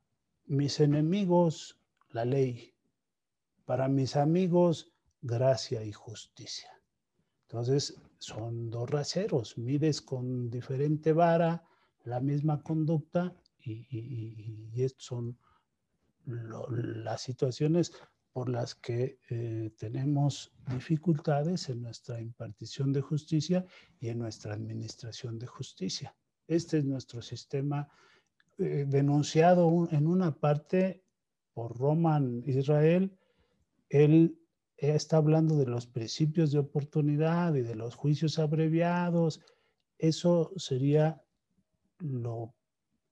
mis 0.45 0.79
enemigos 0.79 1.77
la 2.11 2.23
ley, 2.23 2.73
para 3.65 3.89
mis 3.89 4.15
amigos 4.15 4.93
gracia 5.21 5.83
y 5.83 5.91
justicia. 5.91 6.71
Entonces, 7.47 7.99
son 8.17 8.69
dos 8.69 8.89
raceros, 8.89 9.57
mides 9.57 10.01
con 10.01 10.49
diferente 10.49 11.13
vara 11.13 11.63
la 12.03 12.19
misma 12.21 12.61
conducta 12.63 13.35
y, 13.59 13.85
y, 13.91 14.87
son 14.97 15.37
las 16.25 17.21
situaciones 17.21 17.91
por 18.37 18.49
las 18.49 18.75
que 18.75 19.17
eh, 19.31 19.71
tenemos 19.79 20.53
dificultades 20.71 21.69
en 21.69 21.81
nuestra 21.81 22.21
impartición 22.21 22.93
de 22.93 23.01
justicia 23.01 23.65
y 23.99 24.09
en 24.09 24.19
nuestra 24.19 24.53
administración 24.53 25.39
de 25.39 25.47
justicia. 25.47 26.15
Este 26.47 26.77
es 26.77 26.85
nuestro 26.85 27.23
sistema 27.23 27.89
eh, 28.59 28.85
denunciado 28.87 29.87
en 29.89 30.05
una 30.05 30.35
parte 30.35 31.03
por 31.55 31.79
Roman 31.79 32.43
Israel. 32.45 33.17
Él 33.89 34.39
está 34.77 35.17
hablando 35.17 35.57
de 35.57 35.65
los 35.65 35.87
principios 35.87 36.51
de 36.51 36.59
oportunidad 36.59 37.55
y 37.55 37.63
de 37.63 37.73
los 37.73 37.95
juicios 37.95 38.37
abreviados. 38.37 39.41
Eso 39.97 40.51
sería 40.57 41.23
lo 41.97 42.53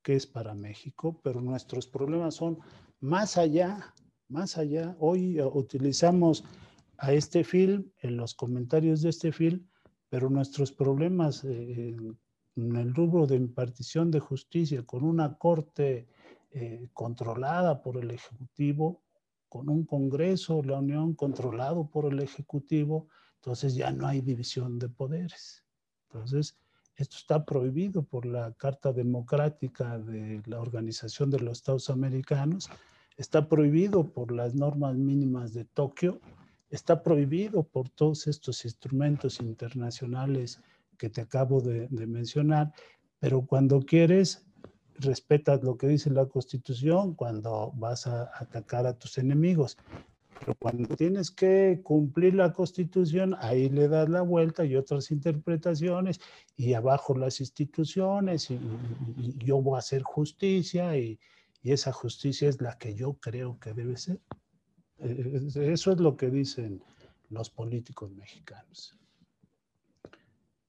que 0.03 0.17
es 0.17 0.27
para 0.27 0.53
México, 0.53 1.19
pero 1.23 1.41
nuestros 1.41 1.87
problemas 1.87 2.35
son 2.35 2.59
más 2.99 3.37
allá 3.37 3.91
más 4.29 4.57
allá. 4.57 4.95
Hoy 4.99 5.39
eh, 5.39 5.43
utilizamos 5.43 6.43
a 6.97 7.13
este 7.13 7.43
film, 7.43 7.91
en 8.01 8.17
los 8.17 8.33
comentarios 8.33 9.01
de 9.01 9.09
este 9.09 9.31
film, 9.31 9.67
pero 10.09 10.29
nuestros 10.29 10.71
problemas 10.71 11.43
eh, 11.43 11.95
en 12.55 12.75
el 12.75 12.93
rubro 12.93 13.27
de 13.27 13.35
impartición 13.35 14.11
de 14.11 14.19
justicia 14.19 14.83
con 14.83 15.03
una 15.03 15.37
corte 15.37 16.07
eh, 16.51 16.87
controlada 16.93 17.81
por 17.81 17.97
el 17.97 18.11
Ejecutivo, 18.11 19.01
con 19.49 19.69
un 19.69 19.85
Congreso, 19.85 20.63
la 20.63 20.79
Unión 20.79 21.15
controlado 21.15 21.89
por 21.89 22.11
el 22.11 22.21
Ejecutivo, 22.21 23.09
entonces 23.35 23.75
ya 23.75 23.91
no 23.91 24.07
hay 24.07 24.21
división 24.21 24.79
de 24.79 24.89
poderes. 24.89 25.65
Entonces, 26.07 26.57
esto 26.95 27.17
está 27.17 27.45
prohibido 27.45 28.03
por 28.03 28.25
la 28.25 28.53
Carta 28.53 28.93
Democrática 28.93 29.99
de 29.99 30.41
la 30.45 30.61
Organización 30.61 31.29
de 31.29 31.41
los 31.41 31.57
Estados 31.57 31.89
Americanos 31.89 32.69
está 33.17 33.47
prohibido 33.47 34.03
por 34.11 34.31
las 34.31 34.55
normas 34.55 34.95
mínimas 34.95 35.53
de 35.53 35.65
Tokio, 35.65 36.19
está 36.69 37.03
prohibido 37.03 37.63
por 37.63 37.89
todos 37.89 38.27
estos 38.27 38.65
instrumentos 38.65 39.39
internacionales 39.39 40.59
que 40.97 41.09
te 41.09 41.21
acabo 41.21 41.61
de, 41.61 41.87
mencionar, 41.89 42.73
pero 43.19 43.45
cuando 43.45 43.81
quieres, 43.81 44.45
respetas 44.97 45.61
lo 45.63 45.77
que 45.77 45.87
dice 45.87 46.09
la 46.09 46.25
Constitución 46.25 47.15
cuando 47.15 47.71
vas 47.75 48.07
a 48.07 48.29
atacar 48.35 48.85
a 48.87 48.97
tus 48.97 49.17
enemigos. 49.17 49.77
Pero 50.39 50.55
cuando 50.55 50.95
tienes 50.95 51.31
que 51.31 51.81
cumplir 51.83 52.35
la 52.35 52.51
Constitución, 52.53 53.35
ahí 53.39 53.69
le 53.69 53.87
das 53.87 54.09
la 54.09 54.21
vuelta 54.21 54.65
y 54.65 54.75
otras 54.75 55.11
interpretaciones, 55.11 56.19
y 56.57 56.73
abajo 56.73 57.17
las 57.17 57.39
instituciones, 57.39 58.51
y 58.51 58.59
yo 59.37 59.61
voy 59.61 59.75
a 59.75 59.79
hacer 59.79 60.03
justicia, 60.03 60.97
y, 60.97 61.17
y 61.65 61.71
esa 61.71 61.91
justicia 61.91 62.47
es 62.47 62.61
la 62.61 62.77
que 62.77 62.93
yo 62.93 63.15
creo 63.15 63.57
que 63.59 63.73
debe 63.73 63.97
ser. 63.97 64.19
Eso 64.99 65.91
es 65.91 65.99
lo 65.99 66.15
que 66.15 66.29
dicen 66.29 66.83
los 67.31 67.49
políticos 67.49 68.11
mexicanos. 68.11 68.95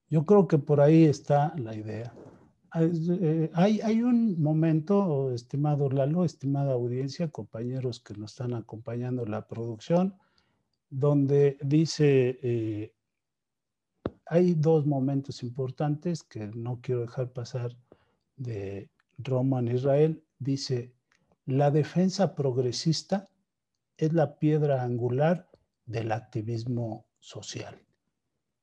Yo 0.09 0.25
creo 0.25 0.49
que 0.49 0.57
por 0.57 0.81
ahí 0.81 1.05
está 1.05 1.55
la 1.59 1.77
idea. 1.77 2.15
Eh, 2.75 3.51
hay, 3.53 3.83
hay, 3.83 4.03
un 4.03 4.41
momento, 4.43 5.33
estimado 5.33 5.91
Lalo, 5.91 6.25
estimada 6.25 6.73
audiencia, 6.73 7.29
compañeros 7.29 8.01
que 8.01 8.15
nos 8.15 8.31
están 8.31 8.55
acompañando 8.55 9.25
en 9.25 9.33
la 9.33 9.47
producción, 9.47 10.15
donde 10.89 11.59
dice, 11.61 12.39
eh, 12.43 12.95
hay 14.25 14.55
dos 14.55 14.87
momentos 14.87 15.43
importantes 15.43 16.23
que 16.23 16.47
no 16.47 16.81
quiero 16.81 17.03
dejar 17.03 17.35
pasar 17.35 17.77
de 18.39 18.89
Roma 19.19 19.59
en 19.59 19.69
Israel 19.69 20.23
dice, 20.39 20.93
la 21.45 21.71
defensa 21.71 22.35
progresista 22.35 23.29
es 23.97 24.13
la 24.13 24.39
piedra 24.39 24.83
angular 24.83 25.49
del 25.85 26.13
activismo 26.13 27.07
social. 27.19 27.81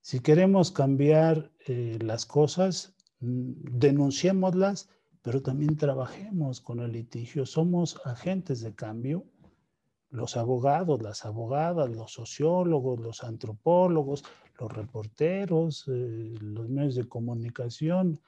Si 0.01 0.19
queremos 0.19 0.71
cambiar 0.71 1.51
eh, 1.65 1.97
las 2.01 2.25
cosas, 2.25 2.95
mm, 3.21 3.79
denunciémoslas, 3.79 4.89
pero 5.21 5.41
también 5.41 5.77
trabajemos 5.77 6.59
con 6.59 6.81
el 6.81 6.91
litigio. 6.91 7.45
Somos 7.45 8.01
agentes 8.03 8.59
de 8.59 8.75
cambio. 8.75 9.25
Los 10.09 10.35
abogados, 10.35 11.01
las 11.01 11.25
abogadas, 11.25 11.89
los 11.89 12.11
sociólogos, 12.11 12.99
los 12.99 13.23
antropólogos, 13.23 14.25
los 14.59 14.71
reporteros, 14.71 15.85
eh, 15.87 16.35
los 16.41 16.67
medios 16.69 16.95
de 16.95 17.07
comunicación, 17.07 18.19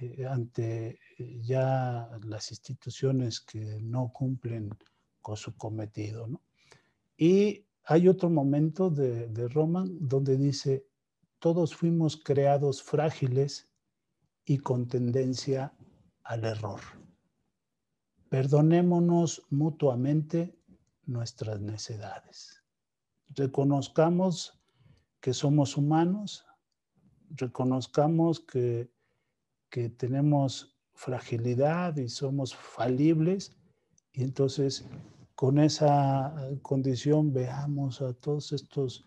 eh, 0.00 0.26
ante 0.26 0.98
eh, 1.18 1.40
ya 1.42 2.08
las 2.24 2.50
instituciones 2.50 3.40
que 3.40 3.80
no 3.80 4.12
cumplen 4.12 4.70
con 5.20 5.36
su 5.36 5.56
cometido. 5.56 6.26
¿no? 6.26 6.42
Y 7.16 7.66
hay 7.84 8.08
otro 8.08 8.28
momento 8.30 8.90
de, 8.90 9.28
de 9.28 9.48
Roman 9.48 9.96
donde 10.00 10.36
dice, 10.36 10.86
todos 11.38 11.74
fuimos 11.74 12.16
creados 12.16 12.82
frágiles 12.82 13.68
y 14.44 14.58
con 14.58 14.88
tendencia 14.88 15.74
al 16.22 16.44
error. 16.44 16.80
Perdonémonos 18.28 19.42
mutuamente 19.50 20.58
nuestras 21.06 21.60
necedades. 21.60 22.62
Reconozcamos 23.28 24.58
que 25.20 25.32
somos 25.32 25.76
humanos, 25.76 26.44
reconozcamos 27.30 28.40
que, 28.40 28.93
que 29.74 29.88
tenemos 29.88 30.72
fragilidad 30.92 31.96
y 31.96 32.08
somos 32.08 32.54
falibles 32.54 33.56
y 34.12 34.22
entonces 34.22 34.86
con 35.34 35.58
esa 35.58 36.32
condición 36.62 37.32
veamos 37.32 38.00
a 38.00 38.12
todos 38.12 38.52
estos 38.52 39.04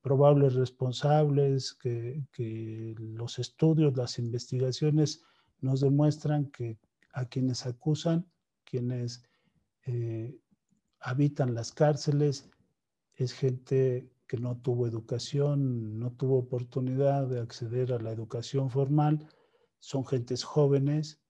probables 0.00 0.56
responsables 0.56 1.72
que, 1.72 2.26
que 2.32 2.96
los 2.98 3.38
estudios, 3.38 3.96
las 3.96 4.18
investigaciones 4.18 5.22
nos 5.60 5.82
demuestran 5.82 6.46
que 6.46 6.80
a 7.12 7.26
quienes 7.26 7.64
acusan, 7.64 8.26
quienes 8.64 9.22
eh, 9.86 10.36
habitan 10.98 11.54
las 11.54 11.70
cárceles, 11.70 12.50
es 13.14 13.32
gente 13.32 14.10
que 14.26 14.36
no 14.36 14.56
tuvo 14.56 14.88
educación, 14.88 16.00
no 16.00 16.10
tuvo 16.10 16.38
oportunidad 16.38 17.28
de 17.28 17.38
acceder 17.38 17.92
a 17.92 18.00
la 18.00 18.10
educación 18.10 18.68
formal, 18.68 19.24
son 19.78 20.04
gentes 20.06 20.44
jóvenes 20.44 21.20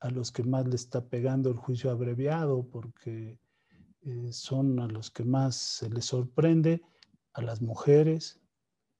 a 0.00 0.10
los 0.10 0.30
que 0.30 0.42
más 0.42 0.66
le 0.66 0.76
está 0.76 1.08
pegando 1.08 1.50
el 1.50 1.56
juicio 1.56 1.90
abreviado 1.90 2.68
porque 2.68 3.38
eh, 4.02 4.32
son 4.32 4.78
a 4.80 4.86
los 4.86 5.10
que 5.10 5.24
más 5.24 5.56
se 5.56 5.90
les 5.90 6.04
sorprende, 6.04 6.82
a 7.32 7.42
las 7.42 7.60
mujeres, 7.60 8.40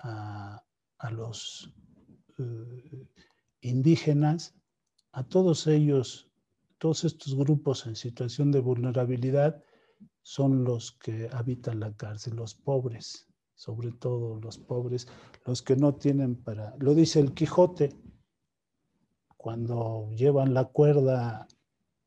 a, 0.01 0.63
los 1.13 1.73
eh, 2.39 3.09
indígenas, 3.61 4.55
a 5.13 5.23
todos 5.23 5.67
ellos, 5.67 6.29
todos 6.79 7.05
estos 7.05 7.35
grupos 7.35 7.87
en 7.87 7.97
situación 7.97 8.51
de 8.51 8.61
vulnerabilidad 8.61 9.63
son 10.23 10.65
los 10.65 10.93
que 10.93 11.29
habitan 11.33 11.81
la 11.81 11.95
cárcel, 11.95 12.35
los 12.35 12.55
pobres, 12.55 13.29
sobre 13.55 13.93
todo 13.93 14.41
los 14.41 14.59
pobres, 14.59 15.07
los 15.45 15.63
que 15.63 15.77
no 15.77 15.95
tienen 15.95 16.35
para, 16.35 16.75
lo 16.79 16.95
dice 16.95 17.21
el 17.21 17.33
Quijote, 17.33 17.97
cuando 19.37 20.11
llevan 20.15 20.55
la 20.55 20.65
cuerda 20.65 21.47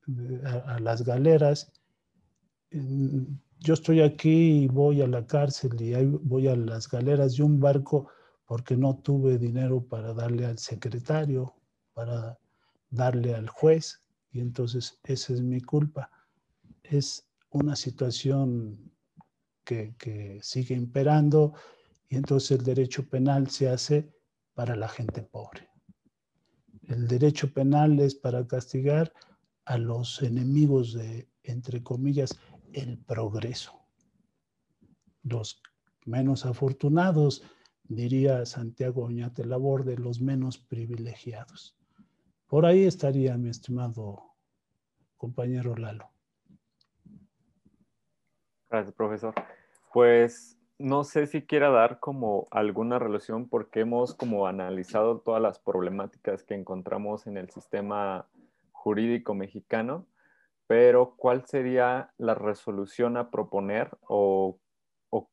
eh, 0.08 0.42
a, 0.44 0.80
las 0.80 1.04
galeras, 1.04 1.72
yo 2.72 3.74
estoy 3.74 4.02
aquí 4.02 4.64
y 4.64 4.68
voy 4.68 5.02
a 5.02 5.08
la 5.08 5.26
cárcel 5.26 5.82
y 5.82 5.94
voy 6.06 6.48
a 6.48 6.56
las 6.56 6.90
galeras 6.90 7.36
de 7.36 7.44
un 7.44 7.60
barco 7.60 8.08
porque 8.46 8.76
no 8.78 8.98
tuve 8.98 9.38
dinero 9.38 9.82
para 9.82 10.14
darle 10.14 10.46
al 10.46 10.58
secretario, 10.58 11.56
para 11.94 12.38
darle 12.90 13.36
al 13.36 13.50
juez 13.50 14.02
y 14.32 14.40
entonces 14.40 15.00
esa 15.04 15.34
es 15.34 15.42
mi 15.42 15.62
culpa. 15.62 16.10
Es 16.84 17.28
una 17.50 17.76
situación 17.76 18.92
que 19.64 20.40
sigue 20.42 20.74
imperando 20.74 21.54
y 22.10 22.16
entonces 22.16 22.58
el 22.58 22.66
derecho 22.66 23.08
penal 23.08 23.50
se 23.50 23.70
hace 23.70 24.12
para 24.56 24.76
la 24.76 24.90
gente 24.90 25.22
pobre. 25.22 25.70
El 26.90 27.08
derecho 27.08 27.54
penal 27.54 28.00
es 28.00 28.16
para 28.16 28.48
castigar 28.48 29.14
a 29.66 29.78
los 29.78 30.24
enemigos 30.24 30.94
de, 30.94 31.30
entre 31.44 31.84
comillas, 31.84 32.32
el 32.74 32.98
progreso. 32.98 33.80
Los 35.22 35.62
menos 36.06 36.48
afortunados, 36.48 37.44
diría 37.84 38.44
Santiago 38.48 39.04
Oñate 39.04 39.46
Laborde, 39.46 39.98
los 40.00 40.20
menos 40.20 40.58
privilegiados. 40.58 41.78
Por 42.48 42.66
ahí 42.66 42.86
estaría 42.86 43.38
mi 43.38 43.50
estimado 43.50 44.24
compañero 45.16 45.76
Lalo. 45.76 46.10
Gracias, 48.68 48.96
profesor. 48.96 49.36
Pues 49.94 50.59
no 50.80 51.04
sé 51.04 51.28
si 51.28 51.42
quiera 51.42 51.70
dar 51.70 52.00
como 52.00 52.48
alguna 52.52 53.00
relación 53.00 53.50
porque 53.50 53.82
hemos 53.82 54.16
como 54.16 54.48
analizado 54.48 55.20
todas 55.20 55.42
las 55.42 55.60
problemáticas 55.60 56.44
que 56.44 56.56
encontramos 56.56 57.28
en 57.28 57.38
el 57.38 57.50
sistema 57.50 58.28
jurídico 58.72 59.36
mexicano, 59.36 60.08
pero 60.68 61.16
¿cuál 61.18 61.46
sería 61.46 62.14
la 62.18 62.34
resolución 62.34 63.18
a 63.18 63.30
proponer 63.30 63.90
o, 64.08 64.58
o 65.10 65.30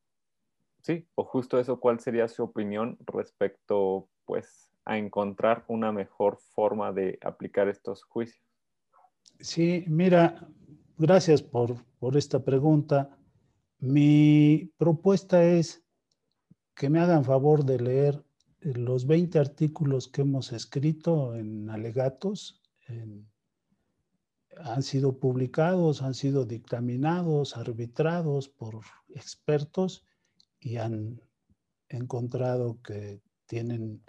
sí, 0.83 1.07
o 1.15 1.25
justo 1.25 1.61
eso, 1.61 1.79
cuál 1.79 2.01
sería 2.01 2.27
su 2.27 2.43
opinión 2.43 2.99
respecto 3.07 4.09
pues 4.25 4.73
a 4.85 4.99
encontrar 4.99 5.65
una 5.69 5.93
mejor 5.93 6.39
forma 6.39 6.93
de 6.93 7.21
aplicar 7.23 7.69
estos 7.69 8.03
juicios? 8.03 8.45
Sí, 9.39 9.85
mira, 9.87 10.49
gracias 10.99 11.41
por, 11.41 11.77
por 12.01 12.17
esta 12.17 12.45
pregunta. 12.45 13.17
Mi 13.79 14.73
propuesta 14.79 15.45
es 15.45 15.85
que 16.75 16.89
me 16.91 17.01
hagan 17.01 17.25
favor 17.25 17.65
de 17.65 17.81
leer 17.81 18.25
los 18.61 19.07
20 19.07 19.39
artículos 19.39 20.09
que 20.09 20.23
hemos 20.23 20.53
escrito 20.53 21.35
en 21.37 21.71
alegatos. 21.71 22.63
han 24.59 24.83
sido 24.83 25.19
publicados, 25.19 26.03
han 26.03 26.15
sido 26.15 26.47
dictaminados, 26.47 27.57
arbitrados 27.57 28.49
por 28.49 28.81
expertos 29.15 30.05
y 30.59 30.77
han 30.77 31.21
encontrado 31.89 32.81
que 32.83 33.21
tienen 33.47 34.03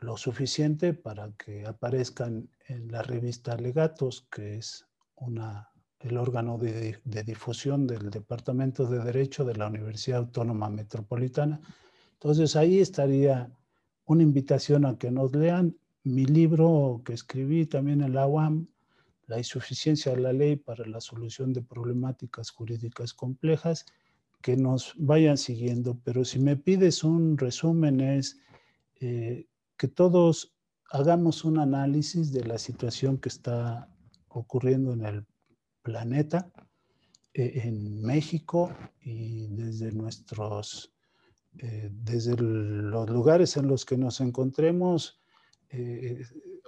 lo 0.00 0.16
suficiente 0.16 0.94
para 0.94 1.32
que 1.32 1.66
aparezcan 1.66 2.50
en 2.66 2.88
la 2.88 3.02
revista 3.02 3.56
Legatos, 3.56 4.26
que 4.30 4.58
es 4.58 4.86
una, 5.14 5.70
el 6.00 6.16
órgano 6.16 6.58
de, 6.58 6.98
difusión 7.24 7.86
del 7.86 8.10
Departamento 8.10 8.86
de 8.86 9.02
Derecho 9.02 9.44
de 9.44 9.56
la 9.56 9.66
Universidad 9.66 10.20
Autónoma 10.20 10.70
Metropolitana. 10.70 11.60
Entonces 12.12 12.56
ahí 12.56 12.80
estaría 12.80 13.50
una 14.04 14.22
invitación 14.22 14.86
a 14.86 14.96
que 14.96 15.10
nos 15.10 15.34
lean 15.34 15.76
mi 16.04 16.24
libro 16.24 17.02
que 17.04 17.12
escribí 17.12 17.66
también 17.66 18.00
en 18.00 18.14
la 18.14 18.26
UAM, 18.26 18.68
La 19.26 19.38
insuficiencia 19.38 20.12
de 20.12 20.22
la 20.22 20.32
ley 20.32 20.56
para 20.56 20.86
la 20.86 21.00
solución 21.00 21.52
de 21.52 21.62
problemáticas 21.62 22.50
jurídicas 22.50 23.12
complejas, 23.12 23.84
que 24.40 24.56
nos 24.56 24.94
vayan 24.96 25.36
siguiendo. 25.36 25.98
Pero 26.04 26.24
si 26.24 26.38
me 26.38 26.56
pides 26.56 27.04
un 27.04 27.36
resumen 27.36 28.00
es... 28.00 28.38
Eh, 29.00 29.46
que 29.78 29.88
todos 29.88 30.52
hagamos 30.90 31.44
un 31.44 31.58
análisis 31.58 32.32
de 32.32 32.44
la 32.44 32.58
situación 32.58 33.16
que 33.16 33.28
está 33.28 33.88
ocurriendo 34.28 34.92
en 34.92 35.04
el 35.04 35.26
planeta, 35.88 36.50
eh, 37.32 37.62
en 37.64 38.02
México 38.02 38.70
y 39.00 39.46
desde 39.48 39.90
nuestros, 39.92 40.92
eh, 41.58 41.88
desde 41.90 42.36
los 42.36 43.08
lugares 43.08 43.56
en 43.56 43.68
los 43.68 43.86
que 43.86 43.96
nos 43.96 44.20
encontremos, 44.20 45.18
eh, 45.70 46.22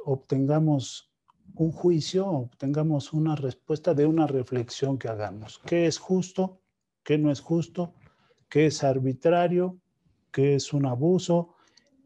obtengamos 0.06 1.12
un 1.54 1.70
juicio, 1.70 2.26
obtengamos 2.26 3.12
una 3.12 3.36
respuesta 3.36 3.92
de 3.92 4.06
una 4.06 4.26
reflexión 4.26 4.96
que 4.96 5.08
hagamos. 5.08 5.60
¿Qué 5.66 5.86
es 5.86 5.98
justo? 5.98 6.62
¿Qué 7.02 7.18
no 7.18 7.30
es 7.30 7.40
justo? 7.40 7.92
¿Qué 8.48 8.66
es 8.66 8.82
arbitrario? 8.82 9.78
¿Qué 10.32 10.54
es 10.54 10.72
un 10.72 10.86
abuso? 10.86 11.56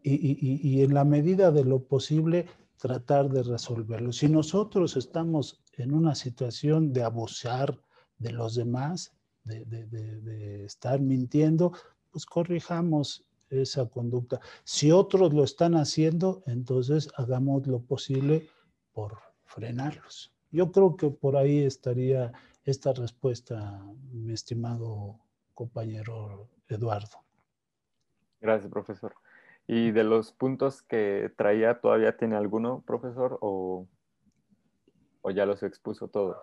y, 0.07 0.83
en 0.83 0.93
la 0.93 1.05
medida 1.05 1.51
de 1.51 1.65
lo 1.65 1.79
posible 1.83 2.45
tratar 2.77 3.31
de 3.31 3.43
resolverlo. 3.43 4.12
Si 4.12 4.29
nosotros 4.29 4.99
estamos 4.99 5.64
en 5.79 5.93
una 5.93 6.14
situación 6.14 6.93
de 6.93 7.03
abusar 7.03 7.79
de 8.18 8.33
los 8.33 8.55
demás, 8.55 9.12
de, 9.45 10.64
estar 10.64 11.01
mintiendo, 11.01 11.72
pues 12.11 12.27
corrijamos 12.27 13.27
esa 13.51 13.87
conducta. 13.87 14.41
Si 14.64 14.91
otros 14.91 15.35
lo 15.35 15.45
están 15.45 15.75
haciendo, 15.75 16.43
entonces 16.47 17.11
hagamos 17.16 17.66
lo 17.66 17.81
posible 17.81 18.49
por 18.93 19.18
frenarlos. 19.45 20.33
Yo 20.51 20.72
creo 20.72 20.97
que 20.97 21.11
por 21.11 21.37
ahí 21.37 21.64
estaría 21.64 22.33
esta 22.64 22.93
respuesta, 22.93 23.83
mi 24.12 24.33
estimado 24.33 25.18
compañero 25.53 26.49
Eduardo. 26.68 27.25
Gracias, 28.41 28.70
profesor. 28.70 29.14
¿Y 29.66 29.91
de 29.93 30.05
los 30.05 30.33
puntos 30.33 30.83
que 30.83 31.33
traía, 31.37 31.81
todavía 31.81 32.16
tiene 32.16 32.37
alguno, 32.37 32.83
profesor, 32.87 33.39
o, 33.41 33.87
o 35.25 35.31
ya 35.31 35.47
los 35.47 35.62
expuso 35.62 36.09
todos? 36.09 36.37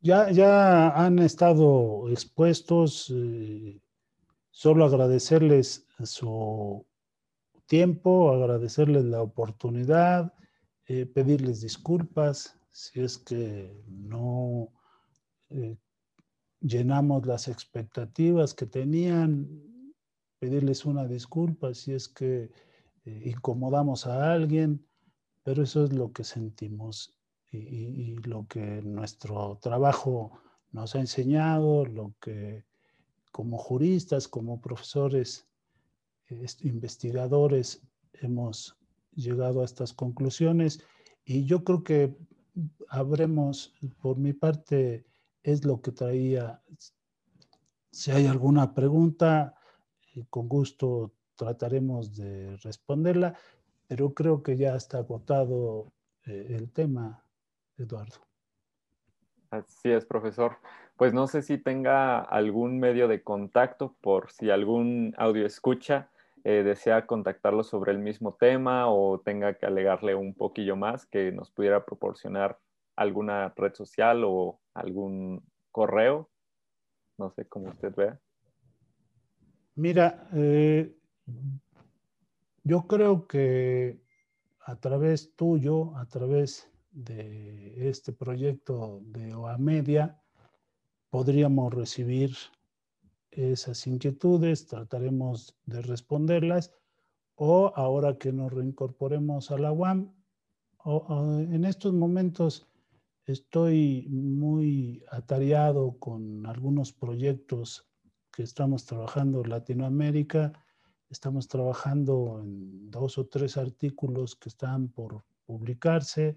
Ya, 0.00 0.30
ya 0.30 0.88
han 0.88 1.18
estado 1.18 2.08
expuestos. 2.08 3.12
Eh, 3.14 3.78
solo 4.50 4.86
agradecerles 4.86 5.86
su 6.02 6.86
tiempo, 7.66 8.32
agradecerles 8.32 9.04
la 9.04 9.20
oportunidad, 9.22 10.32
eh, 10.86 11.04
pedirles 11.04 11.60
disculpas 11.60 12.56
si 12.70 13.02
es 13.02 13.18
que 13.18 13.84
no 13.86 14.72
eh, 15.50 15.76
llenamos 16.60 17.26
las 17.26 17.48
expectativas 17.48 18.54
que 18.54 18.64
tenían, 18.64 19.46
pedirles 20.38 20.86
una 20.86 21.06
disculpa 21.06 21.74
si 21.74 21.92
es 21.92 22.08
que 22.08 22.50
incomodamos 23.04 24.06
a 24.06 24.32
alguien, 24.32 24.86
pero 25.42 25.62
eso 25.64 25.84
es 25.84 25.92
lo 25.92 26.12
que 26.12 26.24
sentimos 26.24 27.19
y, 27.52 28.16
lo 28.24 28.46
que 28.46 28.82
nuestro 28.82 29.58
trabajo 29.60 30.40
nos 30.72 30.94
ha 30.94 31.00
enseñado, 31.00 31.84
lo 31.84 32.14
que 32.20 32.64
como 33.32 33.58
juristas, 33.58 34.28
como 34.28 34.60
profesores, 34.60 35.46
investigadores, 36.60 37.82
hemos 38.14 38.76
llegado 39.14 39.62
a 39.62 39.64
estas 39.64 39.92
conclusiones 39.92 40.80
y 41.24 41.44
yo 41.44 41.64
creo 41.64 41.82
que 41.82 42.16
habremos, 42.88 43.72
por 44.00 44.18
mi 44.18 44.32
parte, 44.32 45.04
es 45.42 45.64
lo 45.64 45.80
que 45.80 45.92
traía. 45.92 46.62
Si 47.90 48.10
hay 48.10 48.26
alguna 48.26 48.74
pregunta, 48.74 49.54
eh, 50.14 50.24
con 50.28 50.48
gusto 50.48 51.12
trataremos 51.36 52.16
de 52.16 52.56
responderla, 52.58 53.34
pero 53.86 54.12
creo 54.12 54.42
que 54.42 54.56
ya 54.56 54.76
está 54.76 54.98
agotado 54.98 55.92
eh, 56.26 56.46
el 56.50 56.70
tema, 56.70 57.24
Eduardo. 57.82 58.16
Así 59.50 59.90
es, 59.90 60.06
profesor. 60.06 60.58
Pues 60.96 61.12
no 61.12 61.26
sé 61.26 61.42
si 61.42 61.58
tenga 61.58 62.20
algún 62.20 62.78
medio 62.78 63.08
de 63.08 63.22
contacto 63.22 63.96
por 64.00 64.30
si 64.30 64.50
algún 64.50 65.14
audio 65.16 65.44
escucha 65.46 66.10
eh, 66.44 66.62
desea 66.62 67.06
contactarlo 67.06 67.62
sobre 67.62 67.92
el 67.92 67.98
mismo 67.98 68.34
tema 68.34 68.88
o 68.88 69.20
tenga 69.20 69.54
que 69.58 69.66
alegarle 69.66 70.14
un 70.14 70.34
poquillo 70.34 70.74
más 70.74 71.04
que 71.04 71.32
nos 71.32 71.50
pudiera 71.50 71.84
proporcionar 71.84 72.58
alguna 72.96 73.52
red 73.56 73.74
social 73.74 74.22
o 74.24 74.58
algún 74.72 75.44
correo. 75.70 76.30
No 77.18 77.30
sé 77.30 77.46
cómo 77.46 77.68
usted 77.68 77.94
vea. 77.94 78.18
Mira, 79.74 80.28
eh, 80.32 80.96
yo 82.62 82.86
creo 82.86 83.26
que 83.26 84.00
a 84.60 84.76
través 84.76 85.34
tuyo, 85.36 85.94
a 85.96 86.06
través 86.06 86.69
de 86.90 87.88
este 87.88 88.12
proyecto 88.12 89.00
de 89.04 89.34
OAMedia, 89.34 90.20
podríamos 91.10 91.72
recibir 91.72 92.34
esas 93.30 93.86
inquietudes, 93.86 94.66
trataremos 94.66 95.56
de 95.66 95.82
responderlas, 95.82 96.72
o 97.36 97.72
ahora 97.74 98.18
que 98.18 98.32
nos 98.32 98.52
reincorporemos 98.52 99.50
a 99.50 99.58
la 99.58 99.72
UAM, 99.72 100.12
en 100.84 101.64
estos 101.64 101.92
momentos 101.92 102.66
estoy 103.26 104.06
muy 104.08 105.04
atareado 105.10 105.98
con 105.98 106.46
algunos 106.46 106.92
proyectos 106.92 107.88
que 108.32 108.42
estamos 108.42 108.84
trabajando 108.84 109.42
en 109.42 109.50
Latinoamérica, 109.50 110.52
estamos 111.08 111.48
trabajando 111.48 112.40
en 112.42 112.90
dos 112.90 113.18
o 113.18 113.26
tres 113.26 113.56
artículos 113.56 114.36
que 114.36 114.48
están 114.48 114.88
por 114.88 115.24
publicarse, 115.44 116.36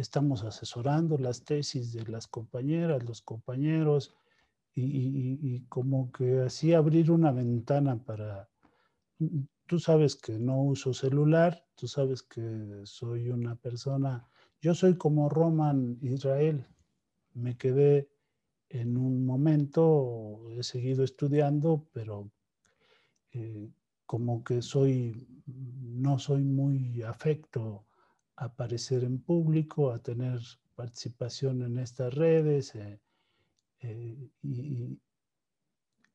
estamos 0.00 0.44
asesorando 0.44 1.18
las 1.18 1.44
tesis 1.44 1.92
de 1.92 2.06
las 2.06 2.26
compañeras, 2.26 3.04
los 3.04 3.22
compañeros, 3.22 4.14
y, 4.74 5.60
como 5.68 6.10
que 6.12 6.40
así 6.40 6.72
abrir 6.72 7.10
una 7.10 7.32
ventana 7.32 8.02
para... 8.02 8.48
Tú 9.66 9.78
sabes 9.78 10.16
que 10.16 10.38
no 10.38 10.62
uso 10.62 10.94
celular, 10.94 11.64
tú 11.74 11.86
sabes 11.86 12.22
que 12.22 12.80
soy 12.84 13.30
una 13.30 13.56
persona, 13.56 14.26
yo 14.60 14.74
soy 14.74 14.96
como 14.96 15.28
Roman 15.28 15.98
Israel, 16.00 16.66
me 17.34 17.56
quedé 17.56 18.08
en 18.68 18.96
un 18.96 19.26
momento, 19.26 20.48
he 20.50 20.62
seguido 20.62 21.04
estudiando, 21.04 21.86
pero 21.92 22.30
eh, 23.32 23.68
como 24.06 24.42
que 24.42 24.62
soy, 24.62 25.26
no 25.46 26.18
soy 26.18 26.42
muy 26.42 27.02
afecto 27.02 27.84
aparecer 28.40 29.04
en 29.04 29.20
público, 29.20 29.92
a 29.92 29.98
tener 29.98 30.40
participación 30.74 31.62
en 31.62 31.78
estas 31.78 32.14
redes. 32.14 32.74
Eh, 32.74 32.98
eh, 33.82 34.30
y 34.42 34.98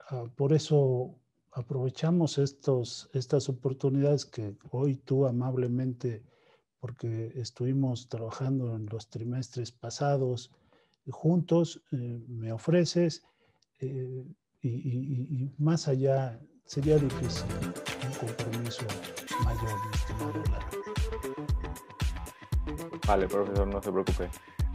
ah, 0.09 0.25
por 0.35 0.51
eso 0.53 1.15
aprovechamos 1.51 2.39
estos, 2.39 3.09
estas 3.13 3.47
oportunidades 3.47 4.25
que 4.25 4.55
hoy 4.71 4.95
tú 4.95 5.27
amablemente, 5.27 6.23
porque 6.79 7.31
estuvimos 7.35 8.09
trabajando 8.09 8.75
en 8.75 8.87
los 8.87 9.07
trimestres 9.09 9.71
pasados 9.71 10.51
juntos, 11.07 11.83
eh, 11.91 12.19
me 12.27 12.51
ofreces 12.51 13.23
y, 13.79 15.51
más 15.59 15.87
allá 15.87 16.39
sería 16.65 16.97
difícil 16.97 17.45
un 18.03 18.27
compromiso 18.27 18.83
mayor, 19.43 19.79
estimado 19.93 20.84
Vale, 23.05 23.27
profesor, 23.27 23.67
no 23.67 23.81
se 23.81 23.91
preocupe. 23.91 24.29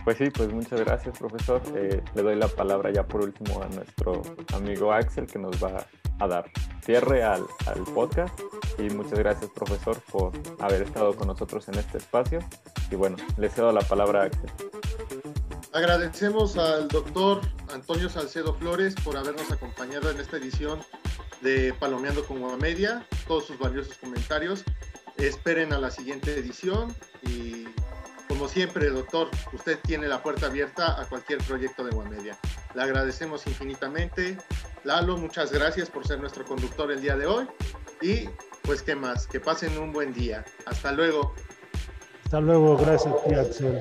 Pues 0.05 0.17
sí, 0.17 0.31
pues 0.31 0.53
muchas 0.53 0.81
gracias, 0.81 1.19
profesor. 1.19 1.61
Eh, 1.75 2.03
le 2.15 2.23
doy 2.23 2.37
la 2.37 2.49
palabra 2.49 2.91
ya 2.91 3.07
por 3.07 3.23
último 3.23 3.63
a 3.63 3.69
nuestro 3.69 4.23
amigo 4.55 4.93
Axel, 4.93 5.27
que 5.27 5.39
nos 5.39 5.63
va 5.63 5.87
a 6.19 6.27
dar 6.27 6.51
cierre 6.83 7.23
al, 7.23 7.45
al 7.67 7.83
podcast. 7.95 8.39
Y 8.79 8.89
muchas 8.91 9.19
gracias, 9.19 9.51
profesor, 9.51 10.01
por 10.11 10.33
haber 10.61 10.83
estado 10.83 11.15
con 11.15 11.29
nosotros 11.29 11.69
en 11.69 11.75
este 11.75 11.99
espacio. 11.99 12.39
Y 12.91 12.97
bueno, 12.97 13.17
le 13.37 13.51
cedo 13.51 13.73
la 13.73 13.83
palabra 13.83 14.23
a 14.23 14.25
Axel. 14.25 14.51
Agradecemos 15.73 16.57
al 16.57 16.89
doctor 16.89 17.41
Antonio 17.73 18.09
Salcedo 18.09 18.55
Flores 18.55 18.95
por 19.05 19.17
habernos 19.17 19.53
acompañado 19.53 20.11
en 20.11 20.19
esta 20.19 20.39
edición 20.39 20.81
de 21.43 21.73
Palomeando 21.79 22.25
con 22.25 22.41
Guamedia, 22.41 23.07
todos 23.29 23.47
sus 23.47 23.59
valiosos 23.59 23.97
comentarios. 23.99 24.65
Esperen 25.17 25.73
a 25.73 25.79
la 25.79 25.91
siguiente 25.91 26.33
edición 26.33 26.95
y 27.23 27.67
como 28.41 28.49
siempre, 28.51 28.89
doctor, 28.89 29.29
usted 29.53 29.79
tiene 29.83 30.09
la 30.09 30.23
puerta 30.23 30.47
abierta 30.47 30.99
a 30.99 31.05
cualquier 31.05 31.41
proyecto 31.41 31.85
de 31.85 31.95
Media. 32.09 32.39
Le 32.75 32.81
agradecemos 32.81 33.47
infinitamente. 33.47 34.39
Lalo, 34.83 35.19
muchas 35.19 35.53
gracias 35.53 35.91
por 35.91 36.07
ser 36.07 36.21
nuestro 36.21 36.47
conductor 36.47 36.91
el 36.91 37.03
día 37.03 37.19
de 37.19 37.27
hoy. 37.27 37.47
Y 38.01 38.31
pues, 38.63 38.83
¿qué 38.83 38.95
más? 38.95 39.27
Que 39.27 39.41
pasen 39.41 39.77
un 39.77 39.93
buen 39.93 40.15
día. 40.15 40.43
Hasta 40.65 40.91
luego. 40.93 41.35
Hasta 42.25 42.41
luego. 42.41 42.79
Gracias, 42.79 43.15
Axel. 43.39 43.79